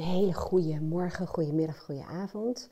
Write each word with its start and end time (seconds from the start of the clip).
Een 0.00 0.06
hele 0.06 0.32
goede 0.32 0.80
morgen, 0.80 1.26
goede 1.26 1.52
middag, 1.52 1.78
goede 1.78 2.04
avond. 2.04 2.70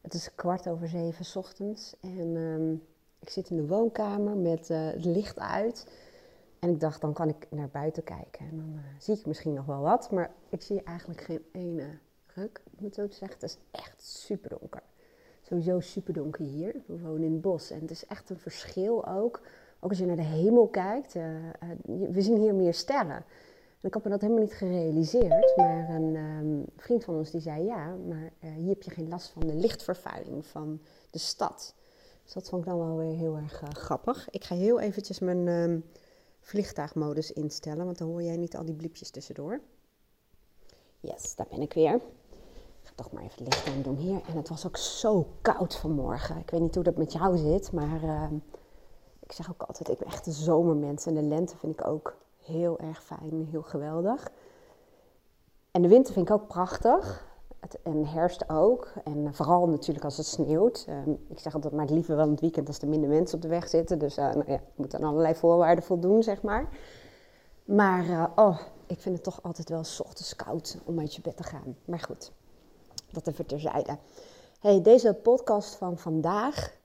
Het 0.00 0.14
is 0.14 0.34
kwart 0.34 0.68
over 0.68 0.88
zeven 0.88 1.40
ochtends 1.40 1.94
en 2.00 2.36
ehm, 2.36 2.72
ik 3.18 3.28
zit 3.28 3.50
in 3.50 3.56
de 3.56 3.66
woonkamer 3.66 4.36
met 4.36 4.70
uh, 4.70 4.86
het 4.86 5.04
licht 5.04 5.38
uit. 5.38 5.86
En 6.58 6.70
ik 6.70 6.80
dacht, 6.80 7.00
dan 7.00 7.12
kan 7.12 7.28
ik 7.28 7.46
naar 7.50 7.68
buiten 7.68 8.04
kijken 8.04 8.46
en 8.46 8.56
dan 8.56 8.72
uh, 8.74 8.80
zie 8.98 9.18
ik 9.18 9.26
misschien 9.26 9.54
nog 9.54 9.66
wel 9.66 9.80
wat. 9.80 10.10
Maar 10.10 10.34
ik 10.48 10.62
zie 10.62 10.82
eigenlijk 10.82 11.20
geen 11.20 11.44
ene 11.52 11.98
ruk, 12.26 12.62
om 12.78 12.84
het 12.84 12.94
zo 12.94 13.08
te 13.08 13.16
zeggen. 13.16 13.38
Het 13.40 13.50
is 13.50 13.58
echt 13.70 14.02
super 14.02 14.50
donker. 14.58 14.82
Sowieso 15.42 15.80
super 15.80 16.12
donker 16.12 16.44
hier. 16.44 16.74
We 16.86 16.98
wonen 16.98 17.22
in 17.22 17.32
het 17.32 17.40
bos 17.40 17.70
en 17.70 17.80
het 17.80 17.90
is 17.90 18.06
echt 18.06 18.30
een 18.30 18.38
verschil 18.38 19.06
ook. 19.06 19.40
Ook 19.80 19.90
als 19.90 19.98
je 19.98 20.06
naar 20.06 20.16
de 20.16 20.22
hemel 20.22 20.68
kijkt. 20.68 21.14
Uh, 21.14 21.24
we 21.86 22.22
zien 22.22 22.40
hier 22.40 22.54
meer 22.54 22.74
sterren 22.74 23.24
ik 23.84 23.94
had 23.94 24.04
me 24.04 24.10
dat 24.10 24.20
helemaal 24.20 24.42
niet 24.42 24.52
gerealiseerd. 24.52 25.56
Maar 25.56 25.88
een 25.88 26.16
um, 26.16 26.64
vriend 26.76 27.04
van 27.04 27.14
ons 27.14 27.30
die 27.30 27.40
zei 27.40 27.64
ja, 27.64 27.94
maar 28.08 28.32
uh, 28.44 28.54
hier 28.54 28.68
heb 28.68 28.82
je 28.82 28.90
geen 28.90 29.08
last 29.08 29.28
van 29.28 29.46
de 29.46 29.54
lichtvervuiling 29.54 30.46
van 30.46 30.80
de 31.10 31.18
stad. 31.18 31.74
Dus 32.24 32.32
dat 32.32 32.48
vond 32.48 32.62
ik 32.62 32.68
dan 32.68 32.78
wel 32.78 32.96
weer 32.96 33.16
heel 33.16 33.36
erg 33.36 33.62
uh, 33.62 33.68
grappig. 33.68 34.30
Ik 34.30 34.44
ga 34.44 34.54
heel 34.54 34.80
eventjes 34.80 35.18
mijn 35.18 35.46
um, 35.48 35.84
vliegtuigmodus 36.40 37.32
instellen, 37.32 37.84
want 37.84 37.98
dan 37.98 38.08
hoor 38.08 38.22
jij 38.22 38.36
niet 38.36 38.56
al 38.56 38.64
die 38.64 38.74
bliepjes 38.74 39.10
tussendoor. 39.10 39.60
Yes, 41.00 41.34
daar 41.34 41.46
ben 41.50 41.60
ik 41.60 41.72
weer. 41.72 41.94
Ik 41.94 42.90
ga 42.90 42.92
toch 42.94 43.12
maar 43.12 43.22
even 43.22 43.44
het 43.44 43.54
licht 43.54 43.66
aan 43.68 43.82
doen 43.82 43.96
hier. 43.96 44.20
En 44.28 44.36
het 44.36 44.48
was 44.48 44.66
ook 44.66 44.76
zo 44.76 45.26
koud 45.40 45.76
vanmorgen. 45.76 46.38
Ik 46.38 46.50
weet 46.50 46.60
niet 46.60 46.74
hoe 46.74 46.84
dat 46.84 46.96
met 46.96 47.12
jou 47.12 47.36
zit, 47.36 47.72
maar 47.72 48.04
uh, 48.04 48.30
ik 49.20 49.32
zeg 49.32 49.50
ook 49.50 49.62
altijd, 49.62 49.88
ik 49.88 49.98
ben 49.98 50.08
echt 50.08 50.26
een 50.26 50.32
zomermens. 50.32 51.06
En 51.06 51.14
de 51.14 51.22
lente 51.22 51.56
vind 51.56 51.80
ik 51.80 51.86
ook 51.86 52.16
heel 52.44 52.78
erg 52.78 53.02
fijn, 53.02 53.48
heel 53.50 53.62
geweldig. 53.62 54.30
En 55.70 55.82
de 55.82 55.88
winter 55.88 56.12
vind 56.12 56.28
ik 56.28 56.34
ook 56.34 56.46
prachtig. 56.46 57.32
Het, 57.60 57.78
en 57.82 58.06
herfst 58.06 58.48
ook. 58.48 58.92
En 59.04 59.34
vooral 59.34 59.68
natuurlijk 59.68 60.04
als 60.04 60.16
het 60.16 60.26
sneeuwt. 60.26 60.84
Ehm, 60.88 61.10
ik 61.28 61.38
zeg 61.38 61.54
altijd 61.54 61.74
maar 61.74 61.86
liever 61.86 62.16
wel 62.16 62.24
in 62.24 62.30
het 62.30 62.40
weekend 62.40 62.68
als 62.68 62.78
er 62.78 62.88
minder 62.88 63.08
mensen 63.08 63.36
op 63.36 63.42
de 63.42 63.48
weg 63.48 63.68
zitten. 63.68 63.98
Dus 63.98 64.18
uh, 64.18 64.34
nou 64.34 64.50
ja, 64.52 64.60
moet 64.74 64.94
aan 64.94 65.02
allerlei 65.02 65.34
voorwaarden 65.34 65.84
voldoen, 65.84 66.22
zeg 66.22 66.42
maar. 66.42 66.68
Maar 67.64 68.04
uh, 68.04 68.26
oh, 68.34 68.60
ik 68.86 69.00
vind 69.00 69.14
het 69.14 69.24
toch 69.24 69.42
altijd 69.42 69.68
wel 69.68 69.84
s 69.84 70.00
ochtends 70.00 70.36
koud 70.36 70.78
om 70.84 70.98
uit 70.98 71.14
je 71.14 71.20
bed 71.20 71.36
te 71.36 71.42
gaan. 71.42 71.76
Maar 71.84 72.00
goed, 72.00 72.32
dat 73.10 73.26
even 73.26 73.46
terzijde. 73.46 73.98
Hey, 74.60 74.82
deze 74.82 75.14
podcast 75.14 75.74
van 75.74 75.98
vandaag, 75.98 76.76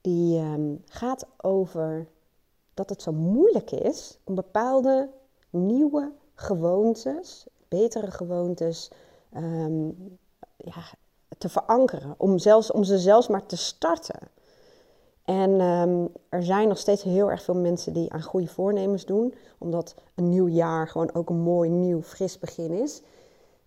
die 0.00 0.40
um, 0.40 0.82
gaat 0.86 1.26
over 1.36 2.06
dat 2.74 2.88
het 2.88 3.02
zo 3.02 3.12
moeilijk 3.12 3.70
is 3.70 4.18
om 4.24 4.34
bepaalde 4.34 5.10
nieuwe 5.50 6.12
gewoontes, 6.34 7.46
betere 7.68 8.10
gewoontes, 8.10 8.90
um, 9.36 10.18
ja, 10.56 10.82
te 11.38 11.48
verankeren. 11.48 12.14
Om, 12.16 12.38
zelfs, 12.38 12.70
om 12.70 12.84
ze 12.84 12.98
zelfs 12.98 13.28
maar 13.28 13.46
te 13.46 13.56
starten. 13.56 14.18
En 15.24 15.60
um, 15.60 16.12
er 16.28 16.42
zijn 16.42 16.68
nog 16.68 16.78
steeds 16.78 17.02
heel 17.02 17.30
erg 17.30 17.42
veel 17.42 17.54
mensen 17.54 17.92
die 17.92 18.12
aan 18.12 18.22
goede 18.22 18.46
voornemens 18.46 19.04
doen, 19.04 19.34
omdat 19.58 19.94
een 20.14 20.28
nieuw 20.28 20.48
jaar 20.48 20.88
gewoon 20.88 21.14
ook 21.14 21.30
een 21.30 21.40
mooi, 21.40 21.70
nieuw, 21.70 22.02
fris 22.02 22.38
begin 22.38 22.70
is. 22.70 23.02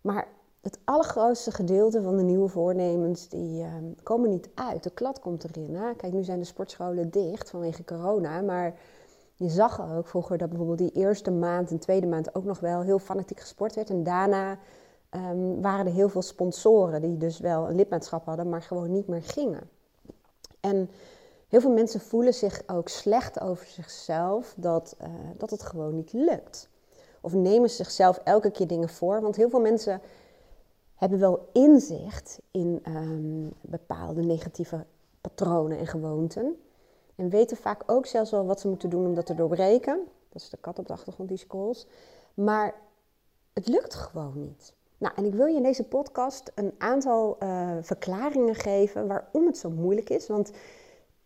Maar 0.01 0.27
het 0.63 0.79
allergrootste 0.83 1.51
gedeelte 1.51 2.01
van 2.01 2.17
de 2.17 2.23
nieuwe 2.23 2.47
voornemens, 2.47 3.29
die 3.29 3.63
um, 3.63 3.95
komen 4.03 4.29
niet 4.29 4.49
uit. 4.53 4.83
De 4.83 4.89
klad 4.89 5.19
komt 5.19 5.43
erin. 5.43 5.75
Hè? 5.75 5.95
Kijk, 5.95 6.13
nu 6.13 6.23
zijn 6.23 6.39
de 6.39 6.45
sportscholen 6.45 7.09
dicht 7.09 7.49
vanwege 7.49 7.83
corona, 7.83 8.41
maar 8.41 8.73
je 9.35 9.49
zag 9.49 9.95
ook 9.97 10.07
vroeger 10.07 10.37
dat 10.37 10.49
bijvoorbeeld 10.49 10.77
die 10.77 10.91
eerste 10.91 11.31
maand 11.31 11.71
en 11.71 11.79
tweede 11.79 12.07
maand 12.07 12.35
ook 12.35 12.43
nog 12.43 12.59
wel 12.59 12.81
heel 12.81 12.99
fanatiek 12.99 13.39
gesport 13.39 13.75
werd. 13.75 13.89
En 13.89 14.03
daarna 14.03 14.57
um, 15.11 15.61
waren 15.61 15.85
er 15.85 15.93
heel 15.93 16.09
veel 16.09 16.21
sponsoren 16.21 17.01
die 17.01 17.17
dus 17.17 17.39
wel 17.39 17.69
een 17.69 17.75
lidmaatschap 17.75 18.25
hadden, 18.25 18.49
maar 18.49 18.61
gewoon 18.61 18.91
niet 18.91 19.07
meer 19.07 19.23
gingen. 19.23 19.69
En 20.59 20.89
heel 21.47 21.61
veel 21.61 21.73
mensen 21.73 21.99
voelen 21.99 22.33
zich 22.33 22.61
ook 22.67 22.89
slecht 22.89 23.41
over 23.41 23.65
zichzelf 23.65 24.53
dat, 24.57 24.95
uh, 25.01 25.07
dat 25.37 25.49
het 25.49 25.63
gewoon 25.63 25.95
niet 25.95 26.13
lukt. 26.13 26.69
Of 27.21 27.33
nemen 27.33 27.69
zichzelf 27.69 28.17
elke 28.17 28.51
keer 28.51 28.67
dingen 28.67 28.89
voor. 28.89 29.21
Want 29.21 29.35
heel 29.35 29.49
veel 29.49 29.61
mensen 29.61 30.01
hebben 31.03 31.19
wel 31.19 31.49
inzicht 31.51 32.41
in 32.51 32.81
um, 32.87 33.53
bepaalde 33.61 34.21
negatieve 34.21 34.85
patronen 35.21 35.77
en 35.77 35.87
gewoonten. 35.87 36.55
En 37.15 37.29
weten 37.29 37.57
vaak 37.57 37.83
ook 37.85 38.05
zelfs 38.05 38.31
wel 38.31 38.45
wat 38.45 38.59
ze 38.59 38.67
moeten 38.67 38.89
doen 38.89 39.05
om 39.05 39.15
dat 39.15 39.25
te 39.25 39.35
doorbreken. 39.35 39.99
Dat 40.29 40.41
is 40.41 40.49
de 40.49 40.57
kat 40.57 40.79
op 40.79 40.87
de 40.87 40.93
achtergrond 40.93 41.29
die 41.29 41.37
scrolls. 41.37 41.87
Maar 42.33 42.75
het 43.53 43.67
lukt 43.67 43.93
gewoon 43.93 44.39
niet. 44.39 44.73
Nou, 44.97 45.13
en 45.15 45.25
ik 45.25 45.33
wil 45.33 45.45
je 45.45 45.55
in 45.55 45.63
deze 45.63 45.83
podcast 45.83 46.51
een 46.55 46.73
aantal 46.77 47.37
uh, 47.39 47.77
verklaringen 47.81 48.55
geven 48.55 49.07
waarom 49.07 49.45
het 49.45 49.57
zo 49.57 49.69
moeilijk 49.69 50.09
is. 50.09 50.27
Want 50.27 50.51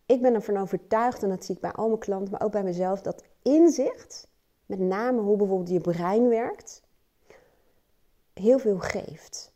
ik 0.06 0.22
ben 0.22 0.34
ervan 0.34 0.56
overtuigd, 0.56 1.22
en 1.22 1.28
dat 1.28 1.44
zie 1.44 1.54
ik 1.54 1.60
bij 1.60 1.72
al 1.72 1.86
mijn 1.86 1.98
klanten, 1.98 2.30
maar 2.30 2.42
ook 2.42 2.52
bij 2.52 2.62
mezelf, 2.62 3.00
dat 3.00 3.24
inzicht, 3.42 4.28
met 4.66 4.78
name 4.78 5.20
hoe 5.20 5.36
bijvoorbeeld 5.36 5.70
je 5.70 5.80
brein 5.80 6.28
werkt, 6.28 6.82
heel 8.32 8.58
veel 8.58 8.78
geeft. 8.78 9.52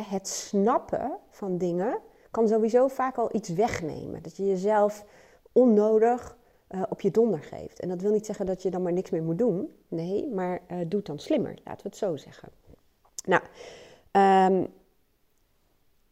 Het 0.00 0.28
snappen 0.28 1.18
van 1.30 1.58
dingen 1.58 1.98
kan 2.30 2.48
sowieso 2.48 2.88
vaak 2.88 3.16
al 3.16 3.34
iets 3.34 3.48
wegnemen. 3.48 4.22
Dat 4.22 4.36
je 4.36 4.46
jezelf 4.46 5.04
onnodig 5.52 6.36
uh, 6.70 6.82
op 6.88 7.00
je 7.00 7.10
donder 7.10 7.42
geeft. 7.42 7.80
En 7.80 7.88
dat 7.88 8.00
wil 8.00 8.12
niet 8.12 8.26
zeggen 8.26 8.46
dat 8.46 8.62
je 8.62 8.70
dan 8.70 8.82
maar 8.82 8.92
niks 8.92 9.10
meer 9.10 9.22
moet 9.22 9.38
doen. 9.38 9.76
Nee, 9.88 10.28
maar 10.28 10.60
uh, 10.70 10.78
doe 10.78 10.98
het 10.98 11.06
dan 11.06 11.18
slimmer, 11.18 11.54
laten 11.64 11.82
we 11.82 11.88
het 11.88 11.96
zo 11.96 12.16
zeggen. 12.16 12.48
Nou, 13.24 13.42
um, 14.52 14.68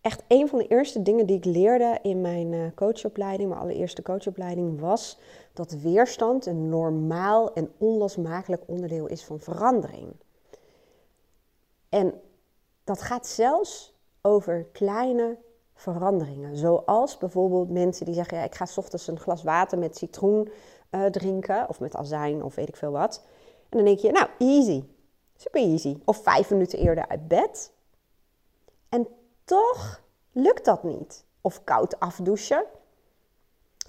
echt 0.01 0.23
een 0.29 0.49
van 0.49 0.59
de 0.59 0.67
eerste 0.67 1.03
dingen 1.03 1.27
die 1.27 1.37
ik 1.37 1.45
leerde 1.45 1.99
in 2.03 2.21
mijn 2.21 2.53
uh, 2.53 2.67
coachopleiding, 2.75 3.49
mijn 3.49 3.61
allereerste 3.61 4.03
coachopleiding, 4.03 4.81
was 4.81 5.19
dat 5.53 5.73
weerstand 5.73 6.47
een 6.47 6.69
normaal 6.69 7.53
en 7.55 7.71
onlosmakelijk 7.79 8.63
onderdeel 8.67 9.07
is 9.07 9.25
van 9.25 9.41
verandering. 9.41 10.13
En 11.89 12.15
dat 12.85 13.03
gaat 13.03 13.27
zelfs 13.27 13.95
over 14.23 14.67
kleine 14.73 15.39
veranderingen. 15.75 16.57
Zoals 16.57 17.19
bijvoorbeeld 17.19 17.71
mensen 17.71 18.07
die 18.07 18.15
zeggen: 18.15 18.37
ja, 18.37 18.45
ik 18.45 18.55
ga 18.55 18.67
s 18.67 18.79
ochtends 18.79 19.07
een 19.07 19.21
glas 19.21 19.43
water 19.43 19.79
met 19.79 19.97
citroen 19.97 20.51
uh, 20.91 21.07
drinken, 21.07 21.69
of 21.69 21.81
met 21.81 21.97
azijn, 21.97 22.43
of 22.43 22.55
weet 22.55 22.69
ik 22.69 22.77
veel 22.77 22.91
wat. 22.91 23.25
En 23.69 23.77
dan 23.77 23.85
denk 23.85 23.99
je: 23.99 24.11
nou, 24.13 24.29
easy. 24.39 24.85
Super 25.37 25.61
easy. 25.61 25.99
Of 26.05 26.23
vijf 26.23 26.51
minuten 26.51 26.79
eerder 26.79 27.09
uit 27.09 27.29
bed. 27.29 27.73
En 28.89 29.09
toch 29.45 30.03
lukt 30.33 30.65
dat 30.65 30.83
niet. 30.83 31.25
Of 31.41 31.65
koud 31.65 32.01
afdouchen. 32.01 32.65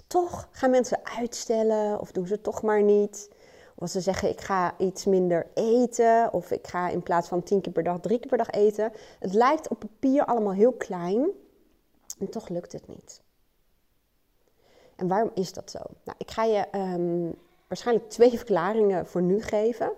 Toch 0.06 0.48
gaan 0.50 0.70
mensen 0.70 1.00
uitstellen 1.18 2.00
of 2.00 2.12
doen 2.12 2.26
ze 2.26 2.40
toch 2.40 2.62
maar 2.62 2.82
niet. 2.82 3.30
Of 3.74 3.88
ze 3.88 4.00
zeggen 4.00 4.28
ik 4.28 4.40
ga 4.40 4.74
iets 4.78 5.04
minder 5.04 5.46
eten 5.54 6.32
of 6.32 6.50
ik 6.50 6.66
ga 6.66 6.88
in 6.88 7.02
plaats 7.02 7.28
van 7.28 7.42
tien 7.42 7.60
keer 7.60 7.72
per 7.72 7.82
dag 7.82 8.00
drie 8.00 8.18
keer 8.18 8.28
per 8.28 8.38
dag 8.38 8.50
eten. 8.50 8.92
Het 9.18 9.32
lijkt 9.32 9.68
op 9.68 9.78
papier 9.78 10.24
allemaal 10.24 10.52
heel 10.52 10.72
klein, 10.72 11.30
en 12.18 12.28
toch 12.30 12.48
lukt 12.48 12.72
het 12.72 12.88
niet. 12.88 13.22
En 14.96 15.08
waarom 15.08 15.30
is 15.34 15.52
dat 15.52 15.70
zo? 15.70 15.78
Nou, 16.04 16.16
ik 16.18 16.30
ga 16.30 16.44
je 16.44 16.66
um, 16.72 17.34
waarschijnlijk 17.68 18.10
twee 18.10 18.36
verklaringen 18.38 19.06
voor 19.06 19.22
nu 19.22 19.42
geven. 19.42 19.92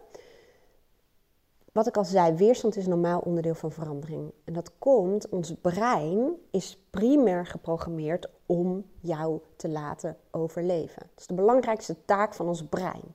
Wat 1.72 1.86
ik 1.86 1.96
al 1.96 2.04
zei, 2.04 2.34
weerstand 2.34 2.76
is 2.76 2.86
normaal 2.86 3.20
onderdeel 3.20 3.54
van 3.54 3.72
verandering. 3.72 4.32
En 4.44 4.52
dat 4.52 4.72
komt, 4.78 5.28
ons 5.28 5.54
brein 5.60 6.36
is 6.50 6.78
primair 6.90 7.46
geprogrammeerd 7.46 8.28
om 8.46 8.84
jou 9.00 9.40
te 9.56 9.68
laten 9.68 10.16
overleven. 10.30 11.02
Dat 11.02 11.20
is 11.20 11.26
de 11.26 11.34
belangrijkste 11.34 12.04
taak 12.04 12.34
van 12.34 12.48
ons 12.48 12.64
brein. 12.64 13.14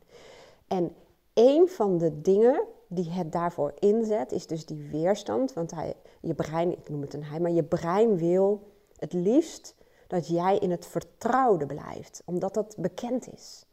En 0.70 0.96
een 1.34 1.68
van 1.68 1.98
de 1.98 2.22
dingen 2.22 2.64
die 2.88 3.10
het 3.10 3.32
daarvoor 3.32 3.74
inzet, 3.80 4.32
is 4.32 4.48
dus 4.48 4.66
die 4.66 4.90
weerstand. 4.92 5.54
Want 5.54 5.72
hij, 5.72 5.94
je 6.22 6.34
brein, 6.34 6.72
ik 6.72 6.90
noem 6.90 7.02
het 7.02 7.14
een 7.14 7.24
hij, 7.24 7.40
maar 7.40 7.52
je 7.52 7.64
brein 7.64 8.18
wil 8.18 8.72
het 8.96 9.14
liefst 9.14 9.76
dat 10.08 10.28
jij 10.28 10.58
in 10.58 10.72
het 10.72 10.86
vertrouwde 10.86 11.66
blijft, 11.66 12.22
omdat 12.26 12.54
dat 12.54 12.76
bekend 12.78 13.34
is. 13.34 13.66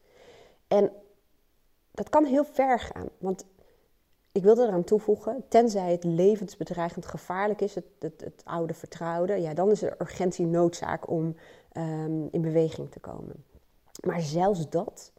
En 0.68 0.92
dat 1.90 2.08
kan 2.08 2.24
heel 2.24 2.44
ver 2.44 2.78
gaan, 2.78 3.08
want 3.18 3.44
ik 4.32 4.42
wilde 4.42 4.62
eraan 4.62 4.84
toevoegen, 4.84 5.44
tenzij 5.48 5.90
het 5.90 6.04
levensbedreigend 6.04 7.06
gevaarlijk 7.06 7.60
is, 7.60 7.74
het, 7.74 7.84
het, 7.98 8.42
oude 8.44 8.74
vertrouwde, 8.74 9.40
ja, 9.40 9.54
dan 9.54 9.70
is 9.70 9.82
er 9.82 9.94
urgentie 10.00 10.46
noodzaak 10.46 11.10
om 11.10 11.36
um, 11.72 12.28
in 12.30 12.40
beweging 12.40 12.90
te 12.90 13.00
komen. 13.00 13.44
Maar 14.06 14.20
zelfs 14.20 14.68
dat 14.68 15.12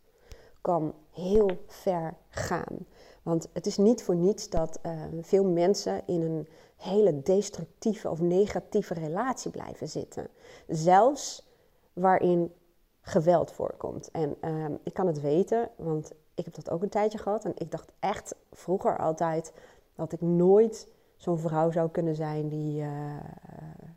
kan 0.68 0.94
heel 1.12 1.50
ver 1.68 2.14
gaan. 2.30 2.86
Want 3.24 3.50
het 3.54 3.66
is 3.66 3.78
niet 3.78 4.04
voor 4.04 4.16
niets 4.16 4.50
dat 4.50 4.80
uh, 4.86 4.92
veel 5.22 5.44
mensen 5.44 6.02
in 6.06 6.22
een 6.22 6.48
hele 6.78 7.22
destructieve 7.22 8.10
of 8.10 8.22
negatieve 8.22 8.94
relatie 8.94 9.52
blijven 9.52 9.88
zitten. 9.90 10.28
Zelfs 10.68 11.48
waarin 11.94 12.54
geweld 13.02 13.52
voorkomt. 13.52 14.12
En 14.12 14.36
uh, 14.42 14.66
ik 14.84 14.94
kan 14.94 15.08
het 15.08 15.22
weten, 15.22 15.70
want 15.76 16.12
ik 16.36 16.46
heb 16.46 16.54
dat 16.54 16.70
ook 16.70 16.82
een 16.82 16.90
tijdje 16.90 17.18
gehad. 17.18 17.46
En 17.46 17.54
ik 17.56 17.72
dacht 17.72 17.92
echt 18.00 18.36
vroeger 18.52 18.98
altijd 18.98 19.54
dat 19.96 20.12
ik 20.12 20.22
nooit 20.22 20.88
zo'n 21.18 21.40
vrouw 21.40 21.72
zou 21.72 21.90
kunnen 21.90 22.16
zijn 22.16 22.48
die 22.48 22.82
uh, 22.82 22.90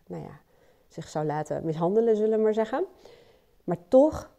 nou 0.06 0.22
ja, 0.22 0.40
zich 0.88 1.08
zou 1.08 1.26
laten 1.26 1.64
mishandelen, 1.64 2.16
zullen 2.16 2.38
we 2.38 2.44
maar 2.44 2.54
zeggen. 2.54 2.84
Maar 3.64 3.78
toch 3.88 4.30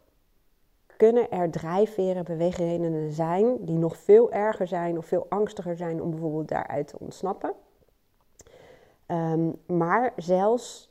kunnen 1.02 1.30
er 1.30 1.50
drijfveren, 1.50 2.24
beweegredenen 2.24 3.12
zijn 3.12 3.64
die 3.64 3.78
nog 3.78 3.96
veel 3.96 4.32
erger 4.32 4.66
zijn 4.66 4.98
of 4.98 5.06
veel 5.06 5.26
angstiger 5.28 5.76
zijn 5.76 6.02
om 6.02 6.10
bijvoorbeeld 6.10 6.48
daaruit 6.48 6.88
te 6.88 6.98
ontsnappen. 6.98 7.52
Ehm, 9.06 9.50
maar 9.66 10.12
zelfs 10.16 10.90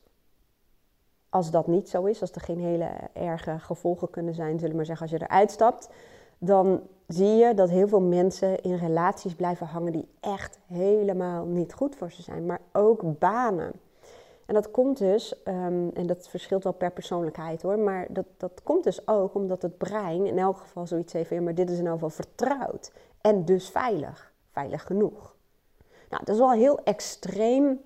als 1.29 1.51
dat 1.51 1.67
niet 1.67 1.89
zo 1.89 2.03
is, 2.03 2.21
als 2.21 2.31
er 2.31 2.41
geen 2.41 2.59
hele 2.59 2.89
erge 3.13 3.59
gevolgen 3.59 4.09
kunnen 4.09 4.33
zijn, 4.33 4.53
zullen 4.53 4.69
we 4.69 4.75
maar 4.75 4.85
zeggen, 4.85 5.07
als 5.09 5.19
je 5.19 5.25
eruit 5.25 5.51
stapt, 5.51 5.89
dan 6.37 6.81
zie 7.07 7.35
je 7.35 7.53
dat 7.53 7.69
heel 7.69 7.87
veel 7.87 8.01
mensen 8.01 8.61
in 8.61 8.75
relaties 8.75 9.35
blijven 9.35 9.67
hangen 9.67 9.91
die 9.91 10.07
echt 10.19 10.59
helemaal 10.65 11.45
niet 11.45 11.73
goed 11.73 11.95
voor 11.95 12.11
ze 12.11 12.21
zijn, 12.21 12.45
maar 12.45 12.61
ook 12.71 13.19
banen. 13.19 13.71
En 14.51 14.57
dat 14.57 14.71
komt 14.71 14.97
dus, 14.97 15.43
ehm, 15.43 15.89
en 15.93 16.07
dat 16.07 16.27
verschilt 16.27 16.63
wel 16.63 16.73
per 16.73 16.91
persoonlijkheid 16.91 17.61
hoor, 17.61 17.79
maar 17.79 18.07
dat, 18.09 18.25
dat 18.37 18.61
komt 18.63 18.83
dus 18.83 19.07
ook 19.07 19.33
omdat 19.33 19.61
het 19.61 19.77
brein 19.77 20.25
in 20.25 20.37
elk 20.37 20.57
geval 20.57 20.87
zoiets 20.87 21.13
heeft, 21.13 21.29
ja, 21.29 21.41
maar 21.41 21.55
dit 21.55 21.69
is 21.69 21.77
in 21.77 21.85
elk 21.85 21.93
geval 21.93 22.09
vertrouwd 22.09 22.91
en 23.21 23.45
dus 23.45 23.69
veilig, 23.69 24.33
veilig 24.51 24.83
genoeg. 24.83 25.35
Nou, 26.09 26.23
dat 26.25 26.35
is 26.35 26.41
wel 26.41 26.51
een 26.51 26.59
heel 26.59 26.83
extreem 26.83 27.81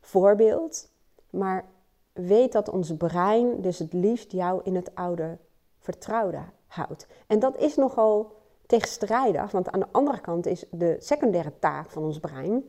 voorbeeld, 0.00 0.88
maar 1.30 1.64
weet 2.12 2.52
dat 2.52 2.68
ons 2.68 2.96
brein 2.96 3.60
dus 3.60 3.78
het 3.78 3.92
liefst 3.92 4.32
jou 4.32 4.60
in 4.64 4.74
het 4.74 4.94
oude 4.94 5.38
vertrouwde 5.78 6.42
houdt. 6.66 7.06
En 7.26 7.38
dat 7.38 7.56
is 7.56 7.76
nogal 7.76 8.32
tegenstrijdig, 8.66 9.50
want 9.50 9.70
aan 9.70 9.80
de 9.80 9.92
andere 9.92 10.20
kant 10.20 10.46
is 10.46 10.64
de 10.70 10.96
secundaire 10.98 11.52
taak 11.58 11.90
van 11.90 12.02
ons 12.02 12.18
brein, 12.20 12.64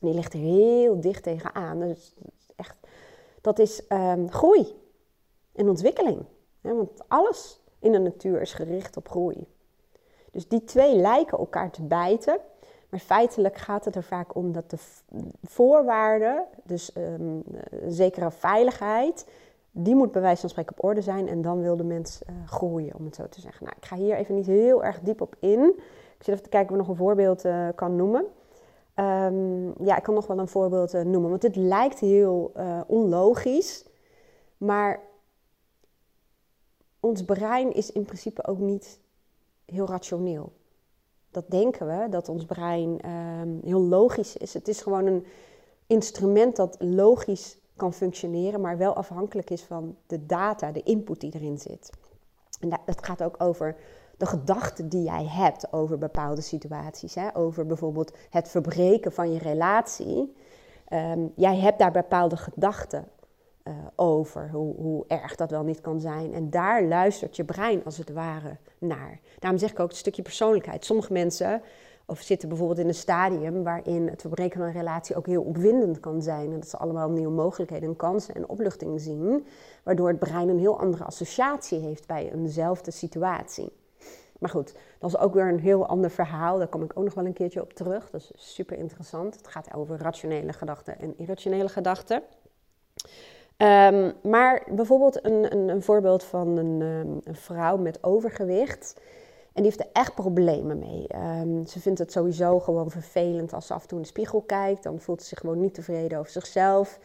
die 0.00 0.14
ligt 0.14 0.32
heel 0.32 1.00
dicht 1.00 1.22
tegenaan. 1.22 1.78
Dus 1.78 2.14
dat 3.42 3.58
is 3.58 3.82
um, 3.88 4.30
groei 4.30 4.80
en 5.52 5.68
ontwikkeling. 5.68 6.24
want 6.60 7.08
alles 7.08 7.60
in 7.78 7.92
de 7.92 7.98
natuur 7.98 8.40
is 8.40 8.52
gericht 8.52 8.96
op 8.96 9.08
groei. 9.08 9.46
Dus 10.30 10.48
die 10.48 10.64
twee 10.64 10.96
lijken 10.96 11.38
elkaar 11.38 11.70
te 11.70 11.82
bijten. 11.82 12.38
Maar 12.88 13.00
feitelijk 13.00 13.56
gaat 13.56 13.84
het 13.84 13.96
er 13.96 14.02
vaak 14.02 14.34
om 14.34 14.52
dat 14.52 14.70
de 14.70 14.78
voorwaarden, 15.42 16.44
dus 16.64 16.96
um, 16.96 17.42
zekere 17.86 18.30
veiligheid, 18.30 19.26
die 19.70 19.94
moet 19.94 20.12
bij 20.12 20.22
wijze 20.22 20.40
van 20.40 20.50
spreken 20.50 20.76
op 20.76 20.84
orde 20.84 21.00
zijn 21.00 21.28
en 21.28 21.42
dan 21.42 21.60
wil 21.60 21.76
de 21.76 21.84
mens 21.84 22.20
uh, 22.30 22.48
groeien, 22.48 22.94
om 22.96 23.04
het 23.04 23.14
zo 23.14 23.28
te 23.28 23.40
zeggen. 23.40 23.64
Nou, 23.64 23.76
ik 23.76 23.86
ga 23.86 23.96
hier 23.96 24.16
even 24.16 24.34
niet 24.34 24.46
heel 24.46 24.84
erg 24.84 25.00
diep 25.00 25.20
op 25.20 25.36
in. 25.38 25.62
Ik 26.18 26.24
zit 26.24 26.28
even 26.28 26.42
te 26.42 26.48
kijken 26.48 26.68
of 26.68 26.74
ik 26.74 26.80
nog 26.80 26.88
een 26.88 27.04
voorbeeld 27.04 27.44
uh, 27.44 27.68
kan 27.74 27.96
noemen. 27.96 28.26
Um, 28.96 29.84
ja, 29.84 29.96
ik 29.96 30.02
kan 30.02 30.14
nog 30.14 30.26
wel 30.26 30.38
een 30.38 30.48
voorbeeld 30.48 30.94
uh, 30.94 31.02
noemen, 31.02 31.30
want 31.30 31.42
dit 31.42 31.56
lijkt 31.56 31.98
heel 31.98 32.52
onlogisch, 32.86 33.84
maar 34.56 35.00
ons 37.00 37.24
brein 37.24 37.72
is 37.72 37.92
in 37.92 38.04
principe 38.04 38.46
ook 38.46 38.58
niet 38.58 39.00
heel 39.64 39.86
rationeel 39.86 40.52
dat 41.32 41.50
denken 41.50 41.86
we, 41.86 42.08
dat 42.08 42.28
ons 42.28 42.44
brein 42.44 43.00
ehm, 43.00 43.48
heel 43.64 43.80
logisch 43.80 44.36
is. 44.36 44.54
Het 44.54 44.68
is 44.68 44.80
gewoon 44.80 45.06
een 45.06 45.26
instrument 45.86 46.56
dat 46.56 46.76
logisch 46.78 47.58
kan 47.76 47.92
functioneren, 47.92 48.60
maar 48.60 48.78
wel 48.78 48.94
afhankelijk 48.94 49.50
is 49.50 49.62
van 49.62 49.96
de 50.06 50.26
data, 50.26 50.72
de 50.72 50.82
input 50.82 51.20
die 51.20 51.34
erin 51.34 51.58
zit. 51.58 51.90
En 52.60 52.68
dat 52.68 53.04
gaat 53.04 53.22
ook 53.22 53.34
over 53.38 53.76
de 54.16 54.26
gedachten 54.26 54.88
die 54.88 55.02
jij 55.02 55.26
hebt 55.26 55.72
over 55.72 55.98
bepaalde 55.98 56.40
situaties. 56.40 57.14
Hè? 57.14 57.36
Over 57.36 57.66
bijvoorbeeld 57.66 58.16
het 58.30 58.48
verbreken 58.48 59.12
van 59.12 59.32
je 59.32 59.38
relatie. 59.38 60.36
Ehm, 60.88 61.26
jij 61.34 61.56
hebt 61.56 61.78
daar 61.78 61.90
bepaalde 61.90 62.36
gedachten 62.36 63.08
uh, 63.64 63.74
over, 63.96 64.50
hoe, 64.50 64.74
hoe, 64.76 65.04
erg 65.06 65.34
dat 65.34 65.50
wel 65.50 65.62
niet 65.62 65.80
kan 65.80 66.00
zijn. 66.00 66.34
En 66.34 66.50
daar 66.50 66.84
luistert 66.84 67.36
je 67.36 67.44
brein 67.44 67.84
als 67.84 67.98
het 67.98 68.12
ware 68.12 68.56
naar. 68.78 69.20
Daarom 69.38 69.60
zeg 69.60 69.70
ik 69.70 69.80
ook 69.80 69.90
een 69.90 69.96
stukje 69.96 70.22
persoonlijkheid. 70.22 70.84
Sommige 70.84 71.12
mensen 71.12 71.62
of 72.06 72.20
zitten 72.20 72.48
bijvoorbeeld 72.48 72.78
in 72.78 72.88
een 72.88 72.94
stadium 72.94 73.62
waarin 73.62 74.08
het 74.08 74.20
verbreken 74.20 74.58
van 74.58 74.66
een 74.66 74.74
relatie 74.74 75.16
ook 75.16 75.26
heel 75.26 75.42
opwindend 75.42 76.00
kan 76.00 76.22
zijn. 76.22 76.52
En 76.52 76.58
dat 76.58 76.68
ze 76.68 76.76
allemaal 76.76 77.10
nieuwe 77.10 77.32
mogelijkheden 77.32 77.88
en 77.88 77.96
kansen 77.96 78.34
en 78.34 78.48
opluchting 78.48 79.00
zien. 79.00 79.46
Waardoor 79.82 80.08
het 80.08 80.18
brein 80.18 80.48
een 80.48 80.58
heel 80.58 80.78
andere 80.78 81.04
associatie 81.04 81.78
heeft 81.78 82.06
bij 82.06 82.32
eenzelfde 82.32 82.90
situatie. 82.90 83.72
Maar 84.42 84.50
goed, 84.50 84.74
dat 84.98 85.10
is 85.10 85.18
ook 85.18 85.34
weer 85.34 85.48
een 85.48 85.60
heel 85.60 85.86
ander 85.86 86.10
verhaal. 86.10 86.58
Daar 86.58 86.68
kom 86.68 86.82
ik 86.82 86.92
ook 86.94 87.04
nog 87.04 87.14
wel 87.14 87.26
een 87.26 87.32
keertje 87.32 87.60
op 87.60 87.72
terug. 87.72 88.10
Dat 88.10 88.20
is 88.20 88.54
super 88.54 88.78
interessant. 88.78 89.36
Het 89.36 89.48
gaat 89.48 89.74
over 89.74 89.98
rationele 89.98 90.52
gedachten 90.52 90.98
en 90.98 91.14
irrationele 91.18 91.68
gedachten. 91.68 92.22
Um, 93.56 94.12
maar 94.22 94.62
bijvoorbeeld 94.70 95.24
een, 95.24 95.52
een, 95.52 95.68
een, 95.68 95.82
voorbeeld 95.82 96.24
van 96.24 96.56
een, 96.56 96.80
um, 96.80 97.20
een, 97.24 97.36
vrouw 97.36 97.76
met 97.76 98.04
overgewicht. 98.04 99.00
En 99.52 99.62
die 99.62 99.64
heeft 99.64 99.80
er 99.80 99.90
echt 99.92 100.14
problemen 100.14 100.78
mee. 100.78 101.06
Um, 101.40 101.66
ze 101.66 101.80
vindt 101.80 101.98
het 101.98 102.12
sowieso 102.12 102.60
gewoon 102.60 102.90
vervelend 102.90 103.52
als 103.52 103.66
ze 103.66 103.74
af 103.74 103.82
en 103.82 103.88
toe 103.88 103.96
in 103.96 104.02
de 104.02 104.10
spiegel 104.10 104.40
kijkt. 104.40 104.82
Dan 104.82 105.00
voelt 105.00 105.22
ze 105.22 105.28
zich 105.28 105.38
gewoon 105.38 105.60
niet 105.60 105.74
tevreden 105.74 106.18
over 106.18 106.32
zichzelf. 106.32 106.98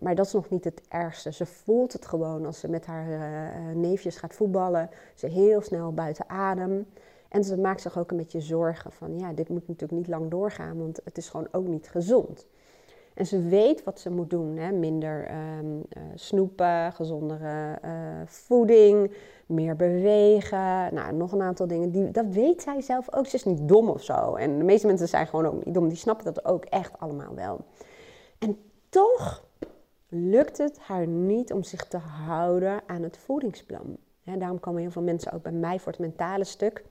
Maar 0.00 0.14
dat 0.14 0.26
is 0.26 0.32
nog 0.32 0.50
niet 0.50 0.64
het 0.64 0.82
ergste. 0.88 1.32
Ze 1.32 1.46
voelt 1.46 1.92
het 1.92 2.06
gewoon 2.06 2.46
als 2.46 2.60
ze 2.60 2.68
met 2.68 2.86
haar 2.86 3.08
uh, 3.08 3.74
neefjes 3.74 4.16
gaat 4.16 4.34
voetballen. 4.34 4.90
Ze 5.14 5.26
heel 5.26 5.60
snel 5.60 5.92
buiten 5.92 6.28
adem. 6.28 6.86
En 7.28 7.44
ze 7.44 7.58
maakt 7.58 7.80
zich 7.80 7.98
ook 7.98 8.10
een 8.10 8.16
beetje 8.16 8.40
zorgen 8.40 8.92
van, 8.92 9.18
ja, 9.18 9.32
dit 9.32 9.48
moet 9.48 9.68
natuurlijk 9.68 9.98
niet 10.00 10.08
lang 10.08 10.30
doorgaan, 10.30 10.78
want 10.78 11.00
het 11.04 11.16
is 11.16 11.28
gewoon 11.28 11.48
ook 11.52 11.66
niet 11.66 11.88
gezond. 11.88 12.46
En 13.14 13.26
ze 13.26 13.42
weet 13.42 13.84
wat 13.84 14.00
ze 14.00 14.10
moet 14.10 14.30
doen. 14.30 14.56
Hè? 14.56 14.72
Minder 14.72 15.30
um, 15.58 15.82
snoepen, 16.14 16.92
gezondere 16.92 17.78
voeding, 18.24 19.12
meer 19.46 19.76
bewegen. 19.76 20.94
Nou, 20.94 21.14
nog 21.14 21.32
een 21.32 21.42
aantal 21.42 21.66
dingen. 21.66 21.90
Die, 21.90 22.10
dat 22.10 22.26
weet 22.30 22.62
zij 22.62 22.80
zelf 22.80 23.14
ook. 23.14 23.26
Ze 23.26 23.36
is 23.36 23.44
niet 23.44 23.68
dom 23.68 23.88
of 23.88 24.02
zo. 24.02 24.34
En 24.34 24.58
de 24.58 24.64
meeste 24.64 24.86
mensen 24.86 25.08
zijn 25.08 25.26
gewoon 25.26 25.46
ook 25.46 25.64
niet 25.64 25.74
dom. 25.74 25.88
Die 25.88 25.96
snappen 25.96 26.24
dat 26.24 26.44
ook 26.44 26.64
echt 26.64 26.98
allemaal 26.98 27.34
wel. 27.34 27.60
En 28.38 28.58
toch 28.88 29.44
lukt 30.08 30.58
het 30.58 30.78
haar 30.78 31.06
niet 31.06 31.52
om 31.52 31.62
zich 31.62 31.84
te 31.84 31.96
houden 31.96 32.82
aan 32.86 33.02
het 33.02 33.16
voedingsplan. 33.16 33.96
Daarom 34.24 34.60
komen 34.60 34.80
heel 34.80 34.90
veel 34.90 35.02
mensen 35.02 35.32
ook 35.32 35.42
bij 35.42 35.52
mij 35.52 35.80
voor 35.80 35.92
het 35.92 36.00
mentale 36.00 36.44
stuk. 36.44 36.84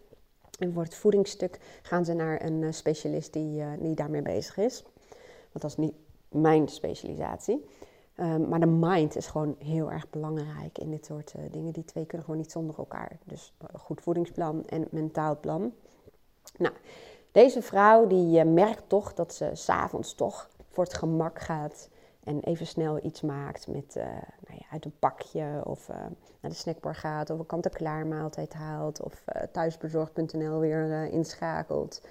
En 0.60 0.74
voor 0.74 0.84
het 0.84 0.96
voedingsstuk 0.96 1.60
gaan 1.82 2.06
ze 2.06 2.14
naar 2.14 2.44
een 2.44 2.62
uh, 2.62 2.72
specialist 2.72 3.34
die, 3.34 3.64
die 3.80 3.96
daarmee 3.96 4.22
bezig 4.22 4.58
is. 4.58 4.84
Want 5.52 5.62
dat 5.62 5.72
is 5.72 5.78
niet 5.78 5.94
mijn 6.30 6.68
specialisatie. 6.68 7.66
Um, 8.20 8.48
maar 8.48 8.60
de 8.60 8.66
mind 8.66 9.16
is 9.16 9.28
gewoon 9.28 9.56
heel 9.60 9.92
erg 9.92 10.10
belangrijk 10.10 10.78
in 10.78 10.92
dit 10.92 11.06
soort 11.06 11.34
uh, 11.38 11.44
dingen. 11.52 11.74
Die 11.74 11.86
twee 11.86 12.06
kunnen 12.06 12.26
gewoon 12.26 12.42
niet 12.42 12.52
zonder 12.52 12.78
elkaar. 12.78 13.18
Dus 13.24 13.54
uh, 13.62 13.80
goed 13.80 14.02
voedingsplan 14.02 14.66
en 14.66 14.88
mentaal 14.92 15.40
plan. 15.40 15.74
Nou, 16.58 16.74
deze 17.32 17.62
vrouw 17.62 18.08
die 18.08 18.40
uh, 18.40 18.52
merkt 18.52 18.84
toch 18.90 19.14
dat 19.14 19.34
ze 19.34 19.50
s'avonds 19.54 20.14
toch 20.14 20.50
voor 20.78 20.86
het 20.86 20.94
gemak 20.94 21.40
gaat. 21.40 21.90
En 22.24 22.40
even 22.44 22.68
snel 22.68 23.06
iets 23.06 23.22
maakt 23.22 23.68
met 23.68 23.96
nou 24.48 24.60
ja, 24.60 24.66
uit 24.72 24.86
een 24.86 25.00
pakje 25.00 25.62
of 25.64 25.88
naar 25.88 26.52
de 26.52 26.54
snackbar 26.54 26.96
gaat. 26.96 27.30
Of 27.30 27.40
een 27.40 27.46
kant-en-klaar 27.46 28.08
maaltijd 28.08 28.54
haalt. 28.54 29.02
Of 29.02 29.24
thuisbezorgd.nl 29.52 30.60
weer 30.60 31.06
inschakelt. 31.06 32.02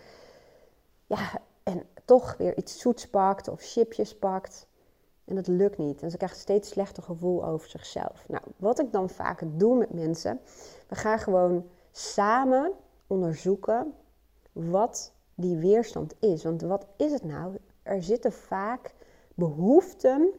Ja, 1.07 1.31
en 1.63 1.83
toch 2.05 2.37
weer 2.37 2.57
iets 2.57 2.79
zoets 2.79 3.09
pakt 3.09 3.49
of 3.49 3.61
chipjes 3.61 4.17
pakt. 4.19 4.67
En 5.25 5.35
dat 5.35 5.47
lukt 5.47 5.79
niet. 5.79 6.03
En 6.03 6.11
ze 6.11 6.17
krijgt 6.17 6.39
steeds 6.39 6.69
slechter 6.69 7.03
gevoel 7.03 7.45
over 7.45 7.69
zichzelf. 7.69 8.25
Nou, 8.29 8.43
wat 8.57 8.81
ik 8.81 8.93
dan 8.93 9.11
vaak 9.11 9.43
doe 9.47 9.77
met 9.77 9.95
mensen, 9.95 10.41
we 10.89 10.95
gaan 10.95 11.19
gewoon 11.19 11.67
samen 11.93 12.73
onderzoeken 13.07 13.95
wat 14.53 15.13
die 15.35 15.57
weerstand 15.57 16.15
is. 16.21 16.45
Want 16.45 16.63
wat 16.63 16.87
is 16.97 17.13
het 17.13 17.25
nou? 17.25 17.57
Er 17.87 18.02
zitten 18.02 18.33
vaak 18.33 18.95
behoeften 19.35 20.31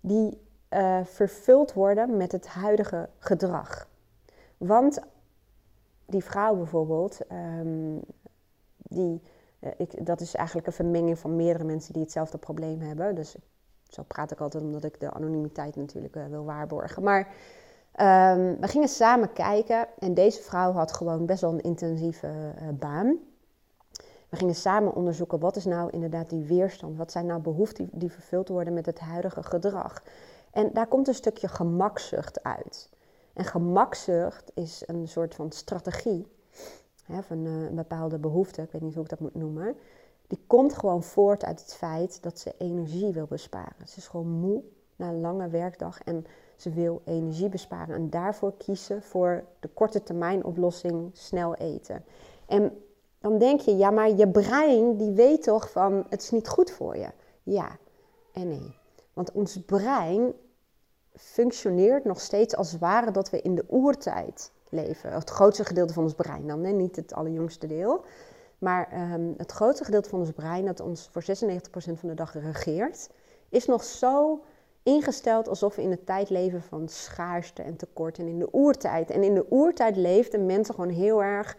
die 0.00 0.40
uh, 0.70 1.04
vervuld 1.04 1.72
worden 1.72 2.16
met 2.16 2.32
het 2.32 2.46
huidige 2.46 3.08
gedrag. 3.18 3.88
Want 4.56 5.00
die 6.06 6.24
vrouw 6.24 6.56
bijvoorbeeld, 6.56 7.18
um, 7.32 8.00
die 8.76 9.22
eh, 9.58 9.70
ik, 9.76 10.06
dat 10.06 10.20
is 10.20 10.34
eigenlijk 10.34 10.66
een 10.66 10.72
vermenging 10.72 11.18
van 11.18 11.36
meerdere 11.36 11.64
mensen 11.64 11.92
die 11.92 12.02
hetzelfde 12.02 12.38
probleem 12.38 12.80
hebben. 12.80 13.14
Dus 13.14 13.36
zo 13.88 14.02
praat 14.02 14.30
ik 14.30 14.40
altijd 14.40 14.62
omdat 14.62 14.84
ik 14.84 15.00
de 15.00 15.10
anonimiteit 15.10 15.76
natuurlijk 15.76 16.16
uh, 16.16 16.26
wil 16.26 16.44
waarborgen. 16.44 17.02
Maar 17.02 17.20
um, 17.20 18.60
we 18.60 18.68
gingen 18.68 18.88
samen 18.88 19.32
kijken 19.32 19.88
en 19.98 20.14
deze 20.14 20.42
vrouw 20.42 20.72
had 20.72 20.92
gewoon 20.92 21.26
best 21.26 21.40
wel 21.40 21.52
een 21.52 21.60
intensieve 21.60 22.54
baan. 22.78 23.18
We 24.32 24.38
gingen 24.38 24.54
samen 24.54 24.94
onderzoeken 24.94 25.38
wat 25.38 25.56
is 25.56 25.64
nou 25.64 25.90
inderdaad 25.90 26.30
die 26.30 26.44
weerstand. 26.44 26.96
Wat 26.96 27.12
zijn 27.12 27.26
nou 27.26 27.40
behoeften 27.40 27.88
die, 27.92 28.12
vervuld 28.12 28.48
worden 28.48 28.72
met 28.72 28.86
het 28.86 29.00
huidige 29.00 29.42
gedrag. 29.42 30.02
En 30.50 30.70
daar 30.72 30.86
komt 30.86 31.08
een 31.08 31.14
stukje 31.14 31.48
gemakzucht 31.48 32.42
uit. 32.42 32.90
En 33.32 33.44
gemakzucht 33.44 34.50
is 34.54 34.82
een 34.86 35.08
soort 35.08 35.34
van 35.34 35.50
strategie 35.50 36.26
hè, 37.04 37.22
van 37.22 37.46
uh, 37.46 37.62
een 37.62 37.74
bepaalde 37.74 38.18
behoefte, 38.18 38.62
ik 38.62 38.70
weet 38.70 38.82
niet 38.82 38.94
hoe 38.94 39.02
ik 39.02 39.08
dat 39.10 39.20
moet 39.20 39.34
noemen, 39.34 39.76
die 40.26 40.42
komt 40.46 40.74
gewoon 40.74 41.02
voort 41.02 41.44
uit 41.44 41.60
het 41.60 41.74
feit 41.74 42.22
dat 42.22 42.38
ze 42.38 42.54
energie 42.58 43.12
wil 43.12 43.26
besparen. 43.26 43.88
Ze 43.88 43.98
is 43.98 44.08
gewoon 44.08 44.28
moe 44.28 44.62
na 44.96 45.08
een 45.08 45.20
lange 45.20 45.48
werkdag 45.48 46.02
en 46.02 46.26
ze 46.56 46.70
wil 46.70 47.02
energie 47.04 47.48
besparen. 47.48 47.94
En 47.94 48.10
daarvoor 48.10 48.56
kiezen 48.56 49.02
voor 49.02 49.44
de 49.60 49.68
korte 49.68 50.02
termijn 50.02 50.44
oplossing 50.44 51.10
snel 51.12 51.54
eten. 51.54 52.04
En 52.46 52.72
dan 53.22 53.38
denk 53.38 53.60
je, 53.60 53.76
ja, 53.76 53.90
maar 53.90 54.10
je 54.10 54.28
brein 54.28 54.96
die 54.96 55.10
weet 55.10 55.42
toch 55.42 55.70
van 55.70 56.06
het 56.08 56.22
is 56.22 56.30
niet 56.30 56.48
goed 56.48 56.70
voor 56.70 56.96
je. 56.96 57.08
Ja 57.42 57.78
en 58.32 58.48
nee. 58.48 58.76
Want 59.12 59.32
ons 59.32 59.60
brein 59.66 60.32
functioneert 61.14 62.04
nog 62.04 62.20
steeds 62.20 62.56
als 62.56 62.72
het 62.72 62.80
ware 62.80 63.10
dat 63.10 63.30
we 63.30 63.40
in 63.40 63.54
de 63.54 63.64
oertijd 63.68 64.52
leven. 64.68 65.12
Het 65.12 65.30
grootste 65.30 65.64
gedeelte 65.64 65.92
van 65.92 66.02
ons 66.02 66.14
brein 66.14 66.46
dan, 66.46 66.64
hè? 66.64 66.72
niet 66.72 66.96
het 66.96 67.14
allerjongste 67.14 67.66
deel. 67.66 68.04
Maar 68.58 68.88
ehm, 68.90 69.32
het 69.36 69.52
grootste 69.52 69.84
gedeelte 69.84 70.08
van 70.08 70.18
ons 70.18 70.32
brein, 70.32 70.64
dat 70.64 70.80
ons 70.80 71.08
voor 71.12 71.22
96% 71.22 71.98
van 71.98 72.08
de 72.08 72.14
dag 72.14 72.32
regeert, 72.32 73.08
is 73.48 73.66
nog 73.66 73.84
zo 73.84 74.42
ingesteld 74.82 75.48
alsof 75.48 75.76
we 75.76 75.82
in 75.82 75.90
de 75.90 76.04
tijd 76.04 76.30
leven 76.30 76.62
van 76.62 76.88
schaarste 76.88 77.62
en 77.62 77.76
tekort 77.76 78.18
en 78.18 78.26
in 78.26 78.38
de 78.38 78.48
oertijd. 78.52 79.10
En 79.10 79.22
in 79.22 79.34
de 79.34 79.46
oertijd 79.50 79.96
leefden 79.96 80.46
mensen 80.46 80.74
gewoon 80.74 80.90
heel 80.90 81.22
erg 81.22 81.56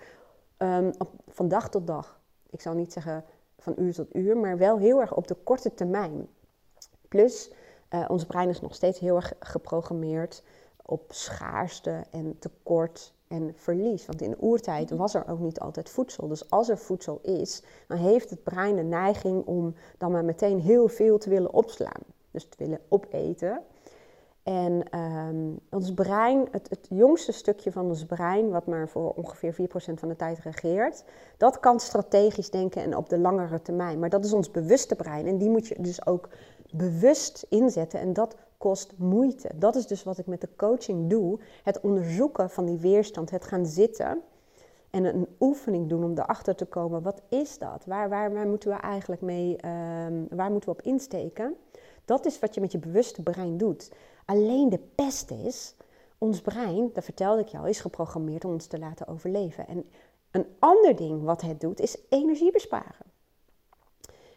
um, 0.63 0.91
van 1.27 1.47
dag 1.47 1.69
tot 1.69 1.87
dag. 1.87 2.19
Ik 2.49 2.61
zal 2.61 2.73
niet 2.73 2.93
zeggen 2.93 3.23
van 3.59 3.73
uur 3.77 3.93
tot 3.93 4.15
uur, 4.15 4.37
maar 4.37 4.57
wel 4.57 4.77
heel 4.77 5.01
erg 5.01 5.15
op 5.15 5.27
de 5.27 5.35
korte 5.35 5.73
termijn. 5.73 6.27
Plus, 7.07 7.51
uh, 7.89 8.05
ons 8.07 8.25
brein 8.25 8.49
is 8.49 8.61
nog 8.61 8.75
steeds 8.75 8.99
heel 8.99 9.15
erg 9.15 9.33
geprogrammeerd 9.39 10.43
op 10.85 11.13
schaarste 11.13 12.03
en 12.11 12.39
tekort 12.39 13.13
en 13.27 13.53
verlies. 13.55 14.05
Want 14.05 14.21
in 14.21 14.29
de 14.29 14.41
oertijd 14.41 14.89
was 14.89 15.13
er 15.13 15.27
ook 15.27 15.39
niet 15.39 15.59
altijd 15.59 15.89
voedsel. 15.89 16.27
Dus 16.27 16.49
als 16.49 16.69
er 16.69 16.77
voedsel 16.77 17.19
is, 17.21 17.63
dan 17.87 17.97
heeft 17.97 18.29
het 18.29 18.43
brein 18.43 18.75
de 18.75 18.83
neiging 18.83 19.45
om 19.45 19.75
dan 19.97 20.11
maar 20.11 20.25
meteen 20.25 20.59
heel 20.59 20.87
veel 20.87 21.17
te 21.17 21.29
willen 21.29 21.53
opslaan. 21.53 22.01
Dus 22.31 22.45
te 22.45 22.57
willen 22.57 22.79
opeten. 22.89 23.61
En 24.43 24.83
ehm, 24.89 25.51
ons 25.69 25.93
brein, 25.93 26.47
het, 26.51 26.69
het, 26.69 26.87
jongste 26.89 27.31
stukje 27.31 27.71
van 27.71 27.85
ons 27.85 28.05
brein, 28.05 28.49
wat 28.49 28.65
maar 28.65 28.89
voor 28.89 29.11
ongeveer 29.11 29.53
4% 29.53 29.93
van 29.93 30.09
de 30.09 30.15
tijd 30.15 30.39
regeert, 30.39 31.03
dat 31.37 31.59
kan 31.59 31.79
strategisch 31.79 32.49
denken 32.49 32.81
en 32.81 32.97
op 32.97 33.09
de 33.09 33.17
langere 33.17 33.61
termijn. 33.61 33.99
Maar 33.99 34.09
dat 34.09 34.25
is 34.25 34.33
ons 34.33 34.51
bewuste 34.51 34.95
brein 34.95 35.27
en 35.27 35.37
die 35.37 35.49
moet 35.49 35.67
je 35.67 35.75
dus 35.79 36.05
ook 36.05 36.29
bewust 36.71 37.45
inzetten 37.49 37.99
en 37.99 38.13
dat 38.13 38.35
kost 38.57 38.93
moeite. 38.97 39.49
Dat 39.55 39.75
is 39.75 39.87
dus 39.87 40.03
wat 40.03 40.17
ik 40.17 40.25
met 40.25 40.41
de 40.41 40.49
coaching 40.55 41.09
doe. 41.09 41.39
Het 41.63 41.79
onderzoeken 41.79 42.49
van 42.49 42.65
die 42.65 42.77
weerstand, 42.77 43.29
het 43.29 43.45
gaan 43.45 43.65
zitten 43.65 44.21
en 44.89 45.05
een 45.05 45.27
oefening 45.39 45.89
doen 45.89 46.03
om 46.03 46.11
erachter 46.11 46.55
te 46.55 46.65
komen. 46.65 47.01
Wat 47.01 47.21
is 47.29 47.57
dat? 47.57 47.85
Waar, 47.85 48.09
waar, 48.09 48.47
moeten 48.47 48.69
we 48.69 48.75
eigenlijk 48.75 49.21
mee, 49.21 49.57
um, 50.05 50.27
waar 50.29 50.51
moeten 50.51 50.69
we 50.69 50.75
op 50.75 50.81
insteken? 50.81 51.55
Dat 52.05 52.25
is 52.25 52.39
wat 52.39 52.53
je 52.53 52.61
met 52.61 52.71
je 52.71 52.77
bewuste 52.77 53.23
brein 53.23 53.57
doet. 53.57 53.91
Alleen 54.25 54.69
de 54.69 54.79
pest 54.95 55.31
is, 55.31 55.75
ons 56.17 56.41
brein, 56.41 56.89
dat 56.93 57.03
vertelde 57.03 57.41
ik 57.41 57.47
jou, 57.47 57.69
is 57.69 57.79
geprogrammeerd 57.79 58.45
om 58.45 58.51
ons 58.51 58.65
te 58.65 58.79
laten 58.79 59.07
overleven. 59.07 59.67
En 59.67 59.85
een 60.31 60.45
ander 60.59 60.95
ding 60.95 61.23
wat 61.23 61.41
het 61.41 61.61
doet, 61.61 61.79
is 61.79 61.97
energie 62.09 62.51
besparen. 62.51 63.11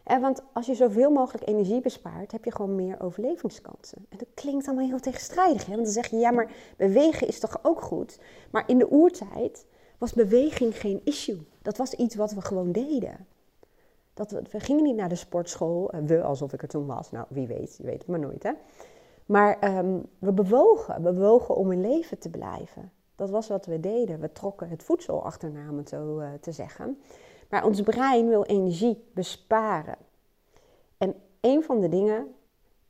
En 0.07 0.21
want 0.21 0.43
als 0.53 0.67
je 0.67 0.75
zoveel 0.75 1.11
mogelijk 1.11 1.49
energie 1.49 1.81
bespaart, 1.81 2.33
heb 2.33 2.45
je 2.45 2.53
gewoon 2.53 2.75
meer 2.75 3.01
overlevingskansen. 3.01 4.07
En 4.09 4.19
dat 4.19 4.29
klinkt 4.35 4.67
allemaal 4.67 4.87
heel 4.87 5.01
tegenstrijdig. 5.01 5.67
Hè? 5.67 5.73
Want 5.73 5.85
dan 5.85 5.93
zeg 5.93 6.07
je, 6.07 6.17
ja, 6.17 6.31
maar 6.31 6.51
bewegen 6.77 7.29
is 7.29 7.41
toch 7.41 7.59
ook 7.63 7.81
goed? 7.81 8.19
Maar 8.51 8.65
in 8.67 8.79
de 8.79 8.91
oertijd 8.91 9.67
was 9.99 10.13
beweging 10.13 10.81
geen 10.81 11.01
issue. 11.05 11.47
Dat 11.63 11.77
was 11.77 11.93
iets 11.93 12.15
wat 12.15 12.33
we 12.33 12.41
gewoon 12.41 12.73
deden. 12.73 13.27
Dat 14.15 14.31
we, 14.31 14.43
we 14.51 14.61
gingen 14.61 14.83
niet 14.83 14.97
naar 14.97 15.09
de 15.09 15.15
sportschool. 15.15 15.91
Eh, 15.91 16.01
we, 16.01 16.23
alsof 16.23 16.53
ik 16.53 16.63
er 16.63 16.69
toen 16.69 16.87
was. 16.87 17.11
Nou, 17.11 17.27
wie 17.29 17.47
weet, 17.47 17.77
je 17.77 17.85
weet 17.85 17.99
het 17.99 18.07
maar 18.07 18.19
nooit, 18.19 18.43
hè. 18.43 18.53
Maar 19.27 19.79
um, 19.79 20.07
we 20.19 20.33
bewogen. 20.33 21.03
We 21.03 21.13
bewogen 21.13 21.57
om 21.57 21.73
in 21.73 21.81
leven 21.81 22.19
te 22.19 22.31
blijven. 22.31 22.93
Dat 23.15 23.31
was 23.31 23.49
wat 23.49 23.67
we 23.67 23.81
deden. 23.81 24.21
We 24.21 24.33
trokken 24.33 24.69
het 24.69 24.83
voedsel 24.83 25.25
achterna, 25.25 25.71
om 25.71 25.77
het 25.77 25.89
zo 25.89 26.21
uh, 26.21 26.29
te 26.41 26.53
zeggen. 26.53 27.01
Maar 27.51 27.65
ons 27.65 27.83
brein 27.83 28.29
wil 28.29 28.45
energie 28.45 29.05
besparen. 29.15 29.97
En 30.99 31.15
een 31.41 31.63
van 31.63 31.81
de 31.81 31.89
dingen, 31.89 32.35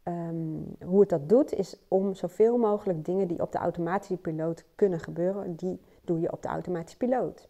um, 0.05 0.77
hoe 0.85 1.01
het 1.01 1.09
dat 1.09 1.29
doet, 1.29 1.53
is 1.53 1.79
om 1.89 2.15
zoveel 2.15 2.57
mogelijk 2.59 3.05
dingen 3.05 3.29
die 3.29 3.41
op 3.41 3.53
de 3.53 3.59
automatische 3.59 4.17
piloot 4.17 4.65
kunnen 4.75 5.01
gebeuren, 5.01 5.55
die 5.55 5.81
doe 6.03 6.21
je 6.21 6.33
op 6.33 6.43
de 6.43 6.49
automatische 6.49 6.97
piloot. 6.97 7.49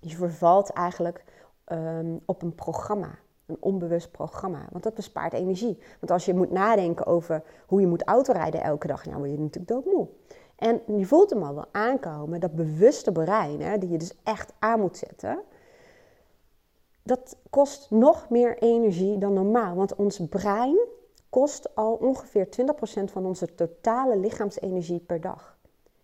Je 0.00 0.16
vervalt 0.16 0.70
eigenlijk 0.70 1.24
um, 1.72 2.20
op 2.24 2.42
een 2.42 2.54
programma, 2.54 3.18
een 3.46 3.56
onbewust 3.60 4.10
programma, 4.10 4.68
want 4.70 4.84
dat 4.84 4.94
bespaart 4.94 5.32
energie. 5.32 5.78
Want 6.00 6.12
als 6.12 6.24
je 6.24 6.34
moet 6.34 6.50
nadenken 6.50 7.06
over 7.06 7.42
hoe 7.66 7.80
je 7.80 7.86
moet 7.86 8.02
autorijden 8.02 8.62
elke 8.62 8.86
dag, 8.86 9.04
dan 9.04 9.16
word 9.18 9.30
je 9.30 9.38
natuurlijk 9.38 9.68
doodmoe. 9.68 10.08
En 10.56 10.82
je 10.96 11.06
voelt 11.06 11.30
hem 11.30 11.42
al 11.42 11.54
wel 11.54 11.66
aankomen, 11.72 12.40
dat 12.40 12.54
bewuste 12.54 13.12
brein, 13.12 13.60
hè, 13.60 13.78
die 13.78 13.90
je 13.90 13.98
dus 13.98 14.16
echt 14.22 14.52
aan 14.58 14.80
moet 14.80 14.96
zetten, 14.96 15.42
dat 17.02 17.36
kost 17.50 17.90
nog 17.90 18.28
meer 18.30 18.58
energie 18.58 19.18
dan 19.18 19.32
normaal. 19.32 19.74
Want 19.74 19.94
ons 19.94 20.26
brein 20.28 20.78
kost 21.28 21.74
al 21.74 21.94
ongeveer 21.94 22.48
20% 22.48 23.10
van 23.10 23.26
onze 23.26 23.54
totale 23.54 24.18
lichaamsenergie 24.18 25.00
per 25.00 25.20
dag. 25.20 25.58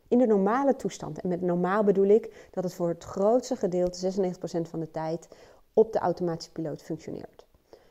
In 0.09 0.19
de 0.19 0.27
normale 0.27 0.77
toestand. 0.77 1.21
En 1.21 1.29
met 1.29 1.41
normaal 1.41 1.85
bedoel 1.85 2.09
ik 2.09 2.49
dat 2.51 2.65
het 2.65 2.75
voor 2.75 2.89
het 2.89 3.05
grootste 3.05 3.57
gedeelte, 3.57 4.13
96% 4.13 4.69
van 4.69 4.81
de 4.81 4.91
tijd, 4.91 5.29
op 5.73 5.93
de 5.93 5.99
automatische 5.99 6.53
piloot 6.53 6.83
functioneert. 6.83 7.47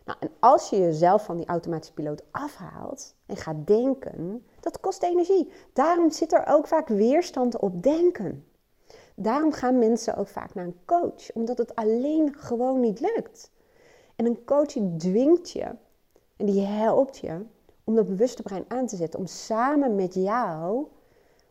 Nou, 0.05 0.17
en 0.19 0.31
als 0.39 0.69
je 0.69 0.79
jezelf 0.79 1.24
van 1.24 1.38
die 1.38 1.45
automatische 1.45 1.93
piloot 1.93 2.24
afhaalt 2.31 3.15
en 3.25 3.38
gaat 3.38 3.67
denken, 3.67 4.45
dat 4.59 4.79
kost 4.79 5.03
energie. 5.03 5.51
Daarom 5.74 6.12
zit 6.12 6.33
er 6.33 6.45
ook 6.48 6.67
vaak 6.67 6.88
weerstand 6.88 7.57
op 7.59 7.83
denken. 7.83 8.45
Daarom 9.15 9.51
gaan 9.51 9.79
mensen 9.79 10.15
ook 10.15 10.27
vaak 10.27 10.53
naar 10.53 10.65
een 10.65 10.79
coach, 10.86 11.31
omdat 11.33 11.57
het 11.57 11.75
alleen 11.75 12.36
gewoon 12.36 12.79
niet 12.79 13.00
lukt. 13.00 13.51
En 14.15 14.25
een 14.25 14.45
coach 14.45 14.74
dwingt 14.98 15.51
je 15.51 15.75
en 16.36 16.45
die 16.45 16.62
helpt 16.62 17.17
je 17.17 17.45
om 17.83 17.95
dat 17.95 18.07
bewuste 18.07 18.41
brein 18.41 18.65
aan 18.67 18.88
te 18.88 18.95
zetten, 18.95 19.19
om 19.19 19.25
samen 19.25 19.95
met 19.95 20.13
jou 20.13 20.88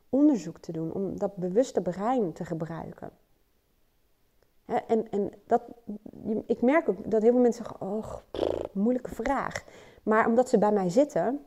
onderzoek 0.08 0.58
te 0.58 0.72
doen, 0.72 0.92
om 0.92 1.18
dat 1.18 1.36
bewuste 1.36 1.80
brein 1.80 2.32
te 2.32 2.44
gebruiken. 2.44 3.10
En, 4.68 5.10
en 5.10 5.32
dat, 5.46 5.62
ik 6.46 6.62
merk 6.62 6.88
ook 6.88 7.10
dat 7.10 7.22
heel 7.22 7.32
veel 7.32 7.40
mensen 7.40 7.64
zeggen, 7.64 7.86
oh, 7.86 8.14
moeilijke 8.72 9.14
vraag. 9.14 9.64
Maar 10.02 10.26
omdat 10.26 10.48
ze 10.48 10.58
bij 10.58 10.72
mij 10.72 10.88
zitten, 10.88 11.44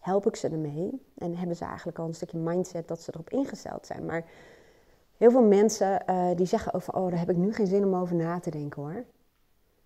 help 0.00 0.26
ik 0.26 0.36
ze 0.36 0.48
ermee. 0.48 1.02
En 1.18 1.36
hebben 1.36 1.56
ze 1.56 1.64
eigenlijk 1.64 1.98
al 1.98 2.06
een 2.06 2.14
stukje 2.14 2.38
mindset 2.38 2.88
dat 2.88 3.00
ze 3.00 3.10
erop 3.14 3.30
ingesteld 3.30 3.86
zijn. 3.86 4.04
Maar 4.04 4.24
heel 5.16 5.30
veel 5.30 5.42
mensen 5.42 6.02
uh, 6.10 6.30
die 6.34 6.46
zeggen 6.46 6.74
over, 6.74 6.94
oh, 6.94 7.10
daar 7.10 7.18
heb 7.18 7.30
ik 7.30 7.36
nu 7.36 7.52
geen 7.52 7.66
zin 7.66 7.84
om 7.84 7.94
over 7.94 8.14
na 8.14 8.40
te 8.40 8.50
denken 8.50 8.82
hoor. 8.82 9.04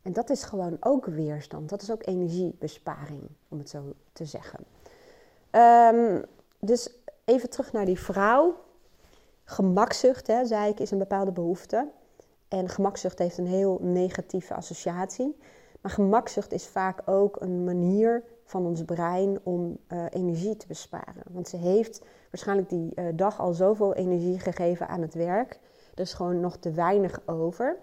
En 0.03 0.13
dat 0.13 0.31
is 0.31 0.43
gewoon 0.43 0.77
ook 0.81 1.07
weerstand. 1.07 1.69
Dat 1.69 1.83
is 1.83 1.91
ook 1.91 2.07
energiebesparing, 2.07 3.23
om 3.49 3.59
het 3.59 3.69
zo 3.69 3.95
te 4.13 4.25
zeggen. 4.25 4.65
Um, 5.51 6.25
dus 6.59 6.93
even 7.25 7.51
terug 7.51 7.73
naar 7.73 7.85
die 7.85 7.99
vrouw. 7.99 8.55
Gemakzucht, 9.45 10.27
hè, 10.27 10.45
zei 10.45 10.71
ik, 10.71 10.81
is 10.81 10.91
een 10.91 10.99
bepaalde 10.99 11.33
behoefte. 11.33 11.89
En 12.51 12.69
gemakzucht 12.69 13.19
heeft 13.19 13.39
een 13.39 13.47
heel 13.47 13.79
negatieve 13.83 14.55
associatie. 14.55 15.37
Maar 15.81 15.93
gemakzucht 15.93 16.53
is 16.53 16.67
vaak 16.67 17.03
ook 17.05 17.41
een 17.41 17.65
manier 17.65 18.25
van 18.45 18.67
ons 18.67 18.85
brein 18.85 19.39
om 19.43 19.79
uh, 19.89 20.05
energie 20.11 20.57
te 20.57 20.67
besparen. 20.67 21.23
Want 21.31 21.49
ze 21.49 21.57
heeft 21.57 22.05
waarschijnlijk 22.31 22.69
die 22.69 22.93
uh, 22.95 23.05
dag 23.15 23.41
al 23.41 23.53
zoveel 23.53 23.95
energie 23.95 24.39
gegeven 24.39 24.89
aan 24.89 25.01
het 25.01 25.15
werk. 25.15 25.59
Er 25.95 26.01
is 26.01 26.15
gewoon 26.15 26.41
nog 26.41 26.57
te 26.57 26.71
weinig 26.71 27.21
over. 27.27 27.77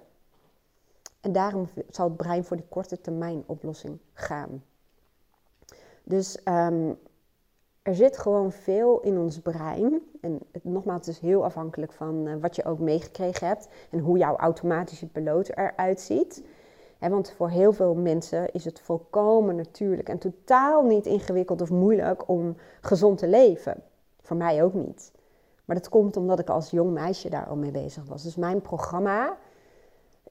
En 1.21 1.31
daarom 1.31 1.67
zal 1.89 2.07
het 2.07 2.17
brein 2.17 2.43
voor 2.43 2.57
die 2.57 2.67
korte 2.69 3.01
termijn 3.01 3.43
oplossing 3.45 3.99
gaan. 4.13 4.63
Dus 6.03 6.39
um, 6.45 6.97
er 7.87 7.95
zit 7.95 8.17
gewoon 8.17 8.51
veel 8.51 8.99
in 8.99 9.17
ons 9.17 9.39
brein. 9.39 10.01
En 10.21 10.39
het, 10.51 10.63
nogmaals, 10.63 11.05
het 11.05 11.15
is 11.15 11.19
heel 11.19 11.43
afhankelijk 11.43 11.91
van 11.91 12.27
uh, 12.27 12.33
wat 12.41 12.55
je 12.55 12.65
ook 12.65 12.79
meegekregen 12.79 13.47
hebt 13.47 13.67
en 13.89 13.99
hoe 13.99 14.17
jouw 14.17 14.35
automatische 14.35 15.07
piloot 15.07 15.49
eruit 15.49 15.99
ziet. 15.99 16.43
Want 16.99 17.31
voor 17.31 17.49
heel 17.49 17.73
veel 17.73 17.95
mensen 17.95 18.51
is 18.51 18.65
het 18.65 18.79
volkomen 18.79 19.55
natuurlijk 19.55 20.09
en 20.09 20.17
totaal 20.17 20.83
niet 20.83 21.05
ingewikkeld 21.05 21.61
of 21.61 21.69
moeilijk 21.69 22.27
om 22.29 22.55
gezond 22.81 23.17
te 23.17 23.27
leven. 23.27 23.83
Voor 24.21 24.37
mij 24.37 24.63
ook 24.63 24.73
niet. 24.73 25.11
Maar 25.65 25.75
dat 25.75 25.89
komt 25.89 26.17
omdat 26.17 26.39
ik 26.39 26.49
als 26.49 26.69
jong 26.69 26.91
meisje 26.91 27.29
daar 27.29 27.45
al 27.45 27.55
mee 27.55 27.71
bezig 27.71 28.05
was. 28.05 28.23
Dus 28.23 28.35
mijn 28.35 28.61
programma 28.61 29.37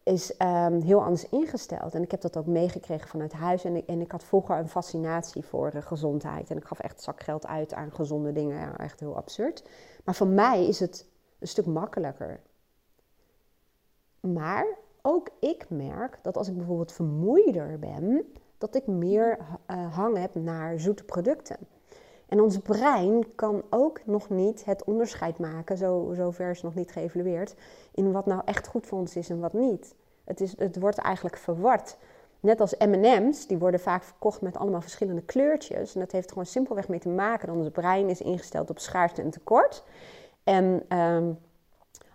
is 0.07 0.33
um, 0.39 0.81
heel 0.81 1.03
anders 1.03 1.29
ingesteld. 1.29 1.95
En 1.95 2.03
ik 2.03 2.11
heb 2.11 2.21
dat 2.21 2.37
ook 2.37 2.47
meegekregen 2.47 3.09
vanuit 3.09 3.33
huis. 3.33 3.65
En 3.65 3.77
ik, 3.77 3.87
en 3.87 4.01
ik 4.01 4.13
had 4.13 4.25
vroeger 4.25 4.59
een 4.59 4.69
fascinatie 4.69 5.45
voor 5.45 5.71
de 5.71 5.83
gezondheid. 5.83 6.51
En 6.51 6.57
ik 6.57 6.65
gaf 6.65 6.79
echt 6.79 7.03
zakgeld 7.03 7.47
uit 7.47 7.75
aan 7.75 7.93
gezonde 7.93 8.33
dingen. 8.33 8.59
Ja, 8.59 8.79
echt 8.79 9.01
heel 9.01 9.17
absurd. 9.17 9.69
Maar 10.05 10.15
voor 10.15 10.27
mij 10.27 10.67
is 10.67 10.81
het 10.81 11.09
een 11.39 11.49
stuk 11.49 11.67
makkelijker. 11.67 12.41
Maar 14.21 14.67
ook 15.03 15.31
ik 15.41 15.71
merk 15.71 16.19
dat 16.23 16.37
als 16.37 16.49
ik 16.49 16.57
bijvoorbeeld 16.57 16.93
vermoeider 16.93 17.79
ben, 17.79 18.33
dat 18.59 18.75
ik 18.75 18.87
meer 18.87 19.39
uh, 19.71 19.95
hang 19.95 20.17
heb 20.17 20.35
naar 20.35 20.81
zoete 20.81 21.05
producten. 21.05 21.57
En 22.29 22.41
ons 22.41 22.59
brein 22.59 23.35
kan 23.35 23.63
ook 23.71 24.01
nog 24.05 24.29
niet 24.31 24.65
het 24.65 24.85
onderscheid 24.85 25.39
maken, 25.39 25.77
zo, 25.77 26.13
zover 26.15 26.51
is 26.51 26.63
nog 26.63 26.75
niet 26.75 26.93
geëvalueerd, 26.93 27.55
in 27.95 28.13
wat 28.13 28.27
nou 28.27 28.43
echt 28.45 28.67
goed 28.67 28.87
voor 28.87 28.99
ons 28.99 29.17
is 29.17 29.31
en 29.31 29.41
wat 29.41 29.53
niet. 29.53 29.95
Het, 30.25 30.41
is, 30.41 30.59
het 30.59 30.79
wordt 30.79 30.99
eigenlijk 30.99 31.37
verward. 31.37 31.97
Net 32.41 32.61
als 32.61 32.75
MM's, 32.79 33.47
die 33.47 33.59
worden 33.59 33.81
vaak 33.81 34.03
verkocht 34.03 34.41
met 34.41 34.57
allemaal 34.57 34.81
verschillende 34.81 35.23
kleurtjes. 35.23 35.95
En 35.95 36.01
dat 36.01 36.13
heeft 36.13 36.25
er 36.25 36.31
gewoon 36.31 36.47
simpelweg 36.47 36.89
mee 36.89 36.99
te 36.99 37.09
maken 37.09 37.47
dat 37.47 37.57
ons 37.57 37.71
brein 37.71 38.09
is 38.09 38.21
ingesteld 38.21 38.71
op 38.71 38.79
schaarste 38.79 39.23
en 39.23 39.31
tekort. 39.31 39.85
En 40.45 40.83
ehm, 40.89 41.33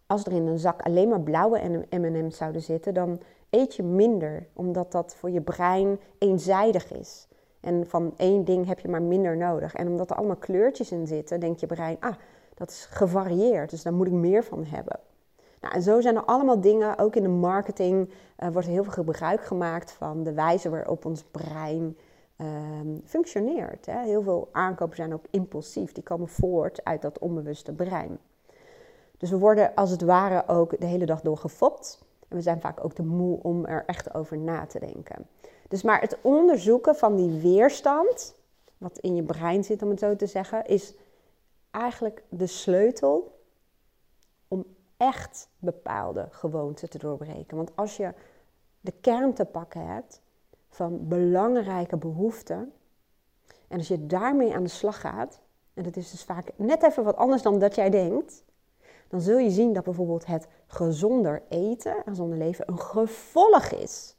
als 0.08 0.26
er 0.26 0.32
in 0.32 0.48
een 0.48 0.60
zak 0.60 0.82
alleen 0.82 1.10
maar 1.10 1.22
blauwe 1.22 1.86
MM's 1.90 2.38
zouden 2.38 2.62
zitten, 2.62 2.94
dan 2.94 3.22
eet 3.50 3.76
je 3.76 3.84
minder, 3.84 4.48
omdat 4.54 4.92
dat 4.92 5.16
voor 5.16 5.30
je 5.30 5.42
brein 5.42 6.00
eenzijdig 6.18 6.92
is. 6.92 7.28
En 7.62 7.88
van 7.88 8.14
één 8.18 8.46
ding 8.46 8.68
heb 8.68 8.80
je 8.80 8.88
maar 8.88 9.02
minder 9.02 9.38
nodig. 9.38 9.74
En 9.74 9.88
omdat 9.88 10.10
er 10.10 10.16
allemaal 10.16 10.36
kleurtjes 10.36 10.92
in 10.92 11.08
zitten, 11.08 11.40
denkt 11.40 11.60
je 11.60 11.66
brein, 11.66 11.98
ah, 12.00 12.16
dat 12.54 12.70
is 12.70 12.86
gevarieerd, 12.86 13.70
dus 13.70 13.84
daar 13.84 13.94
moet 13.94 14.08
ik 14.08 14.14
meer 14.14 14.44
van 14.44 14.66
hebben. 14.66 15.00
Nou, 15.62 15.74
en 15.74 15.82
zo 15.82 16.02
zijn 16.02 16.16
er 16.16 16.26
allemaal 16.26 16.62
dingen, 16.62 16.98
ook 16.98 17.16
in 17.16 17.24
de 17.24 17.30
marketing 17.30 18.10
uh, 18.10 18.50
wordt 18.50 18.68
heel 18.68 18.84
veel 18.84 18.92
gebruik 18.92 19.44
gemaakt 19.44 19.92
van 19.92 20.24
de 20.24 20.34
wijze 20.34 20.70
waarop 20.70 21.06
ons 21.06 21.24
brein 21.24 21.98
ehm, 22.36 22.98
functioneert. 23.06 23.86
Hè. 23.86 24.04
Heel 24.04 24.22
veel 24.22 24.50
aankopen 24.52 24.96
zijn 24.96 25.14
ook 25.14 25.26
impulsief, 25.30 25.92
die 25.92 26.04
komen 26.04 26.28
voort 26.28 26.84
uit 26.84 27.02
dat 27.02 27.20
onbewuste 27.20 27.74
brein. 27.74 28.20
Dus 29.18 29.30
we 29.30 29.38
worden 29.38 29.76
als 29.76 29.90
het 29.90 30.02
ware 30.02 30.48
ook 30.48 30.80
de 30.80 30.86
hele 30.86 31.06
dag 31.06 31.22
door 31.22 31.38
gefopt. 31.38 32.00
En 32.28 32.38
we 32.38 32.44
zijn 32.44 32.62
vaak 32.62 32.84
ook 32.84 32.94
te 32.94 33.04
moe 33.04 33.40
om 33.42 33.66
er 33.66 33.84
echt 33.86 34.14
over 34.14 34.38
na 34.38 34.66
te 34.66 34.80
denken. 34.80 35.28
Dus 35.72 35.84
maar 35.84 36.02
het 36.02 36.18
onderzoeken 36.22 36.96
van 36.96 37.16
die 37.16 37.42
weerstand, 37.42 38.36
wat 38.78 38.98
in 38.98 39.16
je 39.16 39.24
brein 39.24 39.64
zit 39.64 39.82
om 39.82 39.90
het 39.90 40.00
zo 40.00 40.16
te 40.16 40.26
zeggen, 40.26 40.66
is 40.66 40.94
eigenlijk 41.70 42.24
de 42.30 42.48
sleutel 42.48 43.40
om 44.48 44.66
echt 44.98 45.50
bepaalde 45.60 46.28
gewoonten 46.32 46.90
te 46.90 46.98
doorbreken. 46.98 47.58
Want 47.58 47.76
als 47.76 47.98
je 47.98 48.14
de 48.82 48.94
kern 49.02 49.34
te 49.34 49.46
pakken 49.46 49.88
hebt 49.88 50.22
van 50.70 51.08
belangrijke 51.08 51.98
behoeften, 51.98 52.74
en 53.68 53.78
als 53.78 53.88
je 53.88 54.06
daarmee 54.06 54.54
aan 54.56 54.64
de 54.64 54.70
slag 54.70 55.00
gaat, 55.00 55.42
en 55.74 55.84
dat 55.84 55.96
is 55.96 56.12
dus 56.12 56.24
vaak 56.24 56.52
net 56.56 56.84
even 56.84 57.04
wat 57.04 57.16
anders 57.16 57.42
dan 57.42 57.60
dat 57.60 57.76
jij 57.76 57.90
denkt, 57.90 58.44
dan 59.08 59.22
zul 59.22 59.38
je 59.38 59.50
zien 59.50 59.74
dat 59.74 59.84
bijvoorbeeld 59.84 60.26
het 60.26 60.48
gezonder 60.68 61.44
eten 61.50 61.96
en 61.96 62.04
gezonder 62.06 62.38
leven 62.38 62.70
een 62.70 62.80
gevolg 62.80 63.66
is. 63.72 64.16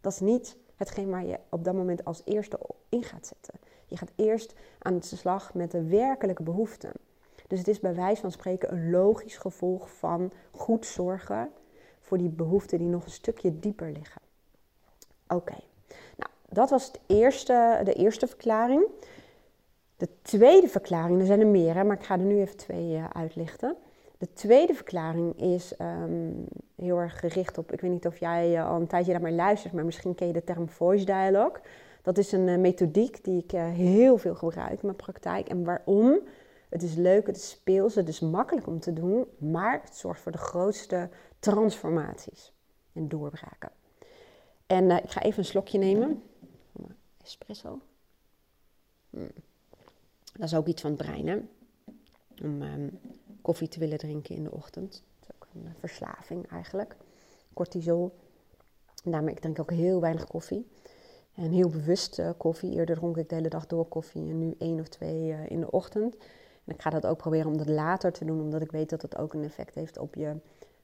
Dat 0.00 0.12
is 0.12 0.20
niet 0.20 0.56
hetgeen 0.78 1.10
waar 1.10 1.26
je 1.26 1.38
op 1.48 1.64
dat 1.64 1.74
moment 1.74 2.04
als 2.04 2.22
eerste 2.24 2.58
in 2.88 3.02
gaat 3.02 3.26
zetten. 3.26 3.54
Je 3.86 3.96
gaat 3.96 4.12
eerst 4.16 4.54
aan 4.78 4.98
de 4.98 5.16
slag 5.16 5.54
met 5.54 5.70
de 5.70 5.82
werkelijke 5.82 6.42
behoeften. 6.42 6.92
Dus 7.46 7.58
het 7.58 7.68
is 7.68 7.80
bij 7.80 7.94
wijze 7.94 8.20
van 8.20 8.32
spreken 8.32 8.72
een 8.72 8.90
logisch 8.90 9.36
gevolg 9.36 9.90
van 9.90 10.32
goed 10.50 10.86
zorgen 10.86 11.50
voor 12.00 12.18
die 12.18 12.28
behoeften 12.28 12.78
die 12.78 12.88
nog 12.88 13.04
een 13.04 13.10
stukje 13.10 13.58
dieper 13.58 13.92
liggen. 13.92 14.20
Oké, 15.28 15.56
nou 16.16 16.30
dat 16.48 16.70
was 16.70 16.86
het 16.86 17.00
eerste, 17.06 17.80
de 17.84 17.94
eerste 17.94 18.26
verklaring. 18.26 18.86
De 19.96 20.08
tweede 20.22 20.68
verklaring, 20.68 21.20
er 21.20 21.26
zijn 21.26 21.40
er 21.40 21.46
meer, 21.46 21.86
maar 21.86 21.96
ik 21.96 22.04
ga 22.04 22.14
er 22.14 22.24
nu 22.24 22.40
even 22.40 22.56
twee 22.56 22.92
uh, 22.92 23.04
uitlichten. 23.12 23.76
De 24.18 24.32
tweede 24.32 24.74
verklaring 24.74 25.40
is 25.40 25.76
ehm, 25.76 26.32
heel 26.74 26.98
erg 26.98 27.18
gericht 27.18 27.58
op, 27.58 27.72
ik 27.72 27.80
weet 27.80 27.90
niet 27.90 28.06
of 28.06 28.18
jij 28.18 28.52
uh, 28.52 28.68
al 28.68 28.80
een 28.80 28.86
tijdje 28.86 29.12
naar 29.12 29.20
mij 29.20 29.32
luistert, 29.32 29.72
maar 29.72 29.84
misschien 29.84 30.14
ken 30.14 30.26
je 30.26 30.32
de 30.32 30.44
term 30.44 30.68
voice 30.68 31.04
dialogue. 31.04 31.60
Dat 32.02 32.18
is 32.18 32.32
een 32.32 32.48
uh, 32.48 32.58
methodiek 32.58 33.24
die 33.24 33.42
ik 33.42 33.50
heel 33.50 34.18
veel 34.18 34.34
gebruik 34.34 34.72
in 34.72 34.78
mijn 34.82 34.96
praktijk. 34.96 35.48
En 35.48 35.64
waarom? 35.64 36.20
Het 36.68 36.82
is 36.82 36.94
leuk, 36.94 37.26
het 37.26 37.36
is 37.36 37.50
speels, 37.50 37.94
het 37.94 38.08
is 38.08 38.20
makkelijk 38.20 38.66
om 38.66 38.80
te 38.80 38.92
doen, 38.92 39.26
maar 39.38 39.80
het 39.84 39.96
zorgt 39.96 40.20
voor 40.20 40.32
de 40.32 40.38
grootste 40.38 41.08
transformaties 41.38 42.52
en 42.92 43.08
doorbraken. 43.08 43.70
En 44.66 44.90
ik 44.90 45.10
ga 45.10 45.22
even 45.22 45.38
een 45.38 45.44
slokje 45.44 45.78
nemen. 45.78 46.22
Espresso. 47.22 47.80
Hmm. 49.10 49.30
Dat 50.32 50.46
is 50.46 50.54
ook 50.54 50.66
iets 50.66 50.82
van 50.82 50.90
het 50.90 51.00
brein, 51.02 51.28
hè? 51.28 51.38
Om 52.42 52.62
ehm, 52.62 52.88
koffie 53.48 53.68
te 53.68 53.78
willen 53.78 53.98
drinken 53.98 54.34
in 54.34 54.44
de 54.44 54.50
ochtend. 54.50 55.02
Dat 55.20 55.28
is 55.28 55.34
ook 55.34 55.46
een 55.54 55.66
eh, 55.66 55.72
verslaving 55.78 56.50
eigenlijk. 56.50 56.96
Cortisol. 57.54 58.14
Daarmee 59.04 59.34
ik 59.34 59.40
drink 59.40 59.60
ook 59.60 59.70
heel 59.70 60.00
weinig 60.00 60.26
koffie. 60.26 60.66
En 61.34 61.50
heel 61.50 61.68
bewust 61.68 62.18
uh, 62.18 62.30
koffie. 62.36 62.72
Eerder 62.72 62.96
dronk 62.96 63.16
ik 63.16 63.28
de 63.28 63.34
hele 63.34 63.48
dag 63.48 63.66
door 63.66 63.86
koffie 63.86 64.30
en 64.30 64.38
nu 64.38 64.54
één 64.58 64.80
of 64.80 64.88
twee 64.88 65.28
uh, 65.28 65.50
in 65.50 65.60
de 65.60 65.70
ochtend. 65.70 66.16
En 66.64 66.74
ik 66.74 66.82
ga 66.82 66.90
dat 66.90 67.06
ook 67.06 67.16
proberen 67.16 67.46
om 67.46 67.56
dat 67.56 67.68
later 67.68 68.12
te 68.12 68.24
doen, 68.24 68.40
omdat 68.40 68.60
ik 68.60 68.70
weet 68.70 68.90
dat 68.90 69.02
het 69.02 69.16
ook 69.16 69.34
een 69.34 69.44
effect 69.44 69.74
heeft 69.74 69.98
op 69.98 70.14
je 70.14 70.36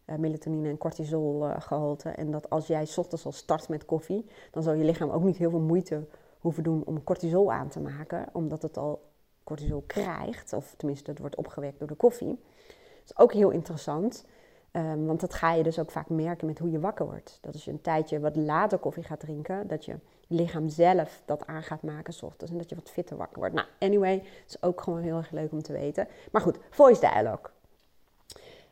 melatonine 0.04 0.68
en 0.68 0.78
cortisol 0.78 1.40
gehalte. 1.58 2.08
En 2.08 2.30
dat 2.30 2.50
als 2.50 2.66
jij 2.66 2.88
ochtends 2.96 3.24
al 3.24 3.32
start 3.32 3.68
met 3.68 3.84
koffie, 3.84 4.26
dan 4.50 4.62
zal 4.62 4.72
je 4.72 4.84
lichaam 4.84 5.10
ook 5.10 5.22
niet 5.22 5.36
heel 5.36 5.50
veel 5.50 5.60
moeite 5.60 6.06
hoeven 6.38 6.62
doen 6.62 6.82
om 6.84 7.04
cortisol 7.04 7.52
aan 7.52 7.68
te 7.68 7.80
maken, 7.80 8.28
omdat 8.32 8.62
het 8.62 8.76
al 8.76 9.03
cortisol 9.44 9.84
krijgt, 9.86 10.52
of 10.52 10.74
tenminste 10.76 11.10
het 11.10 11.18
wordt 11.18 11.36
opgewekt 11.36 11.78
door 11.78 11.88
de 11.88 11.94
koffie. 11.94 12.40
Dat 12.66 13.16
is 13.16 13.18
ook 13.18 13.32
heel 13.32 13.50
interessant, 13.50 14.24
um, 14.72 15.06
want 15.06 15.20
dat 15.20 15.34
ga 15.34 15.52
je 15.52 15.62
dus 15.62 15.78
ook 15.78 15.90
vaak 15.90 16.08
merken 16.08 16.46
met 16.46 16.58
hoe 16.58 16.70
je 16.70 16.80
wakker 16.80 17.06
wordt. 17.06 17.38
Dat 17.40 17.52
als 17.52 17.64
je 17.64 17.70
een 17.70 17.80
tijdje 17.80 18.20
wat 18.20 18.36
later 18.36 18.78
koffie 18.78 19.02
gaat 19.02 19.20
drinken, 19.20 19.66
dat 19.66 19.84
je 19.84 19.98
lichaam 20.28 20.68
zelf 20.68 21.22
dat 21.24 21.46
aan 21.46 21.62
gaat 21.62 21.82
maken 21.82 22.12
s 22.12 22.22
ochtends 22.22 22.52
en 22.52 22.58
dat 22.58 22.68
je 22.68 22.74
wat 22.74 22.90
fitter 22.90 23.16
wakker 23.16 23.38
wordt. 23.38 23.54
Nou, 23.54 23.66
anyway, 23.78 24.14
het 24.14 24.44
is 24.46 24.62
ook 24.62 24.80
gewoon 24.80 25.02
heel 25.02 25.16
erg 25.16 25.30
leuk 25.30 25.52
om 25.52 25.62
te 25.62 25.72
weten. 25.72 26.08
Maar 26.32 26.42
goed, 26.42 26.58
voice 26.70 27.00
dialogue. 27.00 27.50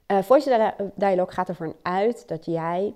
Uh, 0.07 0.23
voice 0.23 0.75
dialogue 0.95 1.35
gaat 1.35 1.49
ervan 1.49 1.75
uit 1.83 2.29
dat 2.29 2.45
jij 2.45 2.95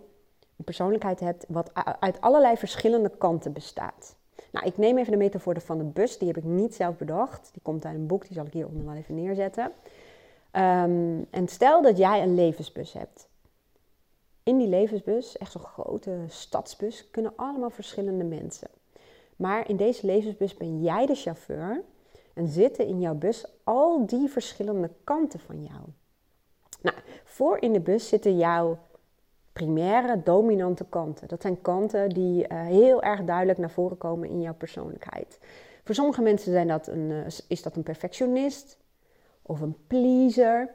een 0.56 0.64
persoonlijkheid 0.64 1.20
hebt 1.20 1.44
wat 1.48 1.70
uit 2.00 2.20
allerlei 2.20 2.56
verschillende 2.56 3.10
kanten 3.18 3.52
bestaat. 3.52 4.16
Nou, 4.56 4.68
ik 4.68 4.76
neem 4.76 4.98
even 4.98 5.10
de 5.12 5.18
metafoor 5.18 5.60
van 5.60 5.78
de 5.78 5.84
bus. 5.84 6.18
Die 6.18 6.28
heb 6.28 6.36
ik 6.36 6.44
niet 6.44 6.74
zelf 6.74 6.96
bedacht. 6.96 7.48
Die 7.52 7.62
komt 7.62 7.84
uit 7.84 7.94
een 7.94 8.06
boek, 8.06 8.26
die 8.26 8.36
zal 8.36 8.46
ik 8.46 8.52
hieronder 8.52 8.84
wel 8.84 8.94
even 8.94 9.14
neerzetten. 9.14 9.72
Ehm, 10.50 11.22
en 11.30 11.48
stel 11.48 11.82
dat 11.82 11.98
jij 11.98 12.22
een 12.22 12.34
levensbus 12.34 12.92
hebt. 12.92 13.28
In 14.42 14.58
die 14.58 14.68
levensbus, 14.68 15.38
echt 15.38 15.52
zo'n 15.52 15.62
grote 15.62 16.24
stadsbus, 16.28 17.10
kunnen 17.10 17.32
allemaal 17.36 17.70
verschillende 17.70 18.24
mensen. 18.24 18.68
Maar 19.36 19.68
in 19.68 19.76
deze 19.76 20.06
levensbus 20.06 20.56
ben 20.56 20.82
jij 20.82 21.06
de 21.06 21.14
chauffeur 21.14 21.82
en 22.34 22.48
zitten 22.48 22.86
in 22.86 23.00
jouw 23.00 23.14
bus 23.14 23.46
al 23.64 24.06
die 24.06 24.28
verschillende 24.28 24.90
kanten 25.04 25.40
van 25.40 25.62
jou. 25.62 25.80
Nou, 26.80 26.96
voor 27.24 27.58
in 27.58 27.72
de 27.72 27.80
bus 27.80 28.08
zitten 28.08 28.36
jouw 28.36 28.78
primaire, 29.56 30.22
dominante 30.22 30.84
kanten. 30.88 31.28
Dat 31.28 31.42
zijn 31.42 31.60
kanten 31.60 32.08
die 32.08 32.48
uh, 32.48 32.62
heel 32.62 33.02
erg 33.02 33.24
duidelijk 33.24 33.58
naar 33.58 33.70
voren 33.70 33.98
komen 33.98 34.28
in 34.28 34.40
jouw 34.40 34.54
persoonlijkheid. 34.54 35.38
Voor 35.84 35.94
sommige 35.94 36.22
mensen 36.22 36.52
zijn 36.52 36.68
dat 36.68 36.86
een, 36.86 37.10
uh, 37.10 37.26
is 37.48 37.62
dat 37.62 37.76
een 37.76 37.82
perfectionist, 37.82 38.78
of 39.42 39.60
een 39.60 39.76
pleaser, 39.86 40.70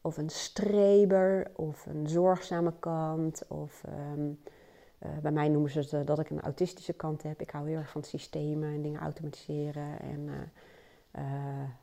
of 0.00 0.16
een 0.16 0.30
streber, 0.30 1.50
of 1.56 1.86
een 1.86 2.08
zorgzame 2.08 2.72
kant. 2.78 3.42
Of 3.48 3.82
um, 4.14 4.40
uh, 5.02 5.08
bij 5.22 5.32
mij 5.32 5.48
noemen 5.48 5.70
ze 5.70 5.96
het 5.96 6.06
dat 6.06 6.18
ik 6.18 6.30
een 6.30 6.40
autistische 6.40 6.92
kant 6.92 7.22
heb. 7.22 7.40
Ik 7.40 7.50
hou 7.50 7.68
heel 7.68 7.78
erg 7.78 7.90
van 7.90 8.02
systemen 8.02 8.74
en 8.74 8.82
dingen 8.82 9.00
automatiseren. 9.00 10.00
En 10.00 10.24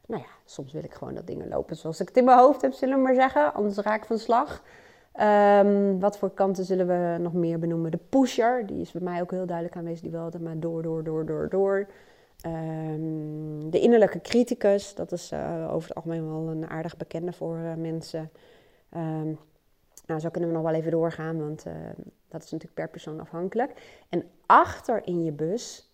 nou 0.07 0.21
ja, 0.21 0.29
soms 0.45 0.71
wil 0.71 0.83
ik 0.83 0.93
gewoon 0.93 1.13
dat 1.13 1.27
dingen 1.27 1.47
lopen 1.47 1.75
zoals 1.75 1.99
ik 1.99 2.07
het 2.07 2.17
in 2.17 2.23
mijn 2.23 2.39
hoofd 2.39 2.61
heb, 2.61 2.73
zullen 2.73 2.95
we 2.95 3.01
maar 3.01 3.15
zeggen. 3.15 3.53
Anders 3.53 3.77
raak 3.77 4.01
ik 4.01 4.07
van 4.07 4.17
slag. 4.17 4.63
Um, 5.21 5.99
wat 5.99 6.17
voor 6.17 6.31
kanten 6.31 6.65
zullen 6.65 6.87
we 6.87 7.17
nog 7.21 7.33
meer 7.33 7.59
benoemen? 7.59 7.91
De 7.91 7.99
pusher, 8.09 8.65
die 8.65 8.81
is 8.81 8.91
bij 8.91 9.01
mij 9.01 9.21
ook 9.21 9.31
heel 9.31 9.45
duidelijk 9.45 9.77
aanwezig. 9.77 10.01
Die 10.01 10.11
wil 10.11 10.21
altijd 10.21 10.43
maar 10.43 10.59
door, 10.59 10.83
door, 10.83 11.03
door, 11.03 11.25
door, 11.25 11.49
door. 11.49 11.87
Um, 12.45 13.69
de 13.69 13.79
innerlijke 13.79 14.21
criticus, 14.21 14.95
dat 14.95 15.11
is 15.11 15.31
uh, 15.31 15.67
over 15.73 15.87
het 15.87 15.97
algemeen 15.97 16.27
wel 16.27 16.47
een 16.47 16.69
aardig 16.69 16.97
bekende 16.97 17.33
voor 17.33 17.57
uh, 17.57 17.73
mensen. 17.73 18.31
Um, 18.95 19.39
nou, 20.05 20.19
zo 20.19 20.29
kunnen 20.29 20.49
we 20.49 20.55
nog 20.55 20.65
wel 20.65 20.73
even 20.73 20.91
doorgaan, 20.91 21.39
want 21.39 21.65
uh, 21.65 21.73
dat 22.27 22.43
is 22.43 22.51
natuurlijk 22.51 22.73
per 22.73 22.89
persoon 22.89 23.19
afhankelijk. 23.19 24.01
En 24.09 24.23
achter 24.45 25.07
in 25.07 25.23
je 25.23 25.31
bus 25.31 25.89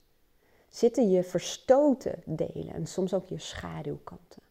zitten 0.67 1.09
je 1.09 1.23
verstoten 1.23 2.15
delen 2.25 2.73
en 2.73 2.85
soms 2.85 3.13
ook 3.13 3.27
je 3.27 3.39
schaduwkanten. 3.39 4.41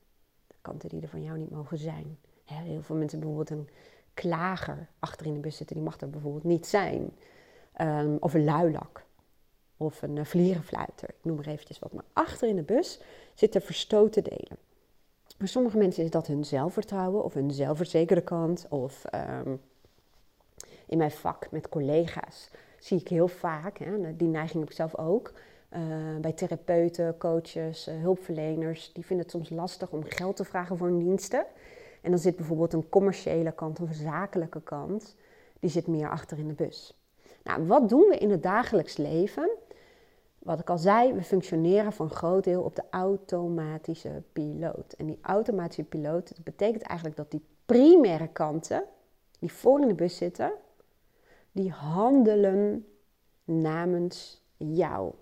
De 0.47 0.55
kanten 0.61 0.89
die 0.89 1.03
er 1.03 1.09
van 1.09 1.23
jou 1.23 1.39
niet 1.39 1.51
mogen 1.51 1.79
zijn. 1.79 2.19
heel 2.45 2.83
veel 2.83 2.97
mensen 2.97 3.19
bijvoorbeeld 3.19 3.51
een 3.51 3.69
klager 4.15 4.89
achter 4.99 5.27
in 5.27 5.35
de 5.35 5.41
bus 5.41 5.57
zitten. 5.57 5.77
Die 5.77 5.85
mag 5.85 6.01
er 6.01 6.11
bijvoorbeeld 6.11 6.45
niet 6.45 6.67
zijn. 6.67 7.11
Um, 7.81 8.17
of 8.21 8.35
een 8.35 8.45
luilak. 8.45 9.05
Of 9.77 10.03
een 10.03 10.17
uh, 10.17 10.25
vlierenfluiter. 10.25 11.09
Ik 11.09 11.25
noem 11.25 11.37
maar 11.37 11.47
eventjes 11.47 11.79
wat. 11.79 11.93
Maar 11.93 12.05
achter 12.13 12.49
in 12.49 12.57
de 12.57 12.63
bus 12.63 13.01
zitten 13.35 13.63
verstoten 13.63 14.25
delen. 14.25 14.59
Voor 15.39 15.49
sommige 15.49 15.77
mensen 15.77 16.05
is 16.05 16.11
dat 16.11 16.27
hun 16.27 16.45
zelfvertrouwen 16.45 17.25
of 17.25 17.35
hun 17.35 17.51
zelfverzekerde 17.51 18.23
kant. 18.23 18.67
Of 18.69 19.05
um, 19.45 19.61
in 20.87 20.99
mijn 20.99 21.11
vak 21.11 21.51
met 21.51 21.69
collega's 21.69 22.51
zie 22.79 23.01
ik 23.01 23.09
heel 23.09 23.29
vaak, 23.29 23.79
hè, 23.79 24.17
die 24.17 24.29
neiging 24.29 24.61
heb 24.61 24.71
ik 24.71 24.77
zelf 24.77 24.97
ook, 24.97 25.33
uh, 25.71 25.81
bij 26.21 26.33
therapeuten, 26.33 27.17
coaches, 27.17 27.89
uh, 27.89 28.01
hulpverleners, 28.01 28.93
die 28.93 29.05
vinden 29.05 29.27
het 29.27 29.35
soms 29.35 29.51
lastig 29.51 29.91
om 29.91 30.05
geld 30.05 30.37
te 30.37 30.45
vragen 30.45 30.77
voor 30.77 30.87
hun 30.87 30.99
diensten. 30.99 31.47
En 32.05 32.11
dan 32.11 32.19
zit 32.19 32.37
bijvoorbeeld 32.37 32.73
een 32.73 32.89
commerciële 32.89 33.53
kant 33.53 33.81
of 33.81 33.89
een 33.89 33.95
zakelijke 33.95 34.63
kant, 34.63 35.17
die 35.61 35.71
zit 35.71 35.87
meer 35.87 36.11
achter 36.11 36.39
in 36.39 36.49
de 36.49 36.55
bus. 36.55 36.99
Nou, 37.43 37.67
wat 37.67 37.89
doen 37.89 38.09
we 38.09 38.19
in 38.19 38.31
het 38.31 38.43
dagelijks 38.43 38.97
leven? 38.97 39.51
Wat 40.39 40.61
ik 40.61 40.71
al 40.71 40.79
zei, 40.79 41.13
we 41.13 41.23
functioneren 41.23 41.93
voor 41.93 42.05
een 42.05 42.17
groot 42.17 42.45
deel 42.45 42.63
op 42.63 42.77
de 42.77 42.83
automatische 42.91 44.23
piloot. 44.33 44.93
En 44.93 45.07
die 45.07 45.19
automatische 45.23 45.85
piloot, 45.85 46.33
betekent 46.45 46.83
eigenlijk 46.83 47.19
dat 47.19 47.31
die 47.31 47.45
primaire 47.67 48.29
kanten, 48.29 48.85
die 49.39 49.53
voor 49.53 49.81
in 49.81 49.89
de 49.89 49.95
bus 49.95 50.17
zitten, 50.17 50.53
die 51.53 51.71
handelen 51.71 52.87
namens 53.45 54.43
jou. 54.57 55.13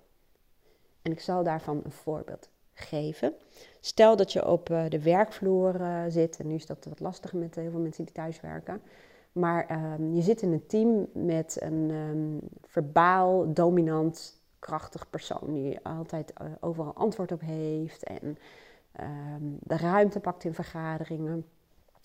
En 1.03 1.13
ik 1.13 1.21
zal 1.21 1.43
daarvan 1.43 1.81
een 1.85 1.93
voorbeeld 1.93 2.52
geven. 2.75 3.35
Stel 3.81 4.17
dat 4.17 4.33
je 4.33 4.47
op 4.47 4.71
eh, 4.71 4.85
de 4.89 5.03
werkvloer 5.03 5.81
eh, 5.81 6.03
zit, 6.09 6.39
en 6.39 6.47
nu 6.47 6.55
is 6.55 6.67
dat 6.67 6.85
wat 6.85 7.01
lastiger 7.01 7.39
met 7.39 7.55
heel 7.55 7.71
veel 7.71 7.81
mensen 7.81 8.05
die 8.05 8.15
thuis 8.15 8.41
werken. 8.41 8.83
Maar 9.33 9.67
ehm, 9.67 10.15
je 10.15 10.23
zit 10.23 10.43
in 10.43 10.53
een 10.53 10.67
team 10.67 11.07
met 11.13 11.57
een 11.61 11.91
um, 11.91 12.39
verbaal, 12.63 13.53
dominant, 13.53 14.41
krachtig 14.59 15.11
persoon 15.11 15.53
die 15.53 15.79
altijd 15.83 16.33
uh, 16.43 16.49
overal 16.61 16.93
antwoord 16.95 17.33
op 17.33 17.41
heeft 17.41 18.03
en 18.03 18.39
ehm, 18.93 19.45
de 19.61 19.77
ruimte 19.77 20.21
pakt 20.21 20.45
in 20.45 20.55
vergaderingen. 20.55 21.47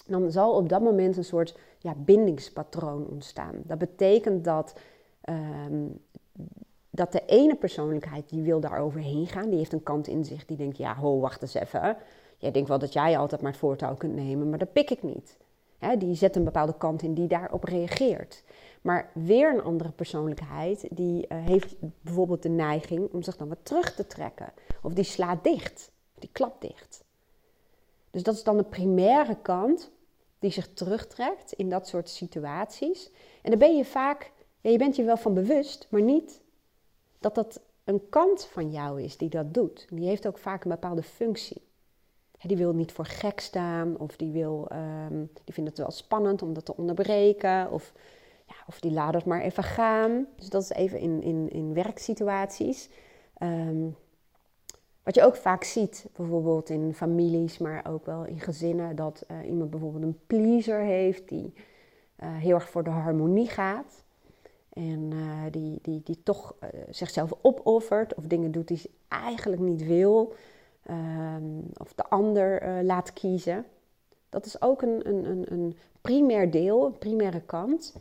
Dan 0.05 0.31
zal 0.31 0.55
op 0.55 0.69
dat 0.69 0.81
moment 0.81 1.17
een 1.17 1.23
soort 1.23 1.57
ja, 1.77 1.93
bindingspatroon 1.97 3.07
ontstaan. 3.07 3.55
Dat 3.63 3.77
betekent 3.77 4.43
dat 4.43 4.79
dat 6.97 7.11
de 7.11 7.23
ene 7.25 7.55
persoonlijkheid 7.55 8.29
die 8.29 8.41
wil 8.41 8.59
daar 8.59 8.79
overheen 8.79 9.27
gaan, 9.27 9.49
die 9.49 9.57
heeft 9.57 9.73
een 9.73 9.83
kant 9.83 10.07
in 10.07 10.25
zich 10.25 10.45
die 10.45 10.57
denkt, 10.57 10.77
ja, 10.77 10.95
ho, 10.95 11.19
wacht 11.19 11.41
eens 11.41 11.53
even. 11.53 11.97
Jij 12.37 12.51
denkt 12.51 12.69
wel 12.69 12.79
dat 12.79 12.93
jij 12.93 13.17
altijd 13.17 13.41
maar 13.41 13.51
het 13.51 13.59
voortouw 13.59 13.95
kunt 13.95 14.15
nemen, 14.15 14.49
maar 14.49 14.59
dat 14.59 14.73
pik 14.73 14.89
ik 14.89 15.03
niet. 15.03 15.37
die 15.97 16.15
zet 16.15 16.35
een 16.35 16.43
bepaalde 16.43 16.77
kant 16.77 17.01
in 17.01 17.13
die 17.13 17.27
daarop 17.27 17.63
reageert. 17.63 18.43
Maar 18.81 19.11
weer 19.13 19.53
een 19.53 19.63
andere 19.63 19.91
persoonlijkheid, 19.91 20.87
die 20.91 21.25
uh, 21.29 21.45
heeft 21.45 21.75
bijvoorbeeld 22.01 22.43
de 22.43 22.49
neiging 22.49 23.13
om 23.13 23.21
zich 23.21 23.37
dan 23.37 23.47
wat 23.47 23.65
terug 23.65 23.95
te 23.95 24.07
trekken. 24.07 24.53
Of 24.81 24.93
die 24.93 25.03
slaat 25.03 25.43
dicht, 25.43 25.91
die 26.19 26.29
klapt 26.31 26.61
dicht. 26.61 27.03
Dus 28.11 28.23
dat 28.23 28.35
is 28.35 28.43
dan 28.43 28.57
de 28.57 28.63
primaire 28.63 29.37
kant 29.41 29.91
die 30.39 30.51
zich 30.51 30.73
terugtrekt 30.73 31.51
in 31.51 31.69
dat 31.69 31.87
soort 31.87 32.09
situaties. 32.09 33.11
En 33.41 33.49
dan 33.49 33.59
ben 33.59 33.77
je 33.77 33.85
vaak, 33.85 34.31
je 34.61 34.77
bent 34.77 34.95
je 34.95 35.03
wel 35.03 35.17
van 35.17 35.33
bewust, 35.33 35.87
maar 35.89 36.01
niet 36.01 36.45
dat 37.19 37.35
dat 37.35 37.61
een 37.83 38.09
kant 38.09 38.45
van 38.45 38.71
jou 38.71 39.01
is 39.01 39.17
die 39.17 39.29
dat 39.29 39.53
doet. 39.53 39.87
Die 39.89 40.07
heeft 40.07 40.27
ook 40.27 40.37
vaak 40.37 40.63
een 40.63 40.71
bepaalde 40.71 41.03
functie. 41.03 41.65
Die 42.41 42.57
wil 42.57 42.73
niet 42.73 42.91
voor 42.91 43.05
gek 43.05 43.39
staan, 43.39 43.97
of 43.97 44.15
die, 44.15 44.31
wil, 44.31 44.67
um, 44.71 45.29
die 45.43 45.53
vindt 45.53 45.69
het 45.69 45.79
wel 45.79 45.91
spannend 45.91 46.41
om 46.41 46.53
dat 46.53 46.65
te 46.65 46.77
onderbreken, 46.77 47.71
of, 47.71 47.93
ja, 48.45 48.55
of 48.67 48.79
die 48.79 48.91
laat 48.91 49.13
het 49.13 49.25
maar 49.25 49.41
even 49.41 49.63
gaan. 49.63 50.27
Dus 50.35 50.49
dat 50.49 50.61
is 50.61 50.69
even 50.69 50.99
in, 50.99 51.21
in, 51.21 51.49
in 51.49 51.73
werksituaties. 51.73 52.89
Um, 53.43 53.95
wat 55.03 55.15
je 55.15 55.23
ook 55.23 55.35
vaak 55.35 55.63
ziet, 55.63 56.05
bijvoorbeeld 56.15 56.69
in 56.69 56.93
families, 56.93 57.57
maar 57.57 57.85
ook 57.89 58.05
wel 58.05 58.25
in 58.25 58.39
gezinnen, 58.39 58.95
dat 58.95 59.25
uh, 59.31 59.47
iemand 59.47 59.69
bijvoorbeeld 59.69 60.03
een 60.03 60.19
pleaser 60.27 60.79
heeft 60.79 61.29
die 61.29 61.53
uh, 62.23 62.37
heel 62.37 62.53
erg 62.53 62.69
voor 62.69 62.83
de 62.83 62.89
harmonie 62.89 63.47
gaat. 63.47 64.03
En 64.77 65.11
uh, 65.13 65.43
die, 65.51 65.79
die, 65.81 66.01
die 66.03 66.23
toch 66.23 66.55
uh, 66.63 66.69
zichzelf 66.89 67.33
opoffert 67.41 68.15
of 68.15 68.23
dingen 68.23 68.51
doet 68.51 68.67
die 68.67 68.77
ze 68.77 68.89
eigenlijk 69.07 69.61
niet 69.61 69.85
wil. 69.85 70.33
Um, 70.89 71.63
of 71.77 71.93
de 71.93 72.09
ander 72.09 72.63
uh, 72.63 72.83
laat 72.83 73.13
kiezen. 73.13 73.65
Dat 74.29 74.45
is 74.45 74.61
ook 74.61 74.81
een, 74.81 75.07
een, 75.07 75.25
een, 75.25 75.45
een 75.51 75.77
primair 76.01 76.51
deel, 76.51 76.85
een 76.85 76.97
primaire 76.97 77.41
kant, 77.41 77.95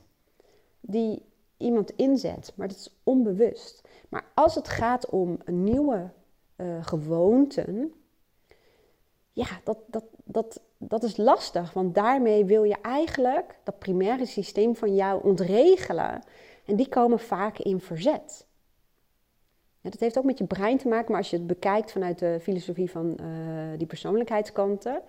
die 0.80 1.22
iemand 1.56 1.90
inzet. 1.90 2.52
Maar 2.54 2.68
dat 2.68 2.76
is 2.76 2.94
onbewust. 3.02 3.82
Maar 4.08 4.24
als 4.34 4.54
het 4.54 4.68
gaat 4.68 5.10
om 5.10 5.38
nieuwe 5.46 6.08
gewoonten, 6.80 7.92
ja, 9.32 9.46
dat, 9.64 9.78
dat, 9.86 10.04
dat, 10.24 10.60
dat 10.78 11.02
is 11.02 11.16
lastig. 11.16 11.72
Want 11.72 11.94
daarmee 11.94 12.44
wil 12.44 12.62
je 12.62 12.76
eigenlijk 12.82 13.58
dat 13.64 13.78
primaire 13.78 14.26
systeem 14.26 14.76
van 14.76 14.94
jou 14.94 15.22
ontregelen. 15.22 16.22
En 16.66 16.76
die 16.76 16.88
komen 16.88 17.18
vaak 17.18 17.58
in 17.58 17.80
verzet. 17.80 18.46
Ja, 19.80 19.90
dat 19.90 20.00
heeft 20.00 20.18
ook 20.18 20.24
met 20.24 20.38
je 20.38 20.44
brein 20.44 20.78
te 20.78 20.88
maken, 20.88 21.10
maar 21.10 21.20
als 21.20 21.30
je 21.30 21.36
het 21.36 21.46
bekijkt 21.46 21.92
vanuit 21.92 22.18
de 22.18 22.38
filosofie 22.40 22.90
van 22.90 23.18
uh, 23.20 23.78
die 23.78 23.86
persoonlijkheidskanten, 23.86 25.02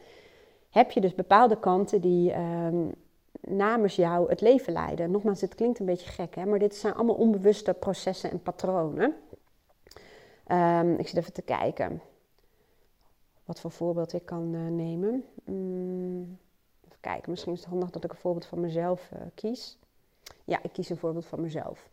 heb 0.70 0.92
je 0.92 1.02
dus 1.02 1.16
bepaalde 1.16 1.60
kanten 1.60 2.02
die 2.02 2.38
um, 2.38 2.94
namens 3.42 3.96
jou 3.96 4.30
het 4.30 4.42
leven 4.42 4.74
leiden. 4.74 5.12
Nogmaals, 5.12 5.40
dit 5.40 5.56
klinkt 5.56 5.80
een 5.80 5.86
beetje 5.86 6.10
gek, 6.10 6.36
hè? 6.36 6.46
maar 6.46 6.60
dit 6.60 6.76
zijn 6.76 6.94
allemaal 6.94 7.16
onbewuste 7.16 7.74
processen 7.74 8.32
en 8.32 8.42
patronen. 8.42 9.16
Um, 10.52 10.94
ik 10.94 11.08
zit 11.08 11.18
even 11.18 11.34
te 11.34 11.42
kijken 11.42 12.02
wat 13.48 13.60
voor 13.60 13.72
voorbeeld 13.72 14.14
ik 14.14 14.26
kan 14.26 14.54
uh, 14.54 14.68
nemen. 14.68 15.26
Um, 15.46 16.40
even 16.86 17.00
kijken, 17.00 17.32
misschien 17.32 17.54
is 17.54 17.60
het 17.60 17.70
handig 17.70 17.90
dat 17.90 18.04
ik 18.04 18.12
een 18.12 18.18
voorbeeld 18.18 18.46
van 18.46 18.60
mezelf 18.60 19.10
uh, 19.14 19.20
kies. 19.34 19.78
Ja, 20.48 20.60
ik 20.64 20.74
kies 20.74 20.90
een 20.90 20.98
voorbeeld 20.98 21.26
van 21.26 21.42
mezelf. 21.42 21.90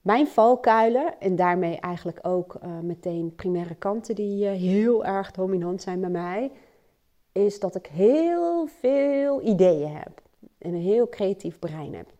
Mijn 0.00 0.26
valkuilen, 0.26 1.20
en 1.20 1.36
daarmee 1.36 1.76
eigenlijk 1.80 2.18
ook 2.22 2.58
uh, 2.64 2.78
meteen 2.78 3.34
primaire 3.34 3.74
kanten 3.74 4.14
die 4.14 4.44
uh, 4.44 4.50
heel 4.50 5.04
erg 5.04 5.30
dominant 5.30 5.82
zijn 5.82 6.00
bij 6.00 6.10
mij, 6.10 6.52
is 7.32 7.60
dat 7.60 7.74
ik 7.74 7.86
heel 7.86 8.66
veel 8.66 9.42
ideeën 9.42 9.96
heb 9.96 10.22
en 10.58 10.74
een 10.74 10.80
heel 10.80 11.08
creatief 11.08 11.58
brein 11.58 11.94
heb. 11.94 12.12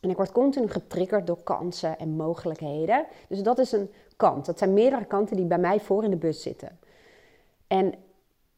En 0.00 0.10
ik 0.10 0.16
word 0.16 0.32
continu 0.32 0.68
getriggerd 0.68 1.26
door 1.26 1.42
kansen 1.42 1.98
en 1.98 2.08
mogelijkheden. 2.08 3.06
Dus 3.28 3.42
dat 3.42 3.58
is 3.58 3.72
een 3.72 3.90
kant. 4.16 4.46
Dat 4.46 4.58
zijn 4.58 4.72
meerdere 4.72 5.04
kanten 5.04 5.36
die 5.36 5.46
bij 5.46 5.58
mij 5.58 5.80
voor 5.80 6.04
in 6.04 6.10
de 6.10 6.16
bus 6.16 6.42
zitten. 6.42 6.78
En 7.66 7.94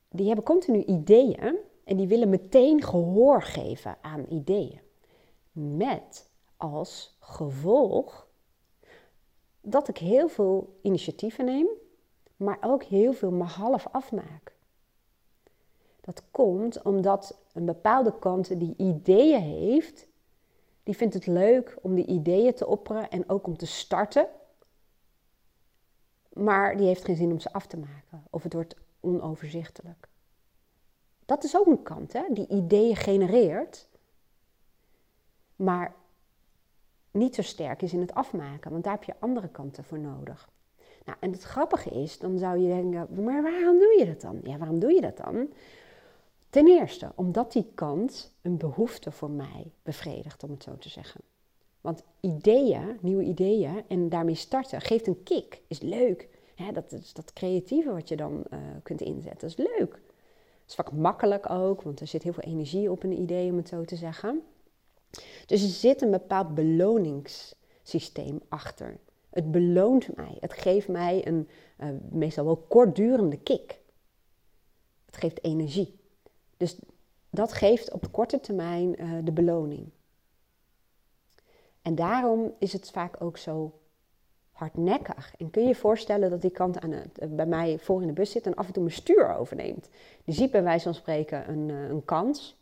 die 0.09 0.27
hebben 0.27 0.45
continu 0.45 0.83
ideeën 0.83 1.57
en 1.85 1.97
die 1.97 2.09
willen 2.09 2.29
meteen 2.29 2.83
gehoor 2.83 3.43
geven 3.43 3.97
aan 4.01 4.27
ideeën. 4.29 4.81
Met 5.61 6.31
als 6.57 7.17
gevolg 7.21 8.29
dat 9.61 9.89
ik 9.89 9.99
heel 9.99 10.29
veel 10.29 10.79
initiatieven 10.83 11.45
neem, 11.45 11.67
maar 12.37 12.59
ook 12.61 12.83
heel 12.83 13.13
veel 13.13 13.31
maar 13.31 13.49
half 13.49 13.87
afmaak. 13.87 14.55
Dat 16.01 16.23
komt 16.31 16.83
omdat 16.83 17.39
een 17.53 17.65
bepaalde 17.65 18.19
kant 18.19 18.59
die 18.59 18.75
ideeën 18.77 19.43
heeft, 19.43 20.07
die 20.83 20.97
vindt 20.97 21.15
het 21.15 21.27
leuk 21.27 21.79
om 21.83 21.95
die 21.95 22.07
ideeën 22.07 22.55
te 22.55 22.67
opperen 22.67 23.11
en 23.11 23.29
ook 23.29 23.47
om 23.47 23.57
te 23.57 23.67
starten. 23.67 24.29
Maar 26.33 26.77
die 26.77 26.87
heeft 26.87 27.05
geen 27.05 27.17
zin 27.17 27.31
om 27.31 27.41
ze 27.41 27.53
af 27.53 27.67
te 27.67 27.77
maken 27.77 28.25
of 28.31 28.43
het 28.43 28.53
wordt 28.53 28.77
onoverzichtelijk. 29.01 30.09
Dat 31.27 31.45
is 31.45 31.57
ook 31.57 31.67
een 31.67 31.83
kant, 31.83 32.13
hè? 32.13 32.23
die 32.31 32.49
ideeën 32.49 32.97
genereert, 32.97 33.89
maar 35.61 35.95
niet 37.11 37.35
zo 37.35 37.43
sterk 37.43 37.83
is 37.83 37.93
in 37.93 38.01
het 38.01 38.15
afmaken, 38.15 38.71
want 38.71 38.85
daar 38.85 38.93
heb 38.93 39.05
je 39.05 39.15
andere 39.19 39.49
kanten 39.49 39.85
voor 39.85 39.99
nodig. 39.99 40.49
Nou, 41.05 41.19
en 41.21 41.33
het 41.33 41.43
grappige 41.43 41.91
is, 41.91 42.19
dan 42.19 42.39
zou 42.39 42.59
je 42.59 42.69
denken, 42.69 43.25
maar 43.25 43.43
waarom 43.43 43.79
doe 43.79 43.97
je 43.99 44.07
dat 44.07 44.21
dan? 44.21 44.41
Ja, 44.43 44.59
waarom 44.59 44.79
doe 44.79 44.93
je 44.93 45.01
dat 45.01 45.17
dan? 45.17 45.49
Ten 46.51 46.67
eerste, 46.69 47.13
omdat 47.15 47.53
die 47.53 47.71
kant 47.75 48.33
een 48.43 48.57
behoefte 48.57 49.11
voor 49.11 49.31
mij 49.31 49.73
bevredigt, 49.83 50.43
om 50.43 50.51
het 50.51 50.63
zo 50.63 50.79
te 50.79 50.89
zeggen. 50.89 51.21
Want 51.81 52.03
ideeën, 52.21 52.99
nieuwe 53.01 53.23
ideeën 53.23 53.85
en 53.89 54.09
daarmee 54.09 54.35
starten, 54.35 54.81
geeft 54.81 55.07
een 55.07 55.23
kick, 55.23 55.61
is 55.67 55.81
leuk. 55.81 56.29
dat 56.73 56.91
dat 57.13 57.33
creatieve 57.33 57.93
wat 57.93 58.09
je 58.09 58.17
dan 58.17 58.45
uh, 58.51 58.59
kunt 58.83 59.01
inzetten, 59.01 59.49
is 59.49 59.57
leuk. 59.57 59.93
Het 60.61 60.69
is 60.69 60.75
vaak 60.75 60.93
makkelijk 60.93 61.51
ook, 61.51 61.83
want 61.83 62.01
er 62.01 62.07
zit 62.07 62.23
heel 62.23 62.33
veel 62.33 62.53
energie 62.53 62.91
op 62.91 63.03
een 63.03 63.21
idee, 63.21 63.51
om 63.51 63.57
het 63.57 63.69
zo 63.69 63.85
te 63.85 63.97
zeggen. 63.97 64.43
Dus 65.47 65.63
er 65.63 65.69
zit 65.69 66.03
een 66.03 66.11
bepaald 66.11 66.55
beloningssysteem 66.55 68.41
achter. 68.49 68.99
Het 69.31 69.51
beloont 69.51 70.17
mij. 70.17 70.37
Het 70.41 70.53
geeft 70.53 70.89
mij 70.89 71.27
een 71.27 71.49
uh, 71.79 71.89
meestal 72.11 72.45
wel 72.45 72.57
kortdurende 72.57 73.39
kick. 73.39 73.81
Het 75.07 75.17
geeft 75.17 75.45
energie. 75.45 75.99
Dus 76.57 76.79
dat 77.31 77.53
geeft 77.53 77.93
op 77.93 78.13
korte 78.13 78.41
termijn 78.41 79.03
uh, 79.03 79.19
de 79.25 79.33
beloning. 79.33 79.89
En 81.83 81.95
daarom 81.95 82.55
is 82.59 82.73
het 82.73 82.91
vaak 82.91 83.23
ook 83.23 83.39
zo 83.39 83.81
hardnekkig. 84.51 85.35
En 85.37 85.51
kun 85.51 85.63
je 85.63 85.69
je 85.69 85.75
voorstellen 85.75 86.31
dat 86.31 86.41
die 86.41 86.51
kant 86.51 86.81
aan 86.81 86.93
uh, 86.93 87.01
bij 87.29 87.47
mij 87.47 87.79
voor 87.79 88.01
in 88.01 88.07
de 88.07 88.13
bus 88.13 88.31
zit 88.31 88.47
en 88.47 88.55
af 88.55 88.67
en 88.67 88.73
toe 88.73 88.83
mijn 88.83 88.95
stuur 88.95 89.35
overneemt. 89.35 89.89
Die 90.25 90.35
ziet 90.35 90.51
bij 90.51 90.63
wijze 90.63 90.85
van 90.85 90.95
spreken 90.95 91.49
een, 91.49 91.69
een 91.69 92.05
kans 92.05 92.60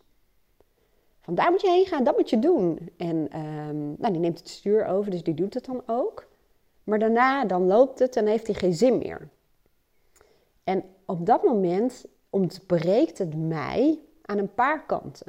Daar 1.30 1.50
moet 1.50 1.60
je 1.60 1.70
heen 1.70 1.86
gaan, 1.86 2.04
dat 2.04 2.16
moet 2.16 2.30
je 2.30 2.38
doen. 2.38 2.90
En 2.96 3.28
ehm, 3.30 3.86
nou, 3.98 4.12
die 4.12 4.20
neemt 4.20 4.38
het 4.38 4.48
stuur 4.48 4.86
over, 4.86 5.10
dus 5.10 5.22
die 5.22 5.34
doet 5.34 5.54
het 5.54 5.64
dan 5.64 5.82
ook. 5.86 6.26
Maar 6.84 6.98
daarna, 6.98 7.44
dan 7.44 7.66
loopt 7.66 7.98
het 7.98 8.16
en 8.16 8.26
heeft 8.26 8.46
hij 8.46 8.56
geen 8.56 8.74
zin 8.74 8.98
meer. 8.98 9.28
En 10.64 10.84
op 11.06 11.26
dat 11.26 11.42
moment 11.42 12.06
ontbreekt 12.30 13.18
het 13.18 13.36
mij 13.36 13.98
aan 14.22 14.38
een 14.38 14.54
paar 14.54 14.86
kanten. 14.86 15.26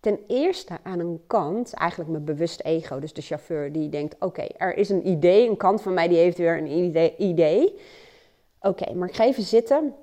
Ten 0.00 0.18
eerste 0.26 0.78
aan 0.82 0.98
een 0.98 1.20
kant, 1.26 1.72
eigenlijk 1.72 2.10
mijn 2.10 2.24
bewust 2.24 2.60
ego, 2.60 2.98
dus 2.98 3.12
de 3.12 3.22
chauffeur 3.22 3.72
die 3.72 3.88
denkt: 3.88 4.16
oké, 4.18 4.42
er 4.56 4.76
is 4.76 4.88
een 4.88 5.08
idee, 5.08 5.48
een 5.48 5.56
kant 5.56 5.82
van 5.82 5.94
mij 5.94 6.08
die 6.08 6.18
heeft 6.18 6.38
weer 6.38 6.58
een 6.58 6.66
idee. 6.66 7.16
idee. 7.16 7.78
Oké, 8.60 8.94
maar 8.94 9.08
ik 9.08 9.14
ga 9.14 9.24
even 9.24 9.42
zitten. 9.42 9.94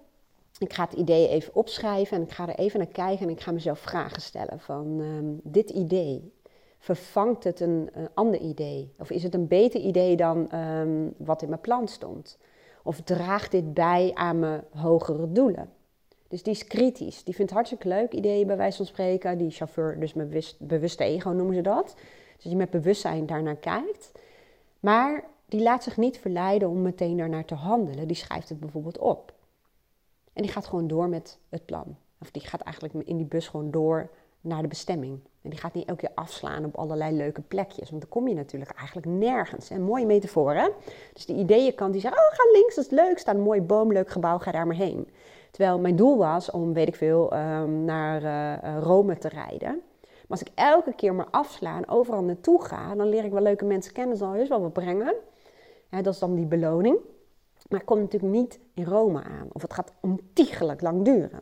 Ik 0.60 0.74
ga 0.74 0.84
het 0.84 0.94
idee 0.94 1.28
even 1.28 1.56
opschrijven 1.56 2.18
en 2.18 2.24
ik 2.24 2.32
ga 2.32 2.48
er 2.48 2.56
even 2.56 2.80
naar 2.80 2.88
kijken 2.88 3.26
en 3.26 3.32
ik 3.32 3.42
ga 3.42 3.52
mezelf 3.52 3.80
vragen 3.80 4.22
stellen 4.22 4.60
van 4.60 5.02
ehm, 5.02 5.52
dit 5.54 5.70
idee. 5.70 6.34
Vervangt 6.80 7.44
het 7.44 7.60
een, 7.60 7.90
ander 8.14 8.40
idee? 8.40 8.94
Of 8.98 9.10
is 9.10 9.24
het 9.24 9.34
een 9.34 9.48
beter 9.48 9.82
idee 9.82 10.16
dan 10.16 10.50
ehm, 10.50 11.10
wat 11.18 11.42
in 11.42 11.50
mijn 11.50 11.62
plan 11.62 11.88
stond? 11.88 12.38
Of 12.84 13.02
draagt 13.02 13.52
dit 13.52 13.74
bij 13.74 14.12
aan 14.14 14.40
mijn 14.40 14.64
hogere 14.70 15.32
doelen? 15.32 15.70
Dus 16.28 16.44
die 16.44 16.54
is 16.54 16.68
kritisch. 16.68 17.24
Die 17.24 17.36
vindt 17.36 17.52
hartstikke 17.52 17.88
leuk 17.88 18.14
ideeën 18.14 18.48
bij 18.48 18.58
wijze 18.58 18.78
van 18.78 18.86
spreken. 18.86 19.38
Die 19.38 19.52
chauffeur, 19.52 20.00
dus 20.00 20.14
mijn 20.14 20.44
bewuste 20.60 21.04
ego 21.04 21.30
noemen 21.30 21.56
ze 21.56 21.62
dat. 21.62 21.96
Dus 22.36 22.52
je 22.52 22.58
met 22.58 22.70
bewustzijn 22.70 23.26
daarnaar 23.26 23.56
kijkt. 23.56 24.12
Maar 24.80 25.24
die 25.46 25.62
laat 25.62 25.84
zich 25.84 25.98
niet 25.98 26.18
verleiden 26.18 26.70
om 26.70 26.82
meteen 26.82 27.18
daarnaar 27.18 27.46
te 27.46 27.56
handelen. 27.56 28.08
Die 28.08 28.18
schrijft 28.18 28.50
het 28.50 28.60
bijvoorbeeld 28.60 28.98
op. 28.98 29.34
En 30.38 30.44
die 30.44 30.52
gaat 30.52 30.68
gewoon 30.68 30.88
door 30.88 31.10
met 31.10 31.40
het 31.50 31.66
plan. 31.66 31.98
Of 32.22 32.32
die 32.32 32.42
gaat 32.42 32.62
eigenlijk 32.62 33.08
in 33.08 33.18
die 33.18 33.26
bus 33.26 33.48
gewoon 33.48 33.72
door 33.72 34.10
naar 34.42 34.62
de 34.62 34.68
bestemming. 34.68 35.20
En 35.42 35.50
die 35.50 35.60
gaat 35.60 35.74
niet 35.74 35.88
elke 35.88 36.00
keer 36.08 36.16
afslaan 36.16 36.66
op 36.66 36.76
allerlei 36.76 37.16
leuke 37.16 37.42
plekjes. 37.42 37.90
Want 37.90 38.02
dan 38.02 38.12
kom 38.12 38.28
je 38.28 38.36
natuurlijk 38.36 38.72
eigenlijk 38.72 39.08
nergens. 39.08 39.70
Een 39.70 39.84
mooie 39.84 40.06
metafoor, 40.06 40.54
hè? 40.54 40.70
Dus 41.14 41.26
die 41.26 41.36
ideeënkant 41.36 41.92
die 41.92 42.02
zegt, 42.02 42.14
oh, 42.14 42.30
ga 42.30 42.52
links, 42.52 42.76
dat 42.76 42.86
is 42.86 42.92
leuk. 42.92 43.18
Staat 43.18 43.36
een 43.36 43.42
mooi 43.42 43.62
boom, 43.62 43.92
leuk 43.92 44.10
gebouw, 44.10 44.38
ga 44.38 44.52
daar 44.52 44.68
maar 44.68 44.76
heen. 44.76 45.10
Terwijl 45.52 45.80
mijn 45.80 45.96
doel 45.96 46.18
was 46.18 46.52
om, 46.52 46.74
weet 46.74 46.88
ik 46.88 46.96
veel, 46.96 47.32
ehm, 47.32 47.86
naar 47.86 48.24
eh, 48.24 48.54
eh, 48.54 48.84
Rome 48.84 49.18
te 49.18 49.28
rijden. 49.28 49.82
Maar 50.02 50.38
als 50.40 50.42
ik 50.42 50.52
elke 50.56 50.94
keer 50.94 51.16
maar 51.16 51.28
afsla 51.32 51.78
en 51.78 51.90
overal 51.90 52.24
naartoe 52.24 52.64
ga, 52.64 52.96
dan 52.96 53.10
leer 53.10 53.24
ik 53.24 53.32
wel 53.32 53.42
leuke 53.42 53.66
mensen 53.66 53.94
kennen, 53.94 54.18
zal 54.18 54.32
heus 54.32 54.50
wel 54.50 54.62
wat 54.62 54.74
brengen. 54.74 55.16
dat 55.90 56.14
is 56.14 56.20
dan 56.20 56.36
die 56.36 56.46
beloning. 56.46 56.98
Maar 57.70 57.80
het 57.80 57.88
komt 57.88 58.02
natuurlijk 58.02 58.34
niet 58.34 58.60
in 58.74 58.84
Rome 58.84 59.24
aan. 59.24 59.48
Of 59.52 59.62
het 59.62 59.74
gaat 59.74 59.94
ontiegelijk 60.00 60.82
lang 60.82 61.06
duren. 61.06 61.42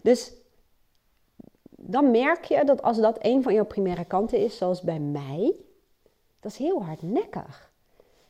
Dus 0.00 0.32
dan 1.70 2.10
merk 2.10 2.44
je 2.44 2.64
dat 2.64 2.82
als 2.82 3.00
dat 3.00 3.18
een 3.20 3.42
van 3.42 3.54
jouw 3.54 3.64
primaire 3.64 4.04
kanten 4.04 4.38
is, 4.38 4.56
zoals 4.56 4.80
bij 4.82 4.98
mij, 4.98 5.54
dat 6.40 6.52
is 6.52 6.58
heel 6.58 6.84
hardnekkig. 6.84 7.72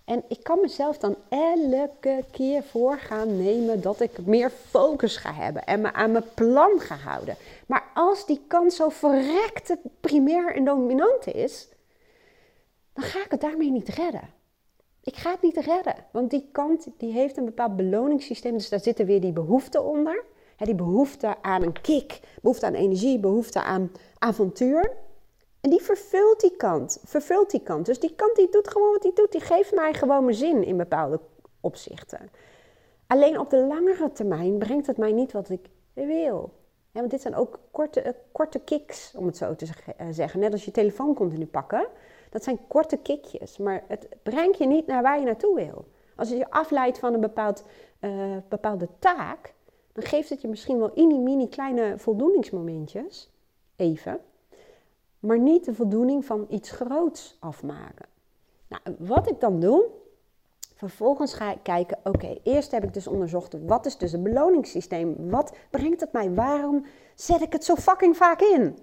En 0.05 0.25
ik 0.29 0.43
kan 0.43 0.61
mezelf 0.61 0.99
dan 0.99 1.17
elke 1.29 2.25
keer 2.31 2.63
voor 2.63 2.99
gaan 2.99 3.37
nemen 3.37 3.81
dat 3.81 4.01
ik 4.01 4.27
meer 4.27 4.51
focus 4.51 5.17
ga 5.17 5.33
hebben 5.33 5.65
en 5.65 5.81
me 5.81 5.93
aan 5.93 6.13
mijn 6.13 6.25
plan 6.35 6.81
ga 6.81 6.97
houden. 6.97 7.37
Maar 7.67 7.91
als 7.95 8.27
die 8.27 8.41
kant 8.47 8.73
zo 8.73 8.89
verrekte 8.89 9.79
primair 10.01 10.55
en 10.55 10.65
dominant 10.65 11.27
is, 11.27 11.69
dan 12.93 13.05
ga 13.05 13.25
ik 13.25 13.31
het 13.31 13.41
daarmee 13.41 13.71
niet 13.71 13.89
redden. 13.89 14.34
Ik 15.05 15.17
ga 15.17 15.31
het 15.31 15.43
niet 15.43 15.57
redden, 15.57 15.95
want 16.11 16.31
die 16.31 16.49
kant 16.53 16.89
die 16.97 17.13
heeft 17.13 17.37
een 17.37 17.45
bepaald 17.45 17.77
beloningssysteem, 17.77 18.53
dus 18.53 18.69
daar 18.69 18.81
zitten 18.81 19.07
weer 19.07 19.21
die 19.21 19.33
behoeften 19.33 19.85
onder. 19.85 20.25
die 20.57 20.75
behoefte 20.75 21.43
aan 21.43 21.63
een 21.63 21.81
kick, 21.81 22.21
behoefte 22.43 22.67
aan 22.67 22.75
energie, 22.75 23.19
behoefte 23.19 23.63
aan 23.63 23.93
avontuur. 24.19 24.93
En 25.61 25.71
die 25.71 25.83
vervult 25.83 26.41
die 26.41 26.57
kant, 26.57 27.01
vervult 27.05 27.51
die 27.51 27.63
kant. 27.63 27.87
Dus 27.87 28.01
die 28.01 28.15
kant 28.15 28.37
die 28.37 28.49
doet 28.51 28.69
gewoon 28.69 28.91
wat 28.93 29.03
die 29.03 29.13
doet, 29.13 29.33
die 29.33 29.41
geeft 29.41 29.75
mij 29.75 29.95
gewoon 29.95 30.25
mijn 30.25 30.37
zin 30.37 30.65
in 30.65 30.77
bepaalde 30.77 31.21
opzichten. 31.61 32.31
Alleen 33.07 33.39
op 33.39 33.51
de 33.51 33.65
langere 33.67 34.13
termijn 34.13 34.59
brengt 34.59 34.87
het 34.87 34.97
mij 34.97 35.13
niet 35.13 35.33
wat 35.33 35.51
ik 35.51 35.67
wil. 35.93 36.53
want 36.93 37.11
dit 37.11 37.21
zijn 37.21 37.35
ook 37.35 37.59
korte, 37.71 38.05
uh, 38.05 38.11
korte 38.33 38.59
kicks, 38.59 39.15
om 39.17 39.27
het 39.27 39.37
zo 39.37 39.57
te 39.57 39.67
eh, 39.97 40.07
zeggen. 40.11 40.41
Net 40.41 40.53
als 40.53 40.65
je 40.65 40.71
telefoon 40.71 41.15
continu 41.15 41.47
pakken. 41.47 41.87
Dat 42.35 42.45
zijn 42.45 42.67
korte 42.67 42.97
kickjes, 42.97 43.59
maar 43.59 43.85
het 43.89 44.09
brengt 44.23 44.59
je 44.59 44.67
niet 44.67 44.87
naar 44.87 45.03
waar 45.03 45.19
je 45.19 45.25
naartoe 45.25 45.55
wil. 45.55 45.85
Als 46.17 46.29
je 46.29 46.37
je 46.37 46.51
afleidt 46.51 46.99
van 46.99 47.15
een 47.15 47.21
bepaald, 47.21 47.65
uh, 48.01 48.37
bepaalde 48.49 48.89
taak, 48.99 49.55
dan 49.93 50.05
geeft 50.05 50.29
het 50.29 50.41
je 50.41 50.49
misschien 50.49 50.79
wel 50.79 50.91
mini, 50.95 51.19
mini 51.19 51.49
kleine 51.49 51.99
voldoeningsmomentjes. 51.99 53.31
Even 53.77 54.21
maar 55.25 55.39
niet 55.39 55.65
de 55.65 55.75
voldoening 55.75 56.25
van 56.25 56.47
iets 56.49 56.71
groots 56.71 57.37
afmaken. 57.41 58.07
Nou, 58.69 58.83
wat 58.99 59.31
ik 59.31 59.41
dan 59.41 59.61
doe, 59.61 59.87
vervolgens 60.75 61.35
ga 61.35 61.53
ik 61.53 61.63
kijken, 61.63 61.99
oké, 62.05 62.39
eerst 62.43 62.71
heb 62.71 62.85
ik 62.85 62.95
dus 62.95 63.07
onderzocht, 63.07 63.57
wat 63.67 63.87
is 63.87 63.97
dus 63.97 64.13
het 64.13 64.23
beloningssysteem? 64.23 65.31
Wat 65.31 65.57
brengt 65.71 66.01
het 66.01 66.13
mij? 66.13 66.35
Waarom 66.35 66.87
zet 67.15 67.41
ik 67.41 67.53
het 67.53 67.65
zo 67.65 67.75
fucking 67.75 68.17
vaak 68.17 68.41
in? 68.41 68.79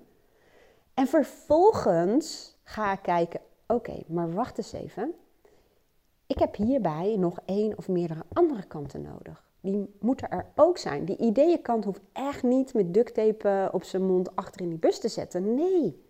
En 0.94 1.08
vervolgens 1.08 2.58
ga 2.64 2.92
ik 2.92 3.02
kijken, 3.02 3.41
oké, 3.74 4.04
maar 4.08 4.34
wacht 4.34 4.58
eens 4.58 4.74
even. 4.74 5.14
Ik 6.28 6.40
heb 6.40 6.56
hierbij 6.56 7.16
nog 7.18 7.40
één 7.46 7.78
of 7.78 7.88
meerdere 7.88 8.24
andere 8.34 8.64
kanten 8.64 9.02
nodig. 9.02 9.50
Die 9.62 9.96
moeten 10.00 10.30
er 10.30 10.46
ook 10.56 10.78
zijn. 10.78 11.06
Die 11.06 11.18
ideeënkant 11.18 11.84
hoeft 11.86 12.02
echt 12.14 12.44
niet 12.44 12.74
met 12.74 12.94
duct 12.94 13.14
tape 13.14 13.70
op 13.72 13.84
zijn 13.84 14.06
mond 14.06 14.36
achter 14.36 14.62
in 14.62 14.70
die 14.70 14.80
bus 14.80 15.00
te 15.00 15.08
zetten. 15.08 15.54
Nee, 15.54 16.06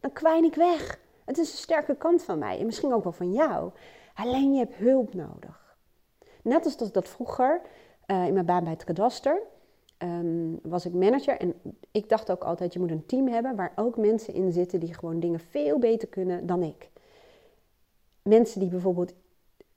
dan 0.00 0.12
kwijn 0.12 0.44
ik 0.44 0.54
weg. 0.54 1.00
Het 1.24 1.38
is 1.38 1.50
een 1.50 1.58
sterke 1.58 1.96
kant 1.96 2.22
van 2.22 2.38
mij 2.38 2.58
en 2.58 2.66
misschien 2.66 2.92
ook 2.92 3.02
wel 3.02 3.12
van 3.12 3.32
jou. 3.32 3.70
Alleen 4.14 4.52
je 4.52 4.58
hebt 4.58 4.74
hulp 4.74 5.14
nodig. 5.14 5.76
Net 6.42 6.64
als 6.64 6.76
dat, 6.76 6.94
dat 6.94 7.08
vroeger 7.08 7.60
uh, 8.06 8.26
in 8.26 8.32
mijn 8.32 8.46
baan 8.46 8.62
bij 8.62 8.72
het 8.72 8.84
kadaster 8.84 9.42
um, 10.02 10.58
was 10.62 10.86
ik 10.86 10.92
manager 10.92 11.36
en 11.36 11.54
ik 11.90 12.08
dacht 12.08 12.30
ook 12.30 12.44
altijd 12.44 12.72
je 12.72 12.78
moet 12.78 12.90
een 12.90 13.06
team 13.06 13.28
hebben 13.28 13.56
waar 13.56 13.72
ook 13.76 13.96
mensen 13.96 14.34
in 14.34 14.52
zitten 14.52 14.80
die 14.80 14.94
gewoon 14.94 15.20
dingen 15.20 15.40
veel 15.40 15.78
beter 15.78 16.08
kunnen 16.08 16.46
dan 16.46 16.62
ik. 16.62 16.90
Mensen 18.22 18.60
die 18.60 18.68
bijvoorbeeld 18.68 19.14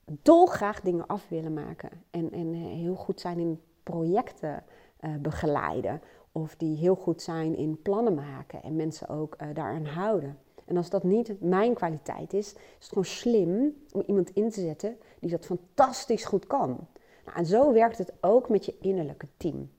dolgraag 0.05 0.81
dingen 0.81 1.07
af 1.07 1.29
willen 1.29 1.53
maken 1.53 1.89
en, 2.11 2.31
en 2.31 2.53
eh, 2.53 2.59
heel 2.59 2.95
goed 2.95 3.19
zijn 3.19 3.39
in 3.39 3.61
projecten 3.83 4.63
uh, 5.01 5.15
begeleiden 5.15 6.01
of 6.31 6.55
die 6.55 6.77
heel 6.77 6.95
goed 6.95 7.21
zijn 7.21 7.55
in 7.57 7.81
plannen 7.81 8.13
maken 8.13 8.63
en 8.63 8.75
mensen 8.75 9.09
ook 9.09 9.35
uh, 9.41 9.47
daaraan 9.53 9.85
houden. 9.85 10.39
En 10.65 10.77
als 10.77 10.89
dat 10.89 11.03
niet 11.03 11.41
mijn 11.41 11.73
kwaliteit 11.73 12.33
is, 12.33 12.53
is 12.53 12.57
het 12.79 12.87
gewoon 12.87 13.05
slim 13.05 13.75
om 13.91 14.03
iemand 14.07 14.29
in 14.29 14.49
te 14.49 14.61
zetten 14.61 14.97
die 15.19 15.29
dat 15.29 15.45
fantastisch 15.45 16.25
goed 16.25 16.47
kan. 16.47 16.87
Nou, 17.25 17.37
en 17.37 17.45
zo 17.45 17.73
werkt 17.73 17.97
het 17.97 18.13
ook 18.21 18.49
met 18.49 18.65
je 18.65 18.77
innerlijke 18.81 19.27
team. 19.37 19.69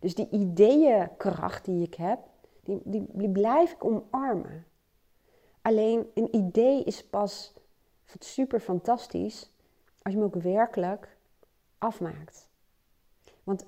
Dus 0.00 0.14
die 0.14 0.28
ideeënkracht 0.30 1.64
die 1.64 1.86
ik 1.86 1.94
heb, 1.94 2.18
die, 2.64 3.06
die 3.12 3.28
blijf 3.28 3.72
ik 3.72 3.84
omarmen. 3.84 4.64
Alleen 5.62 6.06
een 6.14 6.36
idee 6.36 6.84
is 6.84 7.04
pas 7.04 7.54
super 8.18 8.60
fantastisch 8.60 9.50
als 10.02 10.12
je 10.14 10.18
hem 10.18 10.28
ook 10.28 10.42
werkelijk 10.42 11.16
afmaakt. 11.78 12.48
Want 13.44 13.64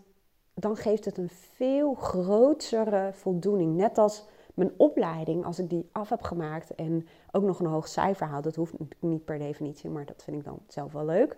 dan 0.54 0.76
geeft 0.76 1.04
het 1.04 1.18
een 1.18 1.30
veel 1.30 1.94
grotere 1.94 3.10
voldoening. 3.12 3.76
Net 3.76 3.98
als 3.98 4.24
mijn 4.54 4.72
opleiding, 4.76 5.44
als 5.44 5.58
ik 5.58 5.70
die 5.70 5.88
af 5.92 6.08
heb 6.08 6.22
gemaakt 6.22 6.74
en 6.74 7.08
ook 7.30 7.42
nog 7.42 7.60
een 7.60 7.66
hoog 7.66 7.88
cijfer 7.88 8.26
haal, 8.26 8.42
dat 8.42 8.56
hoeft 8.56 8.74
niet 8.98 9.24
per 9.24 9.38
definitie, 9.38 9.90
maar 9.90 10.04
dat 10.04 10.22
vind 10.22 10.36
ik 10.36 10.44
dan 10.44 10.58
zelf 10.68 10.92
wel 10.92 11.04
leuk. 11.04 11.36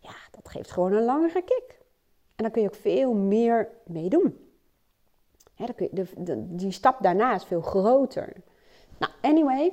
Ja, 0.00 0.14
dat 0.30 0.48
geeft 0.48 0.70
gewoon 0.70 0.92
een 0.92 1.04
langere 1.04 1.42
kick. 1.42 1.78
En 2.36 2.44
dan 2.44 2.50
kun 2.50 2.62
je 2.62 2.68
ook 2.68 2.74
veel 2.74 3.14
meer 3.14 3.68
meedoen. 3.86 4.50
de, 5.90 6.54
die 6.54 6.70
stap 6.70 7.02
daarna 7.02 7.34
is 7.34 7.44
veel 7.44 7.60
groter. 7.60 8.32
Nou, 8.98 9.12
anyway, 9.20 9.72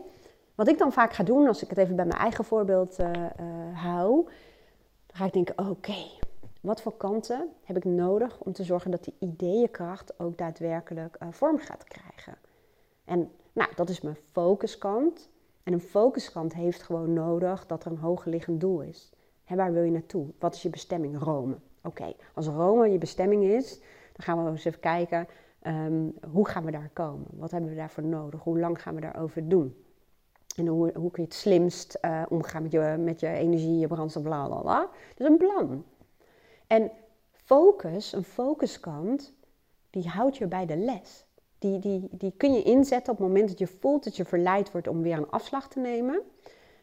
wat 0.56 0.68
ik 0.68 0.78
dan 0.78 0.92
vaak 0.92 1.14
ga 1.14 1.24
doen, 1.24 1.48
als 1.48 1.64
ik 1.64 1.70
het 1.70 1.78
even 1.78 1.96
bij 1.96 2.06
mijn 2.06 2.20
eigen 2.20 2.44
voorbeeld 2.44 3.00
uh, 3.00 3.12
hou, 3.74 4.24
dan 5.06 5.16
ga 5.18 5.26
ik 5.26 5.34
denken: 5.34 5.70
oké, 5.70 5.96
wat 6.62 6.82
voor 6.82 6.98
kanten 6.98 7.50
heb 7.64 7.78
ik 7.78 7.86
nodig 7.86 8.40
om 8.40 8.54
te 8.54 8.64
zorgen 8.64 8.92
dat 8.92 9.04
die 9.04 9.16
ideeënkracht 9.20 10.20
ook 10.20 10.38
daadwerkelijk 10.38 11.18
uh, 11.24 11.28
vorm 11.32 11.60
gaat 11.60 11.84
krijgen? 11.84 12.38
En 13.06 13.32
nou, 13.54 13.70
dat 13.76 13.90
is 13.90 14.02
mijn 14.02 14.18
focuskant. 14.32 15.30
En 15.64 15.74
een 15.74 15.82
focuskant 15.82 16.54
heeft 16.54 16.84
gewoon 16.84 17.14
nodig 17.14 17.66
dat 17.66 17.86
er 17.86 17.92
een 17.92 17.98
hogerliggend 17.98 18.62
doel 18.62 18.82
is. 18.82 19.12
Waar 19.48 19.74
wil 19.74 19.84
je 19.84 19.92
naartoe? 19.92 20.28
Wat 20.40 20.56
is 20.56 20.62
je 20.62 20.70
bestemming? 20.70 21.24
Rome. 21.24 21.56
Oké, 21.84 22.14
als 22.34 22.48
Rome 22.48 22.92
je 22.92 22.98
bestemming 22.98 23.44
is, 23.44 23.80
dan 24.14 24.26
gaan 24.26 24.44
we 24.44 24.50
eens 24.50 24.66
even 24.66 24.80
kijken 24.80 25.28
um, 25.68 26.14
hoe 26.32 26.48
gaan 26.48 26.66
we 26.66 26.72
daar 26.72 26.90
komen? 26.94 27.28
Wat 27.30 27.52
hebben 27.52 27.70
we 27.70 27.76
daarvoor 27.76 28.04
nodig? 28.04 28.44
Hoe 28.44 28.60
lang 28.60 28.82
gaan 28.82 28.96
we 28.96 29.02
daarover 29.02 29.50
doen? 29.50 29.85
En 30.56 30.68
hoe, 30.68 30.92
hoe 30.96 31.12
kun 31.12 31.24
je 31.24 31.30
het 31.30 31.38
slimst 31.38 31.98
uh, 32.02 32.22
omgaan 32.30 32.62
met 32.62 32.72
je, 32.72 32.96
met 33.00 33.20
je 33.20 33.28
energie, 33.28 33.80
je 33.80 33.88
brandstof, 33.88 34.24
bla 34.24 34.48
bla 34.48 34.62
bla. 34.62 34.90
Dus 35.16 35.28
een 35.28 35.38
plan. 35.38 35.84
En 36.68 36.92
focus, 37.32 38.14
een 38.14 38.24
focuskant, 38.24 39.34
die 39.90 40.08
houdt 40.08 40.38
je 40.38 40.48
bij 40.48 40.66
de 40.66 40.78
les. 40.78 41.26
Die, 41.60 41.80
die, 41.80 42.08
die 42.12 42.34
kun 42.38 42.54
je 42.54 42.64
inzetten 42.64 43.14
op 43.14 43.20
het 43.20 43.28
moment 43.28 43.50
dat 43.50 43.60
je 43.60 43.68
voelt 43.68 44.04
dat 44.04 44.16
je 44.16 44.26
verleid 44.26 44.72
wordt 44.72 44.88
om 44.88 45.02
weer 45.02 45.18
een 45.18 45.30
afslag 45.30 45.68
te 45.68 45.80
nemen. 45.80 46.22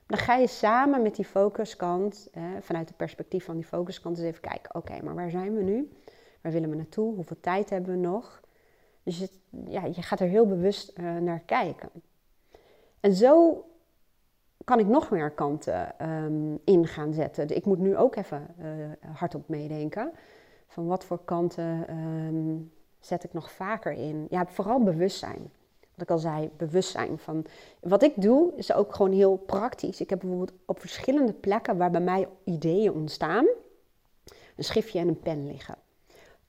Dan 0.07 0.19
ga 0.19 0.37
je 0.37 0.47
samen 0.47 1.03
met 1.03 1.17
die 1.17 1.25
focuskant, 1.25 2.29
eh, 2.33 2.43
vanuit 2.61 2.89
het 2.89 2.97
perspectief 2.97 3.45
van 3.45 3.55
die 3.55 3.65
focuskant, 3.65 4.19
eens 4.19 4.27
even 4.27 4.41
kijken: 4.41 4.75
oké, 4.75 5.03
maar 5.03 5.15
waar 5.15 5.31
zijn 5.31 5.55
we 5.55 5.63
nu? 5.63 5.93
Waar 6.41 6.53
willen 6.53 6.71
we 6.71 6.77
naartoe? 6.77 7.15
Hoeveel 7.15 7.41
tijd 7.41 7.71
hebben 7.71 7.91
we 7.91 7.99
nog? 7.99 8.41
Dus 9.03 9.29
ja, 9.67 9.85
je 9.85 10.03
gaat 10.03 10.21
er 10.21 10.29
heel 10.29 10.47
bewust 10.47 10.99
uh, 10.99 11.17
naar 11.17 11.41
kijken. 11.41 11.91
En 13.03 13.15
zo 13.15 13.65
kan 14.65 14.79
ik 14.79 14.87
nog 14.87 15.11
meer 15.11 15.31
kanten 15.31 16.09
um, 16.11 16.61
in 16.65 16.87
gaan 16.87 17.12
zetten. 17.12 17.57
Ik 17.57 17.65
moet 17.65 17.79
nu 17.79 17.97
ook 17.97 18.17
even 18.17 18.55
uh, 18.59 18.67
hardop 19.15 19.49
meedenken. 19.49 20.12
Van 20.67 20.87
wat 20.87 21.05
voor 21.05 21.25
kanten 21.25 21.97
um, 21.97 22.73
zet 23.01 23.25
ik 23.25 23.33
nog 23.33 23.51
vaker 23.51 23.93
in? 23.93 24.27
Ja, 24.31 24.47
vooral 24.47 24.83
bewustzijn. 24.83 25.51
Wat 25.95 26.03
ik 26.03 26.11
al 26.11 26.19
zei, 26.19 26.51
bewustzijn 26.57 27.19
van. 27.19 27.45
Wat 27.81 28.03
ik 28.03 28.21
doe 28.21 28.53
is 28.57 28.73
ook 28.73 28.95
gewoon 28.95 29.12
heel 29.12 29.37
praktisch. 29.37 30.01
Ik 30.01 30.11
heb 30.11 30.19
bijvoorbeeld 30.19 30.53
op 30.65 30.81
verschillende 30.81 31.33
plekken 31.33 31.77
waar 31.77 31.91
bij 31.91 32.01
mij 32.01 32.29
ideeën 32.45 32.93
ontstaan, 32.93 33.47
een 34.57 34.65
schriftje 34.65 34.99
en 34.99 35.09
een 35.09 35.21
pen 35.21 35.47
liggen. 35.47 35.77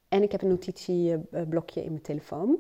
En 0.08 0.24
ik 0.24 0.32
heb 0.32 0.42
een 0.42 0.48
notitieblokje 0.48 1.84
in 1.84 1.92
mijn 1.92 2.02
telefoon. 2.02 2.58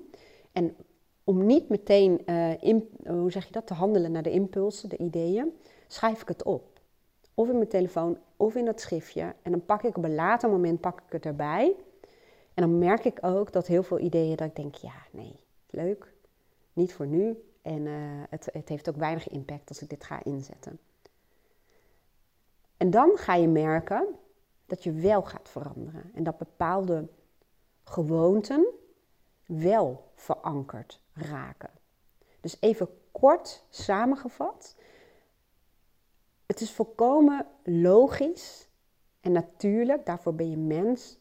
En 0.51 0.75
om 1.23 1.45
niet 1.45 1.69
meteen, 1.69 2.25
in, 2.59 2.89
hoe 3.05 3.31
zeg 3.31 3.45
je 3.45 3.51
dat, 3.51 3.67
te 3.67 3.73
handelen 3.73 4.11
naar 4.11 4.23
de 4.23 4.31
impulsen, 4.31 4.89
de 4.89 4.97
ideeën, 4.97 5.57
schrijf 5.87 6.21
ik 6.21 6.27
het 6.27 6.43
op. 6.43 6.79
Of 7.33 7.49
in 7.49 7.55
mijn 7.55 7.69
telefoon, 7.69 8.17
of 8.37 8.55
in 8.55 8.65
dat 8.65 8.81
schriftje. 8.81 9.35
En 9.41 9.51
dan 9.51 9.65
pak 9.65 9.83
ik 9.83 9.97
op 9.97 10.03
een 10.03 10.15
later 10.15 10.49
moment 10.49 10.81
pak 10.81 11.01
ik 11.01 11.11
het 11.11 11.25
erbij. 11.25 11.75
En 12.53 12.63
dan 12.63 12.77
merk 12.77 13.05
ik 13.05 13.17
ook 13.21 13.51
dat 13.51 13.67
heel 13.67 13.83
veel 13.83 13.99
ideeën, 13.99 14.35
dat 14.35 14.47
ik 14.47 14.55
denk, 14.55 14.75
ja, 14.75 15.05
nee, 15.11 15.35
leuk, 15.69 16.13
niet 16.73 16.93
voor 16.93 17.07
nu. 17.07 17.43
En 17.61 17.85
uh, 17.85 17.93
het, 18.29 18.49
het 18.53 18.69
heeft 18.69 18.89
ook 18.89 18.95
weinig 18.95 19.29
impact 19.29 19.69
als 19.69 19.81
ik 19.81 19.89
dit 19.89 20.03
ga 20.03 20.23
inzetten. 20.23 20.79
En 22.77 22.89
dan 22.89 23.11
ga 23.15 23.35
je 23.35 23.47
merken 23.47 24.07
dat 24.65 24.83
je 24.83 24.91
wel 24.91 25.21
gaat 25.21 25.49
veranderen. 25.49 26.11
En 26.13 26.23
dat 26.23 26.37
bepaalde 26.37 27.07
gewoonten 27.83 28.65
wel 29.45 30.11
verankerd 30.15 31.01
raken. 31.13 31.69
Dus 32.41 32.57
even 32.59 32.87
kort 33.11 33.65
samengevat. 33.69 34.75
Het 36.45 36.61
is 36.61 36.71
volkomen 36.71 37.47
logisch 37.63 38.67
en 39.21 39.31
natuurlijk, 39.31 40.05
daarvoor 40.05 40.35
ben 40.35 40.49
je 40.49 40.57
mens, 40.57 41.17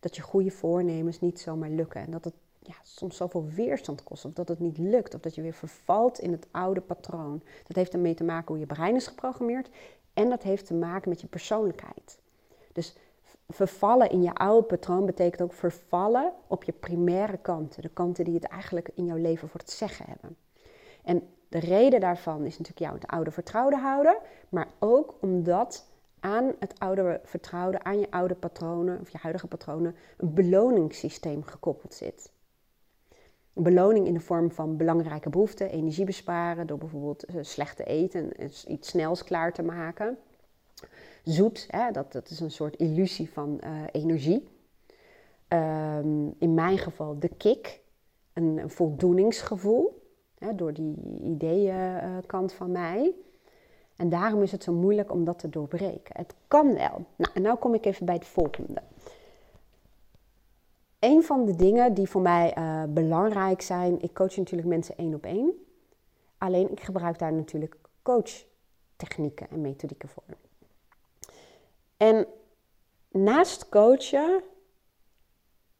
dat 0.00 0.16
je 0.16 0.22
goede 0.22 0.50
voornemens 0.50 1.20
niet 1.20 1.40
zomaar 1.40 1.70
lukken. 1.70 2.00
En 2.00 2.10
dat 2.10 2.24
het 2.24 2.34
ja, 2.60 2.74
soms 2.82 3.16
zoveel 3.16 3.46
weerstand 3.46 4.02
kost, 4.02 4.24
of 4.24 4.32
dat 4.32 4.48
het 4.48 4.58
niet 4.58 4.78
lukt, 4.78 5.14
of 5.14 5.20
dat 5.20 5.34
je 5.34 5.42
weer 5.42 5.54
vervalt 5.54 6.18
in 6.18 6.32
het 6.32 6.46
oude 6.50 6.80
patroon. 6.80 7.42
Dat 7.66 7.76
heeft 7.76 7.92
ermee 7.92 8.14
te 8.14 8.24
maken 8.24 8.48
hoe 8.48 8.58
je 8.58 8.66
brein 8.66 8.94
is 8.94 9.06
geprogrammeerd 9.06 9.70
en 10.14 10.28
dat 10.28 10.42
heeft 10.42 10.66
te 10.66 10.74
maken 10.74 11.08
met 11.08 11.20
je 11.20 11.26
persoonlijkheid. 11.26 12.18
Dus 12.72 12.96
vervallen 13.52 14.10
in 14.10 14.22
je 14.22 14.34
oude 14.34 14.66
patroon 14.66 15.06
betekent 15.06 15.42
ook 15.42 15.52
vervallen 15.52 16.32
op 16.46 16.64
je 16.64 16.72
primaire 16.72 17.36
kanten. 17.36 17.82
De 17.82 17.88
kanten 17.88 18.24
die 18.24 18.34
het 18.34 18.44
eigenlijk 18.44 18.90
in 18.94 19.04
jouw 19.04 19.16
leven 19.16 19.48
voor 19.48 19.60
het 19.60 19.70
zeggen 19.70 20.04
hebben. 20.08 20.36
En 21.04 21.22
de 21.48 21.58
reden 21.58 22.00
daarvan 22.00 22.44
is 22.44 22.58
natuurlijk 22.58 22.78
jou 22.78 22.94
het 22.94 23.06
oude 23.06 23.30
vertrouwde 23.30 23.76
houden, 23.76 24.18
maar 24.48 24.68
ook 24.78 25.14
omdat 25.20 25.86
aan 26.20 26.52
het 26.58 26.78
oude 26.78 27.20
vertrouwde, 27.24 27.82
aan 27.82 28.00
je 28.00 28.10
oude 28.10 28.34
patronen 28.34 29.00
of 29.00 29.10
je 29.10 29.18
huidige 29.18 29.46
patronen, 29.46 29.94
een 30.16 30.34
beloningssysteem 30.34 31.42
gekoppeld 31.42 31.94
zit. 31.94 32.32
Een 33.54 33.62
beloning 33.62 34.06
in 34.06 34.14
de 34.14 34.20
vorm 34.20 34.50
van 34.50 34.76
belangrijke 34.76 35.30
behoeften, 35.30 35.70
energie 35.70 36.04
besparen 36.04 36.66
door 36.66 36.78
bijvoorbeeld 36.78 37.24
eh, 37.24 37.36
slechte 37.40 37.84
eten, 37.84 38.32
iets 38.66 38.88
snels 38.88 39.24
klaar 39.24 39.52
te 39.52 39.62
maken 39.62 40.18
zoet. 41.28 41.66
Hè, 41.70 41.90
dat, 41.90 42.12
dat 42.12 42.30
is 42.30 42.40
een 42.40 42.50
soort 42.50 42.76
illusie 42.76 43.30
van 43.30 43.60
uh, 43.64 43.70
energie. 43.92 44.48
Um, 45.48 46.34
in 46.38 46.54
mijn 46.54 46.78
geval 46.78 47.18
de 47.18 47.28
kick, 47.28 47.80
een, 48.32 48.70
voldoeningsgevoel. 48.70 50.06
Hè, 50.38 50.54
door 50.54 50.72
die 50.72 50.94
ideeënkant 51.22 52.52
van 52.52 52.72
mij. 52.72 53.14
En 53.96 54.08
daarom 54.08 54.42
is 54.42 54.52
het 54.52 54.62
zo 54.62 54.72
moeilijk 54.72 55.12
om 55.12 55.24
dat 55.24 55.38
te 55.38 55.48
doorbreken. 55.48 56.16
Het 56.16 56.34
kan 56.48 56.74
wel. 56.74 57.04
Nou, 57.16 57.32
en 57.34 57.42
nu 57.42 57.54
kom 57.54 57.74
ik 57.74 57.84
even 57.84 58.06
bij 58.06 58.14
het 58.14 58.26
volgende. 58.26 58.82
Een 60.98 61.22
van 61.22 61.44
de 61.44 61.54
dingen 61.54 61.94
die 61.94 62.08
voor 62.08 62.20
mij 62.20 62.56
uh, 62.58 62.82
belangrijk 62.88 63.62
zijn, 63.62 64.02
ik 64.02 64.14
coach 64.14 64.36
natuurlijk 64.36 64.68
mensen 64.68 64.96
één 64.96 65.14
op 65.14 65.24
één. 65.24 65.52
Alleen 66.38 66.70
ik 66.70 66.80
gebruik 66.80 67.18
daar 67.18 67.32
natuurlijk 67.32 67.76
coachtechnieken 68.02 69.50
en 69.50 69.60
methodieken 69.60 70.08
voor. 70.08 70.22
En 71.98 72.26
naast 73.10 73.68
coachen 73.68 74.42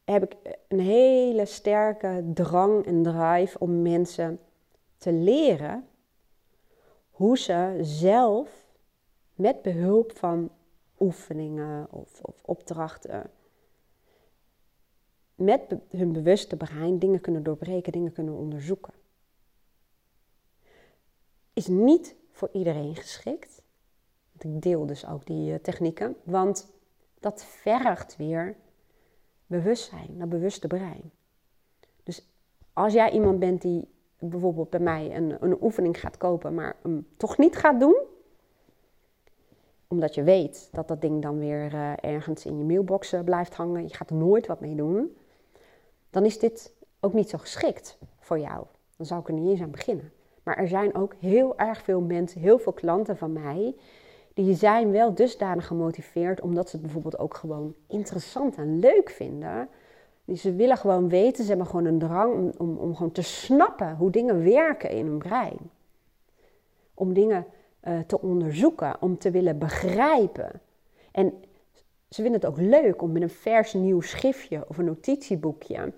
heb 0.03 0.23
ik 0.23 0.57
een 0.67 0.79
hele 0.79 1.45
sterke 1.45 2.31
drang 2.33 2.85
en 2.85 3.03
drive 3.03 3.59
om 3.59 3.81
mensen 3.81 4.39
te 4.97 5.11
leren 5.11 5.87
hoe 7.09 7.37
ze 7.37 7.77
zelf 7.81 8.67
met 9.35 9.61
behulp 9.61 10.17
van 10.17 10.51
oefeningen 10.99 11.87
of, 11.91 12.21
of 12.21 12.43
opdrachten 12.43 13.31
met 15.35 15.75
hun 15.89 16.11
bewuste 16.11 16.57
brein 16.57 16.99
dingen 16.99 17.21
kunnen 17.21 17.43
doorbreken, 17.43 17.91
dingen 17.91 18.13
kunnen 18.13 18.33
onderzoeken. 18.33 18.93
Is 21.53 21.67
niet 21.67 22.15
voor 22.31 22.49
iedereen 22.51 22.95
geschikt 22.95 23.61
ik 24.43 24.61
deel 24.61 24.85
dus 24.85 25.07
ook 25.07 25.25
die 25.25 25.51
uh, 25.51 25.57
technieken, 25.57 26.15
want 26.23 26.71
dat 27.19 27.43
vergt 27.43 28.17
weer 28.17 28.55
bewustzijn, 29.47 30.07
dat 30.17 30.29
bewuste 30.29 30.67
brein. 30.67 31.11
Dus 32.03 32.29
als 32.73 32.93
jij 32.93 33.11
iemand 33.11 33.39
bent 33.39 33.61
die 33.61 33.87
bijvoorbeeld 34.19 34.69
bij 34.69 34.79
mij 34.79 35.15
een, 35.15 35.37
een 35.39 35.61
oefening 35.61 35.99
gaat 35.99 36.17
kopen, 36.17 36.53
maar 36.53 36.75
hem 36.81 37.07
toch 37.17 37.37
niet 37.37 37.55
gaat 37.55 37.79
doen, 37.79 37.97
omdat 39.87 40.15
je 40.15 40.23
weet 40.23 40.69
dat 40.71 40.87
dat 40.87 41.01
ding 41.01 41.21
dan 41.21 41.39
weer 41.39 41.73
uh, 41.73 41.93
ergens 42.01 42.45
in 42.45 42.57
je 42.57 42.63
mailbox 42.63 43.13
uh, 43.13 43.21
blijft 43.21 43.53
hangen, 43.53 43.83
je 43.83 43.93
gaat 43.93 44.09
er 44.09 44.15
nooit 44.15 44.47
wat 44.47 44.59
mee 44.59 44.75
doen, 44.75 45.17
dan 46.09 46.25
is 46.25 46.39
dit 46.39 46.73
ook 46.99 47.13
niet 47.13 47.29
zo 47.29 47.37
geschikt 47.37 47.97
voor 48.19 48.39
jou. 48.39 48.65
Dan 48.95 49.05
zou 49.05 49.21
ik 49.21 49.27
er 49.27 49.33
niet 49.33 49.49
eens 49.49 49.61
aan 49.61 49.71
beginnen. 49.71 50.11
Maar 50.43 50.57
er 50.57 50.67
zijn 50.67 50.95
ook 50.95 51.13
heel 51.19 51.57
erg 51.57 51.81
veel 51.81 52.01
mensen, 52.01 52.41
heel 52.41 52.59
veel 52.59 52.73
klanten 52.73 53.17
van 53.17 53.33
mij, 53.33 53.75
die 54.45 54.55
zijn 54.55 54.91
wel 54.91 55.13
dusdanig 55.13 55.67
gemotiveerd 55.67 56.41
omdat 56.41 56.69
ze 56.69 56.75
het 56.75 56.85
bijvoorbeeld 56.85 57.19
ook 57.19 57.33
gewoon 57.33 57.73
interessant 57.87 58.55
en 58.55 58.79
leuk 58.79 59.09
vinden. 59.09 59.69
Ze 60.35 60.55
willen 60.55 60.77
gewoon 60.77 61.09
weten, 61.09 61.43
ze 61.43 61.49
hebben 61.49 61.67
gewoon 61.67 61.85
een 61.85 61.99
drang 61.99 62.57
om, 62.57 62.77
om, 62.77 62.95
gewoon 62.95 63.11
te 63.11 63.21
snappen 63.21 63.95
hoe 63.95 64.11
dingen 64.11 64.43
werken 64.43 64.89
in 64.89 65.05
hun 65.05 65.17
brein. 65.17 65.57
Om 66.93 67.13
dingen 67.13 67.45
uh, 67.83 67.99
te 67.99 68.21
onderzoeken, 68.21 69.01
om 69.01 69.17
te 69.17 69.31
willen 69.31 69.57
begrijpen. 69.57 70.61
En 71.11 71.33
ze 72.09 72.21
vinden 72.21 72.41
het 72.41 72.45
ook 72.45 72.57
leuk 72.57 73.01
om 73.01 73.11
met 73.11 73.21
een 73.21 73.29
vers 73.29 73.73
nieuw 73.73 74.01
schriftje 74.01 74.65
of 74.67 74.77
een 74.77 74.85
notitieboekje 74.85 75.93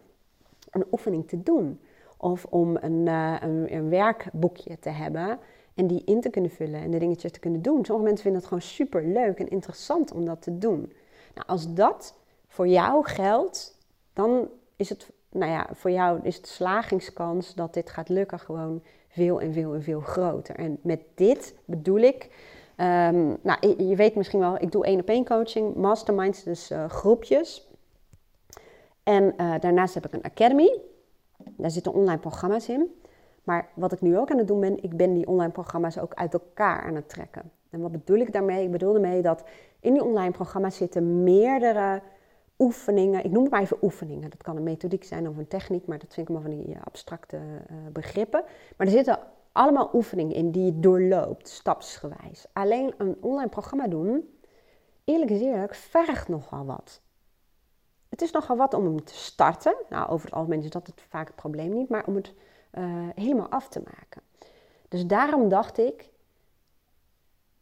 een 0.69 0.86
oefening 0.91 1.27
te 1.27 1.43
doen. 1.43 1.80
Of 2.17 2.45
om 2.45 2.77
een, 2.82 3.08
een, 3.08 3.73
een 3.75 3.89
werkboekje 3.89 4.80
te 4.80 4.89
hebben 4.89 5.39
en 5.82 5.88
die 5.88 6.02
in 6.06 6.22
te 6.22 6.30
kunnen 6.30 6.52
vullen 6.52 6.82
en 6.82 6.91
de 6.91 7.00
dingetjes 7.00 7.32
te 7.32 7.39
kunnen 7.39 7.62
doen. 7.62 7.86
Sommige 7.86 8.08
mensen 8.08 8.24
vinden 8.24 8.41
het 8.41 8.50
gewoon 8.50 8.62
super 8.63 9.06
leuk 9.06 9.39
en 9.39 9.50
interessant 9.50 10.12
om 10.12 10.26
dat 10.26 10.41
te 10.41 10.58
doen. 10.58 10.94
Nou, 11.36 11.48
als 11.48 11.74
dat 11.74 12.13
voor 12.48 12.67
jou 12.67 13.06
geldt, 13.06 13.78
dan 14.13 14.50
is 14.76 14.89
het, 14.89 15.12
nou 15.30 15.52
ja, 15.52 15.67
voor 15.74 15.91
jou 15.91 16.20
is 16.24 16.41
de 16.41 16.48
slagingskans 16.48 17.56
dat 17.56 17.74
dit 17.74 17.89
gaat 17.89 18.10
lukken 18.10 18.39
gewoon 18.39 18.84
veel 19.08 19.41
en 19.41 19.54
veel 19.54 19.74
en 19.74 19.84
veel 19.84 20.00
groter. 20.00 20.56
En 20.56 20.77
met 20.82 21.02
dit 21.15 21.56
bedoel 21.65 22.00
ik, 22.00 22.23
um, 22.77 23.38
nou, 23.42 23.84
je 23.84 23.96
weet 23.96 24.15
misschien 24.15 24.40
wel, 24.40 24.56
ik 24.62 24.71
doe 24.71 24.86
één 24.86 25.00
op 25.00 25.10
één 25.10 25.25
coaching, 25.25 25.75
masterminds, 25.75 26.44
dus 26.44 26.71
uh, 26.71 26.90
groepjes. 26.90 27.67
En 29.04 29.23
uh, 29.23 29.54
daarnaast 29.60 29.94
heb 29.94 30.06
ik 30.06 30.13
een 30.13 30.23
academy. 30.23 30.79
Daar 31.38 31.71
zitten 31.71 31.94
online 31.94 32.19
programma's 32.19 32.69
in. 32.69 33.00
Maar 33.44 33.69
wat 33.73 33.92
ik 33.92 34.02
nu 34.02 34.17
ook 34.17 34.31
aan 34.31 34.37
het 34.37 34.48
doen 34.48 34.60
ben, 34.60 34.83
ik 34.83 34.98
ben 34.98 35.13
die 35.13 35.27
online 35.27 35.52
programma's 35.52 35.98
ook 35.98 36.13
uit 36.13 36.33
elkaar 36.33 36.81
aan 36.81 36.96
het 36.96 37.10
trekken. 37.10 37.52
En 37.69 37.81
wat 37.81 37.92
bedoel 37.92 38.17
ik 38.17 38.33
daarmee? 38.33 38.63
Ik 38.63 38.71
bedoel 38.71 38.96
ermee 38.96 39.21
dat 39.21 39.44
in 39.79 39.94
die 39.94 40.04
online 40.04 40.31
programma's 40.31 40.75
zitten 40.75 41.23
meerdere 41.23 42.02
oefeningen. 42.60 43.25
Ik 43.25 43.31
noem 43.31 43.44
het 43.44 43.52
maar 43.52 43.62
even 43.62 43.77
oefeningen. 43.81 44.29
Dat 44.29 44.44
kan 44.44 44.56
een 44.56 44.63
methodiek 44.63 45.04
zijn 45.04 45.27
of 45.27 45.37
een 45.37 45.48
techniek, 45.48 45.85
maar 45.85 46.00
dat 46.00 46.13
vind 46.13 46.29
ik 46.29 46.33
maar 46.33 46.44
van 46.44 46.52
die 46.52 46.77
abstracte 46.83 47.37
uh, 47.37 47.75
begrippen. 47.92 48.44
Maar 48.77 48.87
er 48.87 48.94
zitten 48.94 49.19
allemaal 49.52 49.89
oefeningen 49.94 50.35
in 50.35 50.52
die 50.52 50.65
je 50.65 50.79
doorloopt, 50.79 51.50
stapsgewijs. 51.50 52.46
Alleen 52.54 52.94
een 52.98 53.17
online 53.21 53.50
programma 53.50 53.87
doen, 53.87 54.37
eerlijk 55.04 55.31
is 55.31 55.42
eerlijk, 55.42 55.75
vergt 55.75 56.27
nogal 56.27 56.65
wat. 56.65 57.02
het 58.10 58.21
is 58.21 58.31
nogal 58.31 58.58
wat 58.58 58.73
om 58.73 58.85
hem 58.85 59.04
te 59.04 59.13
starten. 59.13 59.75
Nou, 59.89 60.10
over 60.10 60.25
het 60.25 60.35
algemeen 60.35 60.63
is 60.63 60.69
dat 60.69 60.87
het 60.87 61.02
vaak 61.10 61.27
het 61.27 61.35
probleem 61.35 61.73
niet, 61.73 61.89
maar 61.89 62.06
om 62.06 62.15
het 62.15 62.33
uh, 62.74 63.10
helemaal 63.15 63.50
af 63.50 63.69
te 63.69 63.82
maken. 63.86 64.22
Dus 64.88 65.06
daarom 65.06 65.50
dacht 65.50 65.78
ik, 65.78 66.10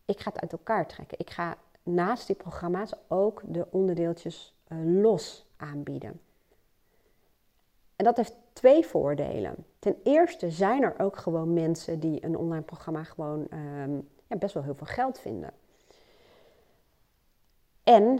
ik 0.06 0.20
ga 0.20 0.32
het 0.32 0.42
uit 0.42 0.52
elkaar 0.52 0.88
trekken. 0.88 1.20
Ik 1.20 1.30
ga 1.30 1.58
naast 1.84 2.28
die 2.28 2.36
programma's 2.36 2.94
ook 3.08 3.42
de 3.46 3.68
onderdeeltjes 3.70 4.56
uh, 4.68 5.02
los 5.02 5.46
aanbieden. 5.58 6.22
En 7.96 8.06
dat 8.06 8.18
heeft 8.18 8.36
twee 8.54 8.86
voordelen. 8.86 9.56
Ten 9.80 9.96
eerste 10.04 10.52
zijn 10.52 10.84
er 10.84 11.00
ook 11.00 11.18
gewoon 11.18 11.54
mensen 11.54 12.00
die 12.00 12.26
een 12.26 12.38
online 12.38 12.64
programma 12.64 13.04
gewoon 13.04 13.48
um, 13.54 14.10
ja, 14.28 14.36
best 14.36 14.54
wel 14.54 14.64
heel 14.64 14.76
veel 14.76 14.88
geld 14.88 15.20
vinden. 15.20 15.54
En 17.84 18.20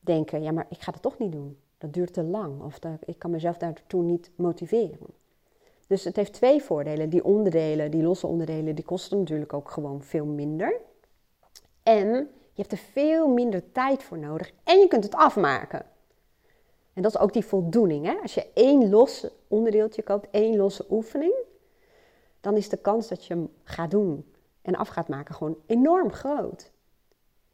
denken, 0.00 0.42
ja, 0.42 0.52
maar 0.52 0.66
ik 0.68 0.80
ga 0.80 0.92
dat 0.92 1.02
toch 1.02 1.18
niet 1.18 1.32
doen. 1.32 1.58
Dat 1.78 1.92
duurt 1.92 2.12
te 2.12 2.22
lang 2.22 2.62
of 2.62 2.78
dat, 2.78 2.98
ik 3.04 3.18
kan 3.18 3.30
mezelf 3.30 3.56
daartoe 3.56 4.02
niet 4.02 4.30
motiveren. 4.34 5.06
Dus 5.86 6.04
het 6.04 6.16
heeft 6.16 6.32
twee 6.32 6.62
voordelen. 6.62 7.08
Die 7.08 7.24
onderdelen, 7.24 7.90
die 7.90 8.02
losse 8.02 8.26
onderdelen, 8.26 8.74
die 8.74 8.84
kosten 8.84 9.18
natuurlijk 9.18 9.52
ook 9.52 9.70
gewoon 9.70 10.02
veel 10.02 10.24
minder. 10.24 10.80
En 11.82 12.08
je 12.52 12.62
hebt 12.62 12.72
er 12.72 12.78
veel 12.78 13.28
minder 13.28 13.72
tijd 13.72 14.02
voor 14.02 14.18
nodig 14.18 14.52
en 14.64 14.78
je 14.78 14.88
kunt 14.88 15.04
het 15.04 15.14
afmaken. 15.14 15.86
En 16.92 17.02
dat 17.02 17.14
is 17.14 17.20
ook 17.20 17.32
die 17.32 17.44
voldoening. 17.44 18.06
Hè? 18.06 18.14
Als 18.22 18.34
je 18.34 18.46
één 18.54 18.90
los 18.90 19.26
onderdeeltje 19.48 20.02
koopt, 20.02 20.28
één 20.30 20.56
losse 20.56 20.86
oefening, 20.90 21.34
dan 22.40 22.56
is 22.56 22.68
de 22.68 22.76
kans 22.76 23.08
dat 23.08 23.24
je 23.24 23.34
hem 23.34 23.48
gaat 23.64 23.90
doen 23.90 24.32
en 24.62 24.74
af 24.74 24.88
gaat 24.88 25.08
maken 25.08 25.34
gewoon 25.34 25.56
enorm 25.66 26.12
groot. 26.12 26.72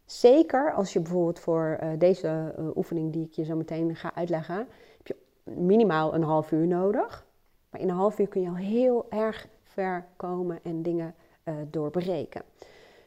Zeker 0.05 0.73
als 0.73 0.93
je 0.93 1.01
bijvoorbeeld 1.01 1.39
voor 1.39 1.79
uh, 1.83 1.89
deze 1.99 2.55
uh, 2.59 2.77
oefening 2.77 3.13
die 3.13 3.25
ik 3.25 3.33
je 3.33 3.45
zo 3.45 3.57
meteen 3.57 3.97
ga 3.97 4.15
uitleggen, 4.15 4.57
heb 4.97 5.07
je 5.07 5.17
minimaal 5.45 6.15
een 6.15 6.23
half 6.23 6.51
uur 6.51 6.67
nodig. 6.67 7.27
Maar 7.71 7.81
in 7.81 7.89
een 7.89 7.97
half 7.97 8.19
uur 8.19 8.29
kun 8.29 8.43
je 8.43 8.49
al 8.49 8.57
heel 8.57 9.07
erg 9.11 9.49
ver 9.63 10.07
komen 10.17 10.61
en 10.63 10.83
dingen 10.83 11.15
uh, 11.45 11.55
doorbreken. 11.71 12.43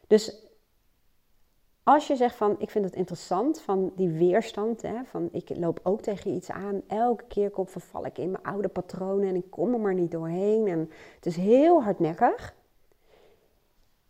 Dus 0.07 0.43
als 1.83 2.07
je 2.07 2.15
zegt 2.15 2.35
van 2.35 2.55
ik 2.59 2.69
vind 2.69 2.85
het 2.85 2.95
interessant, 2.95 3.61
van 3.61 3.91
die 3.95 4.09
weerstand, 4.09 4.81
hè, 4.81 5.03
van 5.03 5.29
ik 5.31 5.49
loop 5.55 5.79
ook 5.83 6.01
tegen 6.01 6.31
iets 6.31 6.51
aan, 6.51 6.81
elke 6.87 7.23
keer 7.27 7.49
kom, 7.49 7.67
verval 7.67 8.05
ik 8.05 8.17
in 8.17 8.31
mijn 8.31 8.43
oude 8.43 8.67
patronen 8.67 9.27
en 9.27 9.35
ik 9.35 9.49
kom 9.49 9.73
er 9.73 9.79
maar 9.79 9.93
niet 9.93 10.11
doorheen 10.11 10.67
en 10.67 10.89
het 11.15 11.25
is 11.25 11.35
heel 11.35 11.83
hardnekkig, 11.83 12.55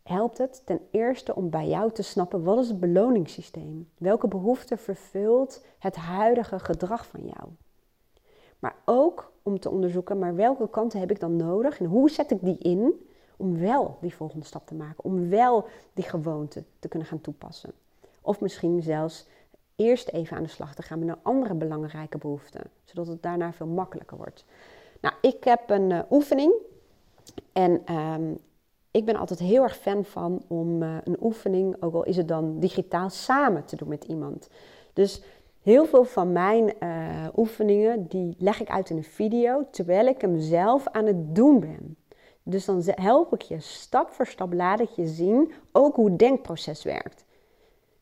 helpt 0.03 0.37
het 0.37 0.65
ten 0.65 0.79
eerste 0.91 1.35
om 1.35 1.49
bij 1.49 1.67
jou 1.67 1.91
te 1.91 2.03
snappen 2.03 2.43
wat 2.43 2.59
is 2.59 2.67
het 2.67 2.79
beloningssysteem? 2.79 3.89
Welke 3.97 4.27
behoefte 4.27 4.77
vervult 4.77 5.65
het 5.79 5.95
huidige 5.95 6.59
gedrag 6.59 7.07
van 7.07 7.25
jou? 7.25 7.49
Ook 8.85 9.31
om 9.43 9.59
te 9.59 9.69
onderzoeken, 9.69 10.19
maar 10.19 10.35
welke 10.35 10.69
kanten 10.69 10.99
heb 10.99 11.11
ik 11.11 11.19
dan 11.19 11.35
nodig 11.35 11.79
en 11.79 11.85
hoe 11.85 12.09
zet 12.09 12.31
ik 12.31 12.39
die 12.41 12.57
in 12.57 13.07
om 13.37 13.59
wel 13.59 13.97
die 14.01 14.15
volgende 14.15 14.45
stap 14.45 14.67
te 14.67 14.75
maken, 14.75 15.03
om 15.03 15.29
wel 15.29 15.67
die 15.93 16.03
gewoonte 16.03 16.63
te 16.79 16.87
kunnen 16.87 17.07
gaan 17.07 17.21
toepassen. 17.21 17.71
Of 18.21 18.41
misschien 18.41 18.81
zelfs 18.81 19.27
eerst 19.75 20.07
even 20.07 20.37
aan 20.37 20.43
de 20.43 20.49
slag 20.49 20.75
te 20.75 20.81
gaan 20.81 20.99
met 20.99 21.07
een 21.07 21.23
andere 21.23 21.53
belangrijke 21.53 22.17
behoefte, 22.17 22.59
zodat 22.83 23.07
het 23.07 23.23
daarna 23.23 23.53
veel 23.53 23.67
makkelijker 23.67 24.17
wordt. 24.17 24.45
Nou, 25.01 25.15
ik 25.21 25.43
heb 25.43 25.69
een 25.69 25.89
uh, 25.89 25.99
oefening 26.09 26.53
en 27.51 27.95
um, 27.95 28.39
ik 28.91 29.05
ben 29.05 29.15
altijd 29.15 29.39
heel 29.39 29.63
erg 29.63 29.77
fan 29.77 30.05
van 30.05 30.43
om 30.47 30.83
uh, 30.83 30.97
een 31.03 31.17
oefening, 31.21 31.75
ook 31.79 31.93
al 31.93 32.03
is 32.03 32.17
het 32.17 32.27
dan 32.27 32.59
digitaal, 32.59 33.09
samen 33.09 33.65
te 33.65 33.75
doen 33.75 33.87
met 33.87 34.03
iemand. 34.03 34.49
Dus 34.93 35.23
heel 35.63 35.85
veel 35.85 36.03
van 36.03 36.31
mijn 36.31 36.73
uh, 36.79 37.27
oefeningen, 37.35 38.07
die 38.07 38.35
leg 38.37 38.61
ik 38.61 38.69
uit 38.69 38.89
in 38.89 38.97
een 38.97 39.03
video, 39.03 39.67
terwijl 39.71 40.07
ik 40.07 40.21
hem 40.21 40.39
zelf 40.39 40.87
aan 40.87 41.05
het 41.05 41.35
doen 41.35 41.59
ben. 41.59 41.97
Dus 42.43 42.65
dan 42.65 42.81
help 42.85 43.33
ik 43.33 43.41
je 43.41 43.59
stap 43.59 44.09
voor 44.09 44.27
stap, 44.27 44.53
laat 44.53 44.79
ik 44.79 44.89
je 44.89 45.07
zien 45.07 45.51
ook 45.71 45.95
hoe 45.95 46.09
het 46.09 46.19
denkproces 46.19 46.83
werkt. 46.83 47.25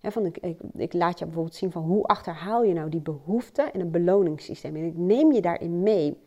van 0.01 0.25
ik, 0.25 0.37
ik, 0.75 0.93
laat 0.93 1.19
je 1.19 1.25
bijvoorbeeld 1.25 1.55
zien 1.55 1.71
van 1.71 1.83
hoe 1.83 2.03
achterhaal 2.03 2.63
je 2.63 2.73
nou 2.73 2.89
die 2.89 3.01
behoefte 3.01 3.61
en 3.61 3.79
een 3.79 3.91
beloningssysteem. 3.91 4.75
En 4.75 4.85
ik 4.85 4.97
neem 4.97 5.31
je 5.31 5.41
daarin 5.41 5.83
mee. 5.83 6.17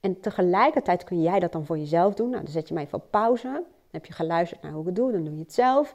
En 0.00 0.20
tegelijkertijd 0.20 1.04
kun 1.04 1.22
jij 1.22 1.40
dat 1.40 1.52
dan 1.52 1.66
voor 1.66 1.78
jezelf 1.78 2.14
doen. 2.14 2.30
Nou, 2.30 2.42
dan 2.42 2.52
zet 2.52 2.68
je 2.68 2.74
mij 2.74 2.84
even 2.84 2.98
op 2.98 3.10
pauze. 3.10 3.48
Dan 3.48 3.64
heb 3.90 4.06
je 4.06 4.12
geluisterd 4.12 4.62
naar 4.62 4.72
hoe 4.72 4.80
ik 4.80 4.86
het 4.86 4.96
doe, 4.96 5.12
dan 5.12 5.24
doe 5.24 5.34
je 5.34 5.40
het 5.40 5.52
zelf. 5.52 5.94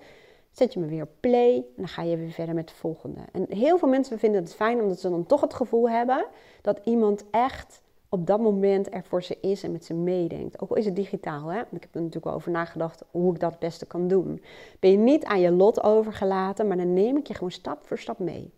Zet 0.52 0.74
je 0.74 0.80
me 0.80 0.86
weer 0.86 1.04
op 1.04 1.12
play 1.20 1.56
en 1.56 1.64
dan 1.76 1.88
ga 1.88 2.02
je 2.02 2.18
weer 2.18 2.32
verder 2.32 2.56
met 2.56 2.68
de 2.68 2.76
volgende. 2.76 3.20
En 3.32 3.46
heel 3.50 3.78
veel 3.78 3.88
mensen 3.88 4.20
vinden 4.20 4.44
het 4.44 4.54
fijn 4.54 4.82
omdat 4.82 5.00
ze 5.00 5.10
dan 5.10 5.26
toch 5.26 5.42
het 5.42 5.54
gevoel 5.54 5.90
hebben 5.90 6.26
dat 6.62 6.80
iemand 6.84 7.24
echt 7.32 7.82
op 8.10 8.28
dat 8.28 8.40
moment 8.40 8.94
er 8.94 9.04
voor 9.04 9.24
ze 9.24 9.38
is 9.42 9.64
en 9.64 9.72
met 9.72 9.86
ze 9.86 9.94
meedenkt. 9.94 10.62
Ook 10.62 10.70
al 10.70 10.76
is 10.76 10.86
het 10.86 10.96
digitaal, 10.96 11.48
hè? 11.48 11.60
ik 11.60 11.68
heb 11.82 11.96
er 11.96 12.00
natuurlijk 12.00 12.26
wel 12.26 12.34
over 12.34 12.52
nagedacht 12.52 13.04
hoe 13.12 13.34
ik 13.34 13.40
dat 13.40 13.52
het 13.52 13.60
beste 13.60 13.86
kan 13.86 14.08
doen. 14.08 14.44
Ben 14.80 14.92
je 14.92 14.98
niet 14.98 15.26
aan 15.26 15.40
je 15.40 15.52
lot 15.52 15.84
overgelaten, 15.84 16.68
maar 16.68 16.78
dan 16.78 16.94
neem 16.94 17.18
ik 17.18 17.28
je 17.28 17.34
gewoon 17.34 17.52
stap 17.52 17.86
voor 17.86 18.00
stap 18.00 18.20
mee. 18.20 18.52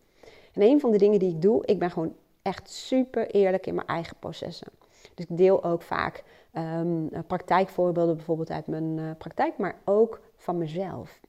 En 0.53 0.61
een 0.61 0.79
van 0.79 0.91
de 0.91 0.97
dingen 0.97 1.19
die 1.19 1.29
ik 1.29 1.41
doe, 1.41 1.65
ik 1.65 1.79
ben 1.79 1.91
gewoon 1.91 2.15
echt 2.41 2.69
super 2.69 3.27
eerlijk 3.27 3.67
in 3.67 3.75
mijn 3.75 3.87
eigen 3.87 4.17
processen. 4.19 4.67
Dus 5.13 5.25
ik 5.29 5.37
deel 5.37 5.63
ook 5.63 5.81
vaak 5.81 6.23
um, 6.57 7.09
praktijkvoorbeelden 7.27 8.15
bijvoorbeeld 8.15 8.51
uit 8.51 8.67
mijn 8.67 8.97
uh, 8.97 9.11
praktijk, 9.17 9.57
maar 9.57 9.75
ook 9.85 10.21
van 10.35 10.57
mezelf. 10.57 11.19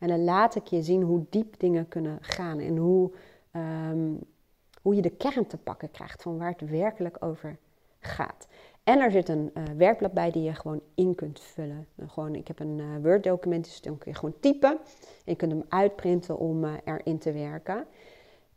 En 0.00 0.08
dan 0.08 0.24
laat 0.24 0.54
ik 0.54 0.66
je 0.66 0.82
zien 0.82 1.02
hoe 1.02 1.24
diep 1.30 1.54
dingen 1.58 1.88
kunnen 1.88 2.18
gaan 2.20 2.58
en 2.58 2.76
hoe 2.76 3.10
um, 3.52 4.18
hoe 4.82 4.94
je 4.94 5.02
de 5.02 5.10
kern 5.10 5.46
te 5.46 5.56
pakken 5.56 5.90
krijgt 5.90 6.22
van 6.22 6.38
waar 6.38 6.54
het 6.58 6.70
werkelijk 6.70 7.16
over 7.20 7.58
gaat. 7.98 8.46
En 8.84 9.00
er 9.00 9.10
zit 9.10 9.28
een 9.28 9.50
uh, 9.54 9.64
werkblad 9.76 10.12
bij 10.12 10.30
die 10.30 10.42
je 10.42 10.54
gewoon 10.54 10.80
in 10.94 11.14
kunt 11.14 11.40
vullen. 11.40 11.86
gewoon, 12.06 12.34
ik 12.34 12.48
heb 12.48 12.60
een 12.60 12.78
uh, 12.78 12.86
Word-document, 13.02 13.64
dus 13.64 13.80
dan 13.80 13.98
kun 13.98 14.10
je 14.10 14.18
gewoon 14.18 14.34
typen. 14.40 14.70
En 14.70 14.78
je 15.24 15.34
kunt 15.34 15.52
hem 15.52 15.64
uitprinten 15.68 16.38
om 16.38 16.64
uh, 16.64 16.72
erin 16.84 17.18
te 17.18 17.32
werken. 17.32 17.86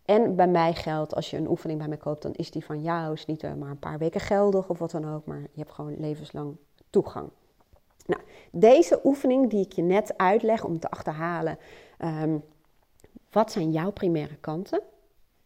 En 0.06 0.36
bij 0.36 0.48
mij 0.48 0.74
geldt, 0.74 1.16
als 1.16 1.30
je 1.30 1.38
een 1.38 1.50
oefening 1.50 1.80
bij 1.80 1.88
mij 1.88 1.98
koopt, 1.98 2.22
dan 2.22 2.34
is 2.34 2.52
die 2.52 2.66
van 2.66 2.82
jou. 2.82 3.14
Is 3.14 3.26
niet 3.26 3.42
maar 3.42 3.70
een 3.70 3.80
paar 3.80 3.98
weken 3.98 4.22
geldig 4.22 4.70
of 4.70 4.80
wat 4.80 4.92
dan 4.92 5.14
ook, 5.14 5.26
maar 5.26 5.42
je 5.42 5.60
hebt 5.60 5.72
gewoon 5.72 6.00
levenslang 6.00 6.56
toegang. 6.90 7.30
Nou, 8.06 8.22
deze 8.52 9.00
oefening 9.04 9.50
die 9.50 9.66
ik 9.66 9.74
je 9.74 9.82
net 9.82 10.18
uitleg 10.18 10.64
om 10.64 10.80
te 10.80 10.90
achterhalen, 10.90 11.58
um, 12.00 12.44
wat 13.32 13.52
zijn 13.52 13.72
jouw 13.72 13.92
primaire 13.92 14.36
kanten? 14.36 14.82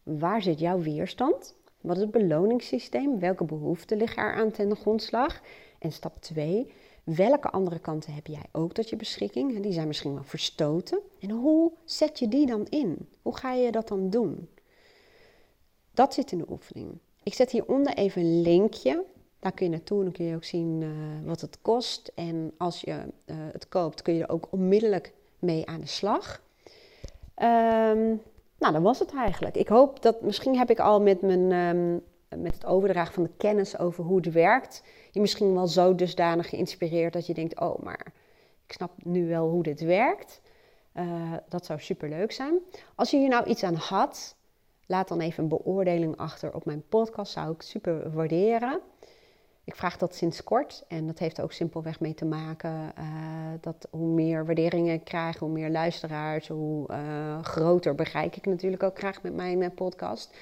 Waar 0.03 0.41
zit 0.41 0.59
jouw 0.59 0.79
weerstand? 0.79 1.55
Wat 1.81 1.95
is 1.95 2.01
het 2.01 2.11
beloningssysteem? 2.11 3.19
Welke 3.19 3.43
behoeften 3.43 3.97
liggen 3.97 4.23
er 4.23 4.33
aan 4.33 4.51
ten 4.51 4.75
grondslag? 4.75 5.41
En 5.79 5.91
stap 5.91 6.21
2, 6.21 6.71
welke 7.03 7.49
andere 7.49 7.79
kanten 7.79 8.13
heb 8.13 8.27
jij 8.27 8.43
ook 8.51 8.73
tot 8.73 8.89
je 8.89 8.95
beschikking? 8.95 9.61
Die 9.61 9.73
zijn 9.73 9.87
misschien 9.87 10.13
wel 10.13 10.23
verstoten. 10.23 10.99
En 11.19 11.29
hoe 11.29 11.71
zet 11.83 12.19
je 12.19 12.27
die 12.27 12.45
dan 12.45 12.65
in? 12.65 13.09
Hoe 13.21 13.37
ga 13.37 13.53
je 13.53 13.71
dat 13.71 13.87
dan 13.87 14.09
doen? 14.09 14.49
Dat 15.91 16.13
zit 16.13 16.31
in 16.31 16.37
de 16.37 16.49
oefening. 16.49 16.97
Ik 17.23 17.33
zet 17.33 17.51
hieronder 17.51 17.93
even 17.93 18.21
een 18.21 18.41
linkje. 18.41 19.03
Daar 19.39 19.51
kun 19.51 19.65
je 19.65 19.71
naartoe 19.71 20.05
en 20.05 20.11
kun 20.11 20.25
je 20.25 20.35
ook 20.35 20.43
zien 20.43 20.81
uh, 20.81 20.89
wat 21.25 21.41
het 21.41 21.57
kost. 21.61 22.11
En 22.15 22.53
als 22.57 22.81
je 22.81 22.91
uh, 22.91 23.35
het 23.51 23.67
koopt, 23.67 24.01
kun 24.01 24.13
je 24.13 24.23
er 24.23 24.29
ook 24.29 24.47
onmiddellijk 24.49 25.13
mee 25.39 25.67
aan 25.67 25.79
de 25.79 25.87
slag. 25.87 26.41
Um, 27.41 28.21
nou, 28.57 28.73
dat 28.73 28.81
was 28.81 28.99
het 28.99 29.13
eigenlijk. 29.13 29.55
Ik 29.55 29.67
hoop 29.67 30.01
dat, 30.01 30.21
misschien 30.21 30.57
heb 30.57 30.69
ik 30.69 30.79
al 30.79 31.01
met, 31.01 31.21
mijn, 31.21 31.51
um, 31.51 32.03
met 32.41 32.53
het 32.53 32.65
overdragen 32.65 33.13
van 33.13 33.23
de 33.23 33.31
kennis 33.37 33.79
over 33.79 34.03
hoe 34.03 34.17
het 34.17 34.31
werkt, 34.31 34.83
je 35.11 35.19
misschien 35.19 35.53
wel 35.53 35.67
zo 35.67 35.95
dusdanig 35.95 36.49
geïnspireerd 36.49 37.13
dat 37.13 37.25
je 37.25 37.33
denkt, 37.33 37.59
oh, 37.59 37.83
maar 37.83 38.13
ik 38.65 38.73
snap 38.73 38.91
nu 39.03 39.27
wel 39.27 39.49
hoe 39.49 39.63
dit 39.63 39.81
werkt. 39.81 40.41
Uh, 40.93 41.33
dat 41.49 41.65
zou 41.65 41.79
super 41.79 42.09
leuk 42.09 42.31
zijn. 42.31 42.59
Als 42.95 43.11
je 43.11 43.17
hier 43.17 43.29
nou 43.29 43.45
iets 43.45 43.63
aan 43.63 43.75
had, 43.75 44.35
laat 44.85 45.07
dan 45.07 45.19
even 45.19 45.43
een 45.43 45.49
beoordeling 45.49 46.17
achter 46.17 46.53
op 46.53 46.65
mijn 46.65 46.83
podcast. 46.89 47.31
Zou 47.31 47.51
ik 47.51 47.61
super 47.61 48.11
waarderen. 48.11 48.79
Ik 49.67 49.75
vraag 49.75 49.97
dat 49.97 50.15
sinds 50.15 50.43
kort 50.43 50.83
en 50.87 51.07
dat 51.07 51.19
heeft 51.19 51.41
ook 51.41 51.51
simpelweg 51.51 51.99
mee 51.99 52.13
te 52.13 52.25
maken 52.25 52.93
uh, 52.99 53.03
dat 53.61 53.87
hoe 53.89 54.07
meer 54.07 54.45
waarderingen 54.45 54.93
ik 54.93 55.03
krijg, 55.03 55.37
hoe 55.37 55.49
meer 55.49 55.69
luisteraars, 55.69 56.47
hoe 56.47 56.91
uh, 56.91 57.43
groter 57.43 57.95
bereik 57.95 58.35
ik 58.35 58.45
natuurlijk 58.45 58.83
ook 58.83 58.97
graag 58.97 59.21
met 59.21 59.33
mijn 59.33 59.61
uh, 59.61 59.67
podcast. 59.75 60.35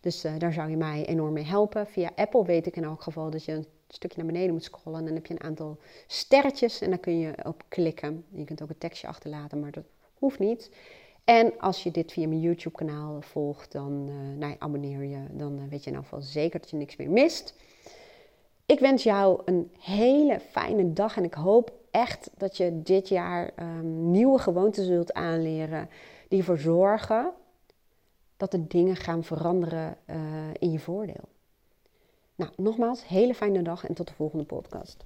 Dus 0.00 0.20
daar 0.38 0.52
zou 0.52 0.70
je 0.70 0.76
mij 0.76 1.06
enorm 1.06 1.32
mee 1.32 1.44
helpen. 1.44 1.86
Via 1.86 2.10
Apple 2.14 2.44
weet 2.44 2.66
ik 2.66 2.76
in 2.76 2.84
elk 2.84 3.02
geval 3.02 3.30
dat 3.30 3.44
je 3.44 3.52
een 3.52 3.66
stukje 3.88 4.16
naar 4.22 4.32
beneden 4.32 4.52
moet 4.52 4.64
scrollen 4.64 4.98
en 4.98 5.04
dan 5.04 5.14
heb 5.14 5.26
je 5.26 5.34
een 5.34 5.42
aantal 5.42 5.78
sterretjes 6.06 6.80
en 6.80 6.90
daar 6.90 6.98
kun 6.98 7.18
je 7.18 7.32
op 7.44 7.62
klikken. 7.68 8.24
Je 8.28 8.44
kunt 8.44 8.62
ook 8.62 8.68
een 8.68 8.78
tekstje 8.78 9.06
achterlaten, 9.06 9.60
maar 9.60 9.72
dat 9.72 9.84
hoeft 10.14 10.38
niet. 10.38 10.70
En 11.24 11.58
als 11.58 11.82
je 11.82 11.90
dit 11.90 12.12
via 12.12 12.28
mijn 12.28 12.40
YouTube 12.40 12.76
kanaal 12.76 13.20
volgt, 13.20 13.72
dan 13.72 14.04
nou, 14.38 14.56
abonneer 14.58 15.04
je. 15.04 15.26
Dan 15.30 15.68
weet 15.68 15.84
je 15.84 15.90
in 15.90 15.96
elk 15.96 16.04
geval 16.04 16.22
zeker 16.22 16.60
dat 16.60 16.70
je 16.70 16.76
niks 16.76 16.96
meer 16.96 17.10
mist. 17.10 17.54
Ik 18.68 18.80
wens 18.80 19.02
jou 19.02 19.42
een 19.44 19.70
hele 19.78 20.40
fijne 20.40 20.92
dag 20.92 21.16
en 21.16 21.24
ik 21.24 21.34
hoop 21.34 21.72
echt 21.90 22.30
dat 22.36 22.56
je 22.56 22.82
dit 22.82 23.08
jaar 23.08 23.50
um, 23.60 24.10
nieuwe 24.10 24.38
gewoonten 24.38 24.84
zult 24.84 25.12
aanleren 25.12 25.88
die 26.28 26.38
ervoor 26.38 26.58
zorgen 26.58 27.32
dat 28.36 28.52
er 28.52 28.68
dingen 28.68 28.96
gaan 28.96 29.24
veranderen 29.24 29.96
in 30.58 30.70
je 30.72 30.78
voordeel. 30.78 31.28
Nou, 32.34 32.50
nogmaals, 32.56 33.06
hele 33.06 33.34
fijne 33.34 33.62
dag 33.62 33.86
en 33.86 33.94
tot 33.94 34.08
de 34.08 34.14
volgende 34.14 34.44
podcast. 34.44 35.04